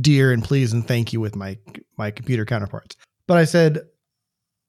dear 0.00 0.32
and 0.32 0.42
please 0.42 0.72
and 0.72 0.86
thank 0.86 1.12
you 1.12 1.20
with 1.20 1.36
my 1.36 1.56
my 1.96 2.10
computer 2.10 2.44
counterparts. 2.44 2.96
But 3.26 3.38
I 3.38 3.44
said, 3.44 3.80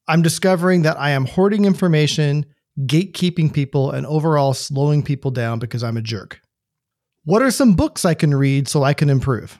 I'm 0.07 0.21
discovering 0.21 0.83
that 0.83 0.99
I 0.99 1.11
am 1.11 1.25
hoarding 1.25 1.65
information, 1.65 2.45
gatekeeping 2.81 3.53
people, 3.53 3.91
and 3.91 4.05
overall 4.05 4.53
slowing 4.53 5.03
people 5.03 5.31
down 5.31 5.59
because 5.59 5.83
I'm 5.83 5.97
a 5.97 6.01
jerk. 6.01 6.41
What 7.23 7.41
are 7.41 7.51
some 7.51 7.73
books 7.75 8.05
I 8.05 8.13
can 8.13 8.33
read 8.33 8.67
so 8.67 8.83
I 8.83 8.93
can 8.93 9.09
improve? 9.09 9.59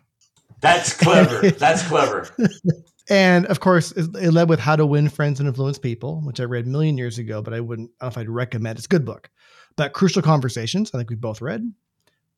that's 0.60 0.94
clever 0.94 1.52
that's 1.60 1.88
clever 1.88 2.28
And 3.10 3.46
of 3.46 3.62
course, 3.62 3.92
it 3.94 4.10
it 4.16 4.32
led 4.32 4.50
with 4.50 4.60
How 4.60 4.76
to 4.76 4.86
Win 4.86 5.08
Friends 5.08 5.40
and 5.40 5.48
Influence 5.48 5.80
People, 5.80 6.22
which 6.26 6.42
I 6.42 6.44
read 6.44 6.66
a 6.66 6.70
million 6.70 6.98
years 6.98 7.18
ago, 7.18 7.42
but 7.42 7.54
I 7.54 7.62
wouldn't, 7.62 7.92
I 8.02 8.06
don't 8.06 8.16
know 8.16 8.22
if 8.22 8.26
I'd 8.26 8.30
recommend. 8.30 8.78
It's 8.78 8.86
a 8.86 8.90
good 8.90 9.06
book. 9.06 9.30
But 9.78 9.94
Crucial 9.94 10.22
Conversations, 10.22 10.92
I 10.94 10.98
think 10.98 11.10
we 11.10 11.16
both 11.16 11.42
read. 11.42 11.72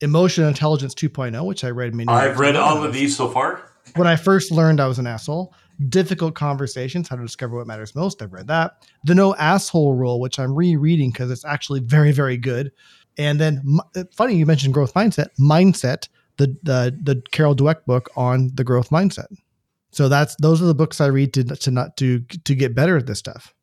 Emotional 0.02 0.48
Intelligence 0.48 0.94
2.0, 0.94 1.46
which 1.46 1.64
I 1.66 1.72
read 1.72 1.94
many 1.94 2.08
i've 2.08 2.40
read 2.40 2.56
all 2.56 2.84
of 2.84 2.94
these 2.94 3.18
so 3.18 3.28
far 3.28 3.70
when 3.96 4.08
I 4.08 4.16
first 4.16 4.52
learned 4.52 4.80
I 4.80 4.88
was 4.88 5.00
an 5.00 5.08
asshole. 5.08 5.54
Difficult 5.88 6.36
Conversations, 6.36 7.08
How 7.08 7.16
to 7.16 7.22
Discover 7.22 7.58
What 7.58 7.68
Matters 7.68 7.96
Most. 7.96 8.22
I've 8.22 8.34
read 8.34 8.48
that. 8.48 8.86
The 9.06 9.16
No 9.16 9.34
Asshole 9.36 9.96
Rule, 9.96 10.20
which 10.20 10.38
I'm 10.38 10.54
rereading 10.54 11.12
because 11.12 11.32
it's 11.32 11.46
actually 11.46 11.80
very, 11.80 12.12
very 12.12 12.38
good. 12.38 12.72
And 13.18 13.40
then, 13.40 13.80
uh, 13.96 14.04
funny 14.16 14.36
you 14.36 14.46
mentioned 14.46 14.74
growth 14.74 14.94
mindset. 14.94 15.28
Mindset, 15.40 16.10
the 16.38 16.56
the 16.64 16.98
the 17.04 17.22
Carol 17.32 17.56
Dweck 17.56 17.86
book 17.86 18.10
on 18.16 18.52
the 18.54 18.64
growth 18.64 18.90
mindset. 18.90 19.28
So 19.92 20.10
that's 20.10 20.36
those 20.36 20.62
are 20.62 20.66
the 20.66 20.76
books 20.76 21.02
I 21.02 21.08
read 21.08 21.34
to 21.34 21.44
to 21.44 21.72
not 21.72 21.98
to 21.98 22.20
to 22.20 22.56
get 22.56 22.76
better 22.76 22.98
at 22.98 23.08
this 23.08 23.20
stuff. 23.20 23.54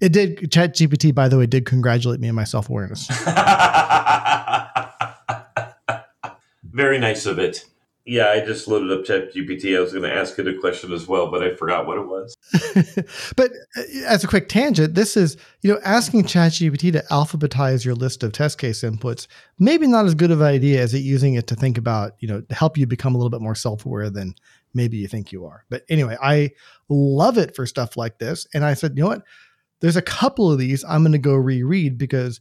It 0.00 0.12
did 0.12 0.50
Chat 0.50 0.74
GPT, 0.74 1.14
by 1.14 1.28
the 1.28 1.38
way, 1.38 1.46
did 1.46 1.66
congratulate 1.66 2.20
me 2.20 2.28
on 2.28 2.34
my 2.34 2.44
self 2.44 2.68
awareness. 2.68 3.06
Very 6.64 6.98
nice 6.98 7.26
of 7.26 7.38
it. 7.38 7.64
Yeah, 8.06 8.28
I 8.28 8.40
just 8.40 8.68
loaded 8.68 8.90
up 8.92 9.06
ChatGPT. 9.06 9.76
I 9.78 9.80
was 9.80 9.92
going 9.92 10.02
to 10.02 10.12
ask 10.12 10.38
it 10.38 10.46
a 10.46 10.58
question 10.58 10.92
as 10.92 11.08
well, 11.08 11.30
but 11.30 11.42
I 11.42 11.54
forgot 11.54 11.86
what 11.86 11.96
it 11.96 12.06
was. 12.06 12.36
but 13.36 13.50
uh, 13.76 13.82
as 14.06 14.22
a 14.22 14.26
quick 14.26 14.50
tangent, 14.50 14.94
this 14.94 15.16
is, 15.16 15.38
you 15.62 15.72
know, 15.72 15.80
asking 15.84 16.24
ChatGPT 16.24 16.92
to 16.92 17.02
alphabetize 17.10 17.82
your 17.82 17.94
list 17.94 18.22
of 18.22 18.32
test 18.32 18.58
case 18.58 18.82
inputs, 18.82 19.26
maybe 19.58 19.86
not 19.86 20.04
as 20.04 20.14
good 20.14 20.30
of 20.30 20.42
an 20.42 20.48
idea 20.48 20.82
as 20.82 20.92
it 20.92 20.98
using 20.98 21.32
it 21.32 21.46
to 21.46 21.54
think 21.54 21.78
about, 21.78 22.12
you 22.18 22.28
know, 22.28 22.42
to 22.42 22.54
help 22.54 22.76
you 22.76 22.86
become 22.86 23.14
a 23.14 23.18
little 23.18 23.30
bit 23.30 23.40
more 23.40 23.54
self 23.54 23.86
aware 23.86 24.10
than 24.10 24.34
maybe 24.74 24.98
you 24.98 25.08
think 25.08 25.32
you 25.32 25.46
are. 25.46 25.64
But 25.70 25.84
anyway, 25.88 26.18
I 26.20 26.50
love 26.90 27.38
it 27.38 27.56
for 27.56 27.64
stuff 27.64 27.96
like 27.96 28.18
this. 28.18 28.46
And 28.52 28.66
I 28.66 28.74
said, 28.74 28.92
you 28.96 29.04
know 29.04 29.08
what? 29.08 29.22
There's 29.80 29.96
a 29.96 30.02
couple 30.02 30.50
of 30.50 30.58
these 30.58 30.84
I'm 30.84 31.02
going 31.02 31.12
to 31.12 31.18
go 31.18 31.34
reread 31.34 31.98
because 31.98 32.40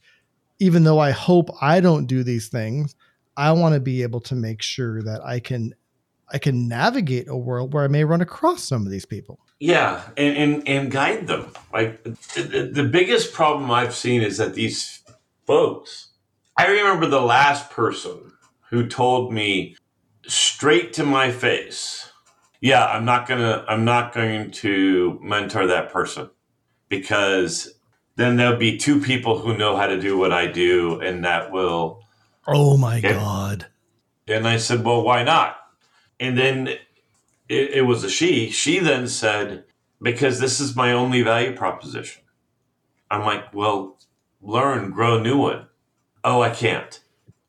even 0.59 0.83
though 0.83 0.99
I 0.99 1.11
hope 1.11 1.49
I 1.61 1.79
don't 1.79 2.05
do 2.05 2.23
these 2.23 2.47
things, 2.47 2.95
I 3.35 3.51
want 3.51 3.73
to 3.73 3.79
be 3.79 4.03
able 4.03 4.21
to 4.21 4.35
make 4.35 4.61
sure 4.61 5.01
that 5.03 5.21
I 5.25 5.39
can 5.39 5.73
I 6.31 6.39
can 6.39 6.67
navigate 6.67 7.27
a 7.27 7.35
world 7.35 7.73
where 7.73 7.83
I 7.83 7.87
may 7.87 8.03
run 8.03 8.21
across 8.21 8.63
some 8.63 8.85
of 8.85 8.91
these 8.91 9.05
people. 9.05 9.39
Yeah, 9.59 10.01
and 10.17 10.37
and, 10.37 10.67
and 10.67 10.91
guide 10.91 11.27
them. 11.27 11.51
Like 11.71 12.03
the, 12.03 12.69
the 12.73 12.83
biggest 12.83 13.33
problem 13.33 13.69
I've 13.69 13.95
seen 13.95 14.21
is 14.21 14.37
that 14.37 14.55
these 14.55 15.01
folks. 15.45 16.09
I 16.57 16.67
remember 16.67 17.07
the 17.07 17.21
last 17.21 17.71
person 17.71 18.31
who 18.69 18.87
told 18.87 19.33
me 19.33 19.75
straight 20.25 20.93
to 20.93 21.03
my 21.03 21.31
face, 21.31 22.11
"Yeah, 22.61 22.85
I'm 22.85 23.05
not 23.05 23.27
gonna 23.27 23.65
I'm 23.67 23.85
not 23.85 24.13
going 24.13 24.51
to 24.51 25.19
mentor 25.21 25.67
that 25.67 25.91
person 25.91 26.29
because 26.99 27.73
then 28.15 28.35
there'll 28.35 28.57
be 28.57 28.77
two 28.77 28.99
people 28.99 29.39
who 29.39 29.57
know 29.57 29.75
how 29.75 29.87
to 29.87 29.99
do 29.99 30.17
what 30.17 30.31
I 30.31 30.47
do, 30.47 30.99
and 31.01 31.23
that 31.25 31.51
will." 31.51 32.03
Oh 32.47 32.77
my 32.77 32.99
God. 32.99 33.67
And 34.27 34.47
I 34.47 34.57
said, 34.57 34.83
Well, 34.83 35.03
why 35.03 35.23
not? 35.23 35.57
And 36.19 36.37
then 36.37 36.67
it, 36.67 36.79
it, 37.49 37.85
was 37.85 38.03
a 38.03 38.09
she. 38.09 38.49
She 38.49 38.79
then 38.79 39.07
said, 39.07 39.65
Because 40.01 40.39
this 40.39 40.59
is 40.59 40.75
my 40.75 40.91
only 40.91 41.21
value 41.21 41.55
proposition. 41.55 42.23
I'm 43.09 43.21
like, 43.21 43.53
Well, 43.53 43.99
learn, 44.41 44.91
grow 44.91 45.17
a 45.17 45.21
new 45.21 45.37
one. 45.37 45.67
Oh, 46.23 46.41
I 46.41 46.51
can't. 46.51 46.99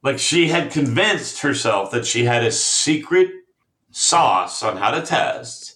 Like 0.02 0.18
she 0.18 0.48
had 0.48 0.72
convinced 0.72 1.40
herself 1.40 1.90
that 1.92 2.06
she 2.06 2.24
had 2.24 2.44
a 2.44 2.52
secret 2.52 3.30
sauce 3.90 4.62
on 4.62 4.76
how 4.76 4.90
to 4.90 5.02
test 5.02 5.73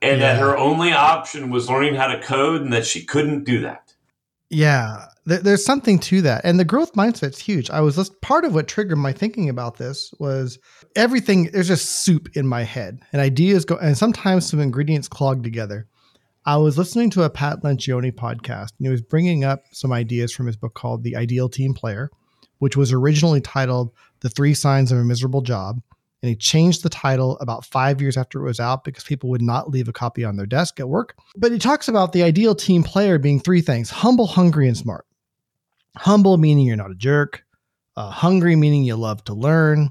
and 0.00 0.20
yeah. 0.20 0.34
that 0.34 0.40
her 0.40 0.56
only 0.56 0.92
option 0.92 1.50
was 1.50 1.68
learning 1.68 1.94
how 1.94 2.06
to 2.06 2.20
code 2.20 2.62
and 2.62 2.72
that 2.72 2.86
she 2.86 3.04
couldn't 3.04 3.44
do 3.44 3.60
that. 3.60 3.94
Yeah 4.50 5.06
there's 5.28 5.64
something 5.64 5.98
to 5.98 6.22
that 6.22 6.40
and 6.44 6.58
the 6.58 6.64
growth 6.64 6.94
mindset's 6.94 7.38
huge 7.38 7.68
i 7.70 7.80
was 7.80 7.96
just 7.96 8.18
part 8.22 8.44
of 8.44 8.54
what 8.54 8.66
triggered 8.66 8.98
my 8.98 9.12
thinking 9.12 9.48
about 9.48 9.76
this 9.76 10.12
was 10.18 10.58
everything 10.96 11.50
there's 11.52 11.68
just 11.68 12.02
soup 12.02 12.34
in 12.34 12.46
my 12.46 12.62
head 12.62 13.00
and 13.12 13.20
ideas 13.20 13.64
go 13.64 13.76
and 13.76 13.98
sometimes 13.98 14.48
some 14.48 14.60
ingredients 14.60 15.08
clog 15.08 15.42
together 15.42 15.86
i 16.46 16.56
was 16.56 16.78
listening 16.78 17.10
to 17.10 17.22
a 17.22 17.30
pat 17.30 17.62
lencioni 17.62 18.10
podcast 18.10 18.72
and 18.78 18.86
he 18.86 18.88
was 18.88 19.02
bringing 19.02 19.44
up 19.44 19.64
some 19.70 19.92
ideas 19.92 20.32
from 20.32 20.46
his 20.46 20.56
book 20.56 20.74
called 20.74 21.04
the 21.04 21.16
ideal 21.16 21.48
team 21.48 21.74
player 21.74 22.10
which 22.58 22.76
was 22.76 22.92
originally 22.92 23.40
titled 23.40 23.92
the 24.20 24.30
three 24.30 24.54
signs 24.54 24.90
of 24.90 24.98
a 24.98 25.04
miserable 25.04 25.42
job 25.42 25.80
and 26.22 26.30
he 26.30 26.36
changed 26.36 26.82
the 26.82 26.88
title 26.88 27.38
about 27.38 27.64
five 27.64 28.00
years 28.00 28.16
after 28.16 28.40
it 28.40 28.44
was 28.44 28.58
out 28.58 28.84
because 28.84 29.04
people 29.04 29.30
would 29.30 29.42
not 29.42 29.70
leave 29.70 29.88
a 29.88 29.92
copy 29.92 30.24
on 30.24 30.36
their 30.36 30.46
desk 30.46 30.80
at 30.80 30.88
work. 30.88 31.16
But 31.36 31.52
he 31.52 31.58
talks 31.58 31.86
about 31.86 32.12
the 32.12 32.24
ideal 32.24 32.54
team 32.54 32.82
player 32.82 33.18
being 33.18 33.38
three 33.38 33.60
things 33.60 33.90
humble, 33.90 34.26
hungry, 34.26 34.66
and 34.66 34.76
smart. 34.76 35.06
Humble 35.96 36.36
meaning 36.36 36.66
you're 36.66 36.76
not 36.76 36.90
a 36.90 36.96
jerk. 36.96 37.44
Uh, 37.96 38.10
hungry 38.10 38.56
meaning 38.56 38.84
you 38.84 38.94
love 38.94 39.24
to 39.24 39.34
learn, 39.34 39.90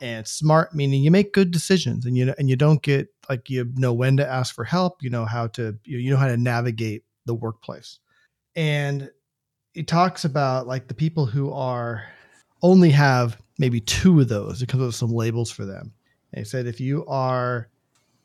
and 0.00 0.26
smart 0.26 0.74
meaning 0.74 1.02
you 1.02 1.10
make 1.10 1.32
good 1.32 1.50
decisions 1.50 2.06
and 2.06 2.16
you 2.16 2.34
and 2.38 2.48
you 2.48 2.56
don't 2.56 2.82
get 2.82 3.08
like 3.28 3.48
you 3.50 3.72
know 3.76 3.92
when 3.92 4.16
to 4.16 4.28
ask 4.28 4.54
for 4.54 4.64
help. 4.64 5.02
You 5.02 5.10
know 5.10 5.24
how 5.24 5.46
to 5.48 5.76
you 5.84 6.10
know 6.10 6.16
how 6.16 6.28
to 6.28 6.36
navigate 6.36 7.04
the 7.26 7.34
workplace. 7.34 7.98
And 8.54 9.10
he 9.72 9.82
talks 9.82 10.24
about 10.24 10.66
like 10.66 10.88
the 10.88 10.94
people 10.94 11.26
who 11.26 11.52
are 11.52 12.04
only 12.62 12.90
have 12.90 13.36
maybe 13.58 13.80
two 13.80 14.20
of 14.20 14.28
those. 14.28 14.62
It 14.62 14.68
comes 14.68 14.82
with 14.82 14.94
some 14.94 15.12
labels 15.12 15.50
for 15.50 15.64
them. 15.64 15.92
And 16.32 16.40
he 16.40 16.44
said 16.44 16.66
if 16.66 16.80
you 16.80 17.04
are 17.06 17.68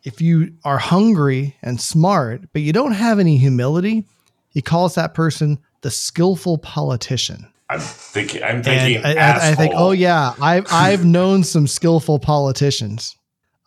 if 0.03 0.21
you 0.21 0.53
are 0.63 0.77
hungry 0.77 1.55
and 1.61 1.81
smart, 1.81 2.41
but 2.53 2.61
you 2.61 2.71
don't 2.71 2.93
have 2.93 3.19
any 3.19 3.37
humility, 3.37 4.05
he 4.49 4.61
calls 4.61 4.95
that 4.95 5.13
person 5.13 5.59
the 5.81 5.91
skillful 5.91 6.57
politician. 6.57 7.51
I'm 7.69 7.79
thinking. 7.79 8.41
I'm 8.43 8.63
thinking. 8.63 9.03
I, 9.03 9.15
I, 9.15 9.49
I, 9.49 9.55
think. 9.55 9.73
Oh 9.75 9.91
yeah, 9.91 10.33
I've 10.41 10.65
I've 10.71 11.05
known 11.17 11.43
some 11.43 11.67
skillful 11.67 12.19
politicians. 12.19 13.17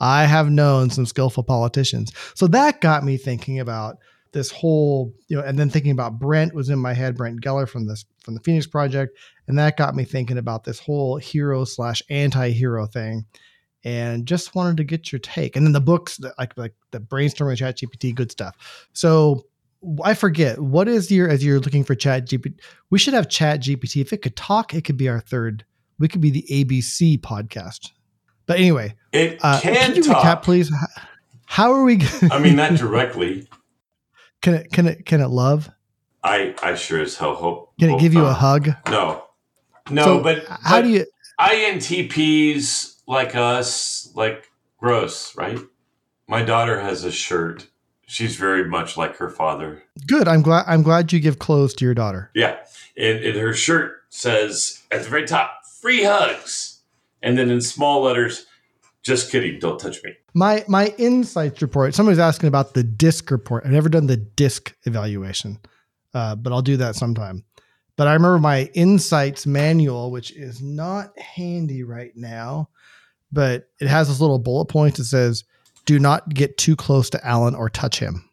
I 0.01 0.25
have 0.25 0.51
known 0.51 0.89
some 0.89 1.05
skillful 1.05 1.43
politicians. 1.43 2.13
So 2.35 2.47
that 2.49 2.81
got 2.81 3.05
me 3.05 3.19
thinking 3.19 3.61
about 3.61 3.99
this 4.33 4.51
whole, 4.51 5.13
you 5.29 5.37
know, 5.37 5.43
and 5.43 5.59
then 5.59 5.69
thinking 5.69 5.93
about 5.93 6.19
Brent 6.19 6.55
was 6.55 6.71
in 6.71 6.79
my 6.79 6.95
head. 6.95 7.17
Brent 7.17 7.43
Geller 7.43 7.69
from 7.69 7.87
this 7.87 8.07
from 8.31 8.37
the 8.37 8.43
Phoenix 8.45 8.67
Project, 8.67 9.19
and 9.49 9.59
that 9.59 9.77
got 9.77 9.97
me 9.97 10.05
thinking 10.05 10.39
about 10.39 10.63
this 10.63 10.79
whole 10.79 11.17
hero 11.17 11.65
slash 11.65 12.01
anti-hero 12.11 12.87
thing, 12.87 13.25
and 13.83 14.25
just 14.25 14.55
wanted 14.55 14.77
to 14.77 14.85
get 14.85 15.11
your 15.11 15.19
take. 15.19 15.57
And 15.57 15.67
then 15.67 15.73
the 15.73 15.81
books, 15.81 16.21
like 16.39 16.57
like 16.57 16.75
the 16.93 17.01
brainstorming, 17.01 17.57
Chat 17.57 17.79
GPT, 17.79 18.15
good 18.15 18.31
stuff. 18.31 18.89
So 18.93 19.47
I 20.05 20.15
forget 20.15 20.61
what 20.61 20.87
is 20.87 21.11
your 21.11 21.29
as 21.29 21.45
you're 21.45 21.59
looking 21.59 21.83
for 21.83 21.97
Chat 21.97 22.29
GPT. 22.29 22.55
We 22.91 23.01
should 23.01 23.15
have 23.15 23.29
Chat 23.29 23.63
GPT. 23.63 24.01
If 24.01 24.13
it 24.13 24.23
could 24.23 24.37
talk, 24.37 24.75
it 24.75 24.85
could 24.85 24.97
be 24.97 25.09
our 25.09 25.21
third. 25.21 25.65
We 25.99 26.07
could 26.07 26.21
be 26.21 26.31
the 26.31 26.47
ABC 26.49 27.19
podcast. 27.21 27.91
But 28.47 28.59
anyway, 28.59 28.95
it 29.13 29.41
uh, 29.43 29.61
can, 29.61 29.75
can 29.75 29.97
you 29.97 30.03
talk. 30.05 30.25
recap, 30.25 30.43
please? 30.45 30.73
How 31.47 31.73
are 31.73 31.83
we? 31.83 32.01
I 32.31 32.39
mean, 32.39 32.55
not 32.55 32.75
directly. 32.77 33.49
Can 34.43 34.55
it? 34.55 34.73
Can 34.73 34.87
it? 34.87 35.05
Can 35.05 35.21
it 35.21 35.29
love? 35.29 35.69
I 36.23 36.55
I 36.63 36.75
sure 36.75 37.01
as 37.01 37.17
hell 37.17 37.35
hope. 37.35 37.73
Can 37.79 37.91
hope 37.91 38.01
it 38.01 38.03
give 38.03 38.15
you 38.15 38.25
a 38.25 38.33
hug? 38.33 38.71
No, 38.89 39.25
no. 39.91 40.05
So 40.05 40.23
but 40.23 40.47
how 40.47 40.81
but 40.81 40.83
do 40.83 40.89
you? 40.91 41.07
INTPs 41.39 43.01
like 43.07 43.35
us, 43.35 44.13
like 44.15 44.51
gross, 44.79 45.35
right? 45.37 45.59
My 46.29 46.43
daughter 46.43 46.81
has 46.81 47.05
a 47.05 47.11
shirt 47.11 47.67
she's 48.11 48.35
very 48.37 48.65
much 48.65 48.97
like 48.97 49.17
her 49.17 49.31
father. 49.31 49.83
Good. 50.07 50.29
I'm 50.29 50.43
glad. 50.43 50.65
I'm 50.67 50.83
glad 50.83 51.13
you 51.13 51.21
give 51.21 51.39
clothes 51.39 51.73
to 51.75 51.85
your 51.85 51.95
daughter. 51.95 52.31
Yeah, 52.35 52.57
and, 52.97 53.19
and 53.25 53.39
her 53.39 53.55
shirt 53.55 54.03
says 54.11 54.83
at 54.91 55.05
the 55.05 55.09
very 55.09 55.27
top, 55.27 55.61
"Free 55.81 56.03
hugs," 56.03 56.83
and 57.23 57.39
then 57.39 57.51
in 57.51 57.61
small 57.61 58.03
letters, 58.03 58.47
"Just 59.03 59.31
kidding, 59.31 59.59
don't 59.61 59.79
touch 59.79 60.03
me." 60.03 60.15
My 60.35 60.65
my 60.69 60.93
insights 60.99 61.63
report. 61.63 61.95
Somebody's 61.95 62.19
asking 62.19 62.49
about 62.49 62.75
the 62.75 62.83
disc 62.83 63.31
report. 63.31 63.65
I've 63.65 63.73
never 63.73 63.89
done 63.89 64.07
the 64.07 64.17
disc 64.17 64.75
evaluation, 64.85 65.59
uh, 66.15 66.37
but 66.37 66.53
I'll 66.53 66.63
do 66.63 66.77
that 66.79 66.97
sometime. 66.97 67.45
But 67.97 68.09
I 68.09 68.15
remember 68.15 68.39
my 68.39 68.71
insights 68.75 69.47
manual, 69.47 70.11
which 70.11 70.33
is 70.33 70.63
not 70.63 71.19
handy 71.19 71.83
right 71.83 72.13
now, 72.17 72.71
but 73.31 73.69
it 73.79 73.89
has 73.89 74.09
this 74.09 74.21
little 74.21 74.39
bullet 74.39 74.67
point 74.67 74.97
that 74.97 75.05
says 75.05 75.45
do 75.85 75.99
not 75.99 76.29
get 76.33 76.57
too 76.57 76.77
close 76.77 77.11
to 77.11 77.27
Alan 77.27 77.55
or 77.55 77.69
touch 77.69 77.99
him. 77.99 78.29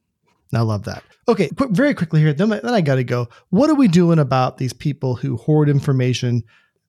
I 0.54 0.62
love 0.62 0.84
that. 0.84 1.04
Okay, 1.28 1.50
very 1.54 1.94
quickly 1.94 2.22
here. 2.22 2.32
Then, 2.34 2.50
then 2.50 2.66
I 2.66 2.82
got 2.82 2.96
to 2.96 3.04
go. 3.04 3.28
What 3.50 3.70
are 3.70 3.76
we 3.76 3.90
doing 3.90 4.20
about 4.20 4.58
these 4.58 4.74
people 4.74 5.16
who 5.16 5.36
hoard 5.36 5.68
information? 5.68 6.44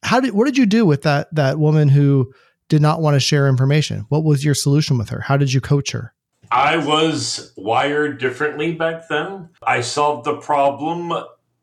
How 0.04 0.20
did 0.20 0.32
what 0.34 0.44
did 0.44 0.56
you 0.56 0.66
do 0.66 0.86
with 0.86 1.02
that 1.02 1.34
that 1.34 1.58
woman 1.58 1.88
who 1.88 2.32
did 2.68 2.80
not 2.80 3.00
want 3.00 3.14
to 3.14 3.20
share 3.20 3.48
information? 3.48 4.06
What 4.10 4.22
was 4.22 4.44
your 4.44 4.54
solution 4.54 4.96
with 4.96 5.08
her? 5.08 5.20
How 5.20 5.36
did 5.36 5.52
you 5.52 5.60
coach 5.60 5.90
her? 5.90 6.14
I 6.50 6.76
was 6.76 7.52
wired 7.56 8.18
differently 8.18 8.72
back 8.72 9.08
then. 9.08 9.50
I 9.62 9.80
solved 9.80 10.24
the 10.24 10.36
problem 10.36 11.12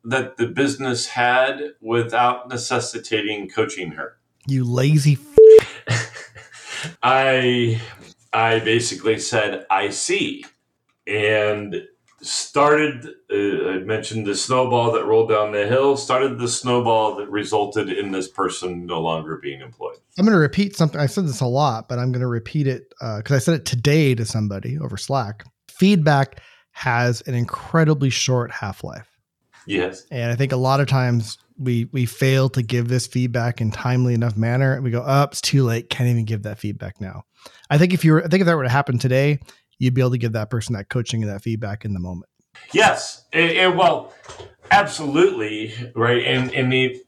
that 0.04 0.38
the 0.38 0.48
business 0.48 1.08
had 1.08 1.72
without 1.82 2.48
necessitating 2.50 3.50
coaching 3.50 3.92
her. 3.92 4.18
You 4.48 4.64
lazy. 4.64 5.18
I 7.04 7.82
I 8.32 8.60
basically 8.60 9.20
said, 9.20 9.66
I 9.70 9.90
see. 9.90 10.46
And 11.08 11.88
started, 12.26 13.06
uh, 13.32 13.70
I 13.70 13.78
mentioned 13.80 14.26
the 14.26 14.36
snowball 14.36 14.92
that 14.94 15.06
rolled 15.06 15.30
down 15.30 15.52
the 15.52 15.68
hill, 15.68 15.96
started 15.96 16.40
the 16.40 16.48
snowball 16.48 17.16
that 17.16 17.30
resulted 17.30 17.90
in 17.90 18.12
this 18.12 18.28
person 18.28 18.86
no 18.86 19.02
longer 19.02 19.38
being 19.38 19.62
employed. 19.62 19.98
I'm 20.18 20.26
going 20.26 20.36
to 20.36 20.40
repeat 20.40 20.76
something. 20.76 21.00
I 21.00 21.06
said 21.06 21.26
this 21.26 21.42
a 21.42 21.46
lot, 21.46 21.88
but 21.88 22.00
I'm 22.00 22.12
going 22.12 22.22
to 22.22 22.28
repeat 22.28 22.68
it 22.68 22.90
because 22.90 23.32
uh, 23.32 23.36
I 23.36 23.40
said 23.40 23.56
it 23.56 23.66
today 23.66 24.16
to 24.16 24.26
somebody 24.26 24.78
over 24.80 24.98
Slack. 24.98 25.46
Feedback 25.70 26.42
has 26.72 27.22
an 27.22 27.36
incredibly 27.36 28.10
short 28.10 28.52
half 28.52 28.84
life. 28.84 29.08
Yes. 29.68 30.06
And 30.12 30.32
I 30.32 30.36
think 30.36 30.52
a 30.52 30.58
lot 30.58 30.80
of 30.80 30.88
times 30.88 31.38
we 31.58 31.86
we 31.92 32.06
fail 32.06 32.50
to 32.50 32.62
give 32.62 32.88
this 32.88 33.08
feedback 33.08 33.62
in 33.62 33.72
timely 33.72 34.14
enough 34.14 34.36
manner. 34.36 34.82
We 34.82 34.92
go, 34.92 35.04
oh, 35.06 35.24
it's 35.24 35.42
too 35.42 35.64
late. 35.64 35.90
Can't 35.90 36.10
even 36.10 36.26
give 36.26 36.44
that 36.44 36.60
feedback 36.60 37.00
now. 37.00 37.24
I 37.70 37.78
think 37.78 37.94
if 37.94 38.04
you 38.04 38.14
were, 38.14 38.24
I 38.24 38.28
think 38.28 38.42
if 38.42 38.48
that 38.48 38.58
were 38.58 38.64
to 38.64 38.70
happen 38.70 38.98
today, 38.98 39.40
you'd 39.78 39.94
be 39.94 40.02
able 40.02 40.12
to 40.12 40.18
give 40.18 40.34
that 40.34 40.50
person 40.50 40.74
that 40.74 40.90
coaching 40.90 41.24
and 41.24 41.32
that 41.32 41.42
feedback 41.42 41.86
in 41.86 41.94
the 41.94 42.00
moment. 42.00 42.30
Yes. 42.74 43.26
And, 43.34 43.52
and 43.52 43.78
well, 43.78 44.14
absolutely. 44.72 45.74
Right. 45.96 46.24
And, 46.26 46.54
and, 46.54 46.72
the, 46.72 47.02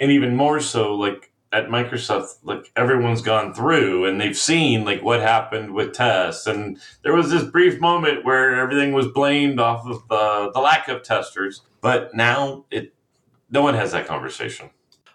and 0.00 0.10
even 0.10 0.36
more 0.36 0.60
so, 0.60 0.94
like 0.94 1.32
at 1.52 1.68
Microsoft, 1.68 2.38
like 2.42 2.72
everyone's 2.74 3.22
gone 3.22 3.54
through 3.54 4.06
and 4.06 4.20
they've 4.20 4.36
seen 4.36 4.84
like 4.84 5.02
what 5.02 5.20
happened 5.20 5.72
with 5.72 5.92
tests. 5.92 6.46
And 6.46 6.80
there 7.02 7.14
was 7.14 7.30
this 7.30 7.44
brief 7.44 7.80
moment 7.80 8.24
where 8.24 8.56
everything 8.56 8.92
was 8.92 9.06
blamed 9.08 9.60
off 9.60 9.86
of 9.86 10.08
the, 10.08 10.50
the 10.52 10.60
lack 10.60 10.88
of 10.88 11.02
testers. 11.02 11.60
But 11.80 12.14
now 12.14 12.64
it, 12.70 12.94
no 13.50 13.62
one 13.62 13.74
has 13.74 13.92
that 13.92 14.06
conversation. 14.06 14.70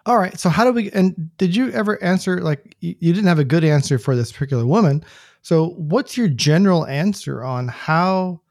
All 0.05 0.18
right. 0.18 0.39
So 0.39 0.49
how 0.49 0.64
do 0.64 0.72
we? 0.72 0.89
And 0.91 1.30
did 1.38 1.55
you 1.55 1.72
ever 1.72 2.01
answer 2.01 2.41
like 2.41 2.76
you, 2.80 2.95
you 2.99 3.14
didn't 3.14 3.28
have 3.28 3.38
a 3.38 3.43
good 3.43 3.64
answer 3.64 3.99
for 3.99 4.16
this 4.16 4.32
particular 4.32 4.66
woman? 4.66 5.03
So 5.41 5.69
what's 5.69 6.17
your 6.17 6.27
general 6.27 6.85
answer 6.85 7.43
on 7.43 7.67
how 7.67 8.41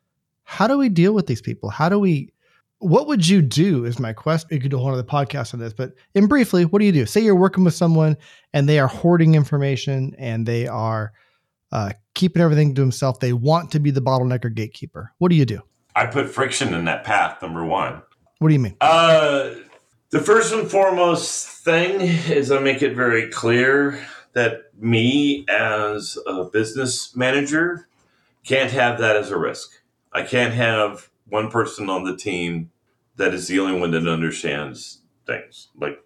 how 0.44 0.66
do 0.66 0.78
we 0.78 0.88
deal 0.88 1.12
with 1.12 1.26
these 1.26 1.42
people? 1.42 1.68
How 1.68 1.88
do 1.88 1.98
we? 1.98 2.32
What 2.78 3.06
would 3.08 3.26
you 3.26 3.42
do? 3.42 3.84
Is 3.84 3.98
my 3.98 4.12
question. 4.12 4.48
You 4.52 4.60
could 4.60 4.70
do 4.70 4.78
a 4.78 4.80
whole 4.80 4.92
other 4.92 5.02
podcast 5.02 5.52
on 5.52 5.60
this, 5.60 5.72
but 5.72 5.92
in 6.14 6.26
briefly, 6.26 6.64
what 6.64 6.78
do 6.78 6.86
you 6.86 6.92
do? 6.92 7.04
Say 7.06 7.20
you're 7.20 7.34
working 7.34 7.64
with 7.64 7.74
someone 7.74 8.16
and 8.54 8.68
they 8.68 8.78
are 8.78 8.86
hoarding 8.86 9.34
information 9.34 10.14
and 10.16 10.46
they 10.46 10.66
are 10.66 11.12
uh, 11.72 11.92
keeping 12.14 12.40
everything 12.40 12.74
to 12.74 12.80
themselves. 12.80 13.18
They 13.18 13.32
want 13.32 13.72
to 13.72 13.80
be 13.80 13.90
the 13.90 14.00
bottleneck 14.00 14.44
or 14.44 14.48
gatekeeper. 14.48 15.12
What 15.18 15.28
do 15.28 15.36
you 15.36 15.44
do? 15.44 15.60
I 15.94 16.06
put 16.06 16.30
friction 16.30 16.72
in 16.72 16.84
that 16.86 17.04
path. 17.04 17.42
Number 17.42 17.64
one. 17.64 18.00
What 18.38 18.48
do 18.48 18.54
you 18.54 18.60
mean? 18.60 18.76
Uh, 18.80 19.50
the 20.10 20.20
first 20.20 20.54
and 20.54 20.70
foremost 20.70 21.46
thing 21.46 22.00
is 22.00 22.50
I 22.50 22.60
make 22.60 22.80
it 22.80 22.94
very 22.94 23.28
clear 23.28 24.00
that 24.38 24.70
me 24.80 25.44
as 25.48 26.16
a 26.28 26.44
business 26.44 27.16
manager 27.16 27.88
can't 28.44 28.70
have 28.70 29.00
that 29.00 29.16
as 29.16 29.32
a 29.32 29.36
risk. 29.36 29.82
I 30.12 30.22
can't 30.22 30.54
have 30.54 31.10
one 31.28 31.50
person 31.50 31.90
on 31.90 32.04
the 32.04 32.16
team 32.16 32.70
that 33.16 33.34
is 33.34 33.48
the 33.48 33.58
only 33.58 33.78
one 33.78 33.90
that 33.90 34.06
understands 34.06 35.00
things. 35.26 35.68
Like, 35.76 35.98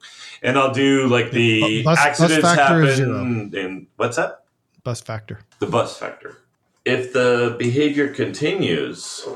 and 0.43 0.59
I'll 0.59 0.73
do 0.73 1.09
like 1.09 1.31
the 1.31 1.83
bus, 1.83 1.99
accidents 1.99 2.43
bus 2.43 2.57
happen 2.57 3.55
and 3.55 3.87
what's 3.97 4.17
that? 4.17 4.45
Bus 4.83 5.03
factor. 5.03 5.41
The 5.59 5.67
bus 5.67 5.99
factor. 5.99 6.39
If 6.87 7.13
the 7.13 7.55
behavior 7.59 8.09
continues, 8.09 9.29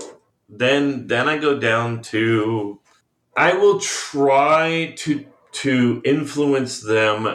then 0.48 1.06
then 1.06 1.28
I 1.28 1.36
go 1.36 1.58
down 1.58 2.00
to 2.14 2.80
I 3.36 3.52
will 3.52 3.78
try 3.78 4.94
to 4.96 5.26
to 5.52 6.02
influence 6.04 6.80
them 6.80 7.28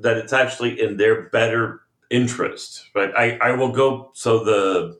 that 0.00 0.16
it's 0.16 0.32
actually 0.32 0.80
in 0.80 0.96
their 0.96 1.28
better 1.30 1.82
interest. 2.10 2.88
Right. 2.94 3.12
I, 3.16 3.38
I 3.40 3.52
will 3.52 3.72
go 3.72 4.10
so 4.14 4.44
the 4.44 4.98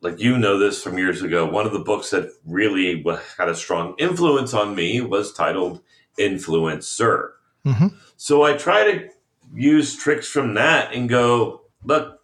like 0.00 0.18
you 0.20 0.36
know 0.36 0.58
this 0.58 0.82
from 0.82 0.98
years 0.98 1.22
ago. 1.22 1.46
One 1.46 1.66
of 1.66 1.72
the 1.72 1.78
books 1.78 2.10
that 2.10 2.30
really 2.44 3.04
had 3.38 3.48
a 3.48 3.54
strong 3.54 3.94
influence 3.98 4.52
on 4.52 4.74
me 4.74 5.00
was 5.00 5.32
titled 5.32 5.80
Influencer. 6.18 7.30
Mm-hmm. 7.64 7.88
So 8.16 8.42
I 8.42 8.54
try 8.54 8.84
to 8.84 9.08
use 9.54 9.96
tricks 9.96 10.28
from 10.28 10.54
that 10.54 10.92
and 10.92 11.08
go, 11.08 11.62
look, 11.84 12.20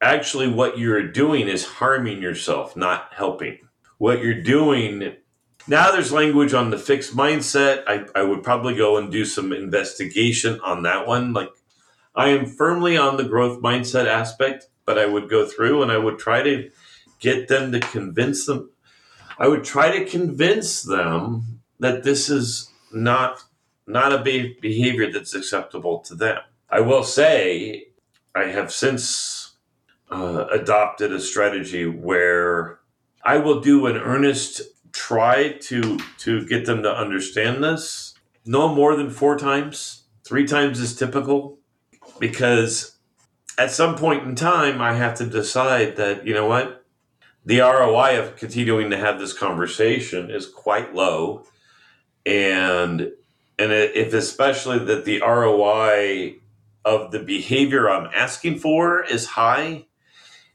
actually, 0.00 0.48
what 0.48 0.78
you're 0.78 1.06
doing 1.06 1.48
is 1.48 1.66
harming 1.66 2.22
yourself, 2.22 2.76
not 2.76 3.10
helping. 3.12 3.58
What 3.98 4.22
you're 4.22 4.42
doing 4.42 5.16
now 5.68 5.90
there's 5.90 6.12
language 6.12 6.54
on 6.54 6.70
the 6.70 6.78
fixed 6.78 7.14
mindset. 7.14 7.84
I, 7.86 8.06
I 8.18 8.22
would 8.22 8.42
probably 8.42 8.74
go 8.74 8.96
and 8.96 9.12
do 9.12 9.26
some 9.26 9.52
investigation 9.52 10.58
on 10.60 10.82
that 10.84 11.06
one. 11.06 11.34
Like 11.34 11.50
I 12.18 12.30
am 12.30 12.46
firmly 12.46 12.96
on 12.96 13.16
the 13.16 13.22
growth 13.22 13.62
mindset 13.62 14.06
aspect, 14.06 14.66
but 14.84 14.98
I 14.98 15.06
would 15.06 15.30
go 15.30 15.46
through 15.46 15.84
and 15.84 15.92
I 15.92 15.98
would 15.98 16.18
try 16.18 16.42
to 16.42 16.68
get 17.20 17.46
them 17.46 17.70
to 17.70 17.78
convince 17.78 18.44
them. 18.44 18.70
I 19.38 19.46
would 19.46 19.62
try 19.62 19.96
to 19.96 20.04
convince 20.04 20.82
them 20.82 21.60
that 21.78 22.02
this 22.02 22.28
is 22.28 22.72
not 22.92 23.44
not 23.86 24.12
a 24.12 24.18
behavior 24.18 25.12
that's 25.12 25.34
acceptable 25.34 26.00
to 26.00 26.16
them. 26.16 26.40
I 26.68 26.80
will 26.80 27.04
say 27.04 27.86
I 28.34 28.46
have 28.46 28.72
since 28.72 29.54
uh, 30.10 30.46
adopted 30.50 31.12
a 31.12 31.20
strategy 31.20 31.86
where 31.86 32.80
I 33.22 33.38
will 33.38 33.60
do 33.60 33.86
an 33.86 33.96
earnest 33.96 34.62
try 34.90 35.52
to 35.52 35.98
to 36.18 36.44
get 36.48 36.66
them 36.66 36.82
to 36.82 36.90
understand 36.90 37.62
this 37.62 38.14
no 38.44 38.74
more 38.74 38.96
than 38.96 39.10
four 39.10 39.38
times 39.38 40.04
three 40.24 40.46
times 40.46 40.80
is 40.80 40.96
typical 40.96 41.57
because 42.18 42.96
at 43.58 43.70
some 43.70 43.96
point 43.96 44.24
in 44.24 44.34
time 44.34 44.80
i 44.80 44.94
have 44.94 45.14
to 45.14 45.26
decide 45.26 45.96
that 45.96 46.26
you 46.26 46.34
know 46.34 46.46
what 46.46 46.84
the 47.44 47.60
roi 47.60 48.18
of 48.18 48.36
continuing 48.36 48.90
to 48.90 48.96
have 48.96 49.18
this 49.18 49.32
conversation 49.32 50.30
is 50.30 50.46
quite 50.46 50.94
low 50.94 51.44
and 52.26 53.12
and 53.60 53.72
if 53.72 54.12
especially 54.12 54.78
that 54.78 55.04
the 55.04 55.20
roi 55.20 56.34
of 56.84 57.10
the 57.10 57.18
behavior 57.18 57.88
i'm 57.88 58.10
asking 58.14 58.58
for 58.58 59.04
is 59.04 59.26
high 59.26 59.84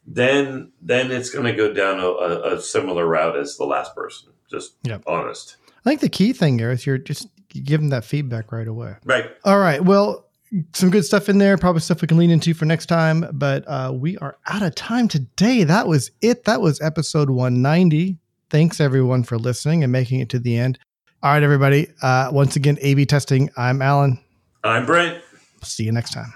then 0.05 0.71
then 0.81 1.11
it's 1.11 1.29
going 1.29 1.45
to 1.45 1.53
go 1.53 1.73
down 1.73 1.99
a, 1.99 2.55
a, 2.55 2.61
similar 2.61 3.07
route 3.07 3.37
as 3.37 3.57
the 3.57 3.65
last 3.65 3.95
person. 3.95 4.29
Just 4.49 4.73
yep. 4.83 5.03
honest. 5.07 5.57
I 5.85 5.89
think 5.89 6.01
the 6.01 6.09
key 6.09 6.33
thing 6.33 6.57
there 6.57 6.71
is 6.71 6.85
you're 6.85 6.97
just 6.97 7.29
giving 7.49 7.89
that 7.89 8.05
feedback 8.05 8.51
right 8.51 8.67
away. 8.67 8.95
Right. 9.05 9.25
All 9.45 9.59
right. 9.59 9.83
Well, 9.83 10.25
some 10.73 10.89
good 10.89 11.05
stuff 11.05 11.29
in 11.29 11.37
there. 11.37 11.57
Probably 11.57 11.81
stuff 11.81 12.01
we 12.01 12.07
can 12.07 12.17
lean 12.17 12.29
into 12.29 12.53
for 12.53 12.65
next 12.65 12.87
time. 12.87 13.25
But 13.33 13.63
uh, 13.67 13.91
we 13.93 14.17
are 14.17 14.37
out 14.47 14.61
of 14.61 14.75
time 14.75 15.07
today. 15.07 15.63
That 15.63 15.87
was 15.87 16.11
it. 16.21 16.45
That 16.45 16.61
was 16.61 16.81
episode 16.81 17.29
190. 17.29 18.17
Thanks 18.49 18.79
everyone 18.79 19.23
for 19.23 19.37
listening 19.37 19.83
and 19.83 19.91
making 19.91 20.19
it 20.19 20.29
to 20.29 20.39
the 20.39 20.57
end. 20.57 20.77
All 21.23 21.31
right, 21.31 21.41
everybody. 21.41 21.87
Uh, 22.01 22.29
once 22.31 22.55
again, 22.55 22.77
A/B 22.81 23.05
testing. 23.05 23.49
I'm 23.57 23.81
Alan. 23.81 24.19
I'm 24.63 24.85
Brent. 24.85 25.21
See 25.63 25.83
you 25.83 25.91
next 25.91 26.11
time. 26.13 26.33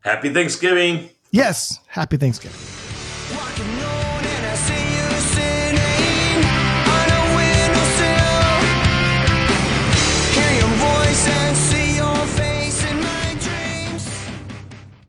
Happy 0.00 0.30
Thanksgiving. 0.32 1.10
Yes. 1.30 1.78
Happy 1.86 2.16
Thanksgiving. 2.16 2.83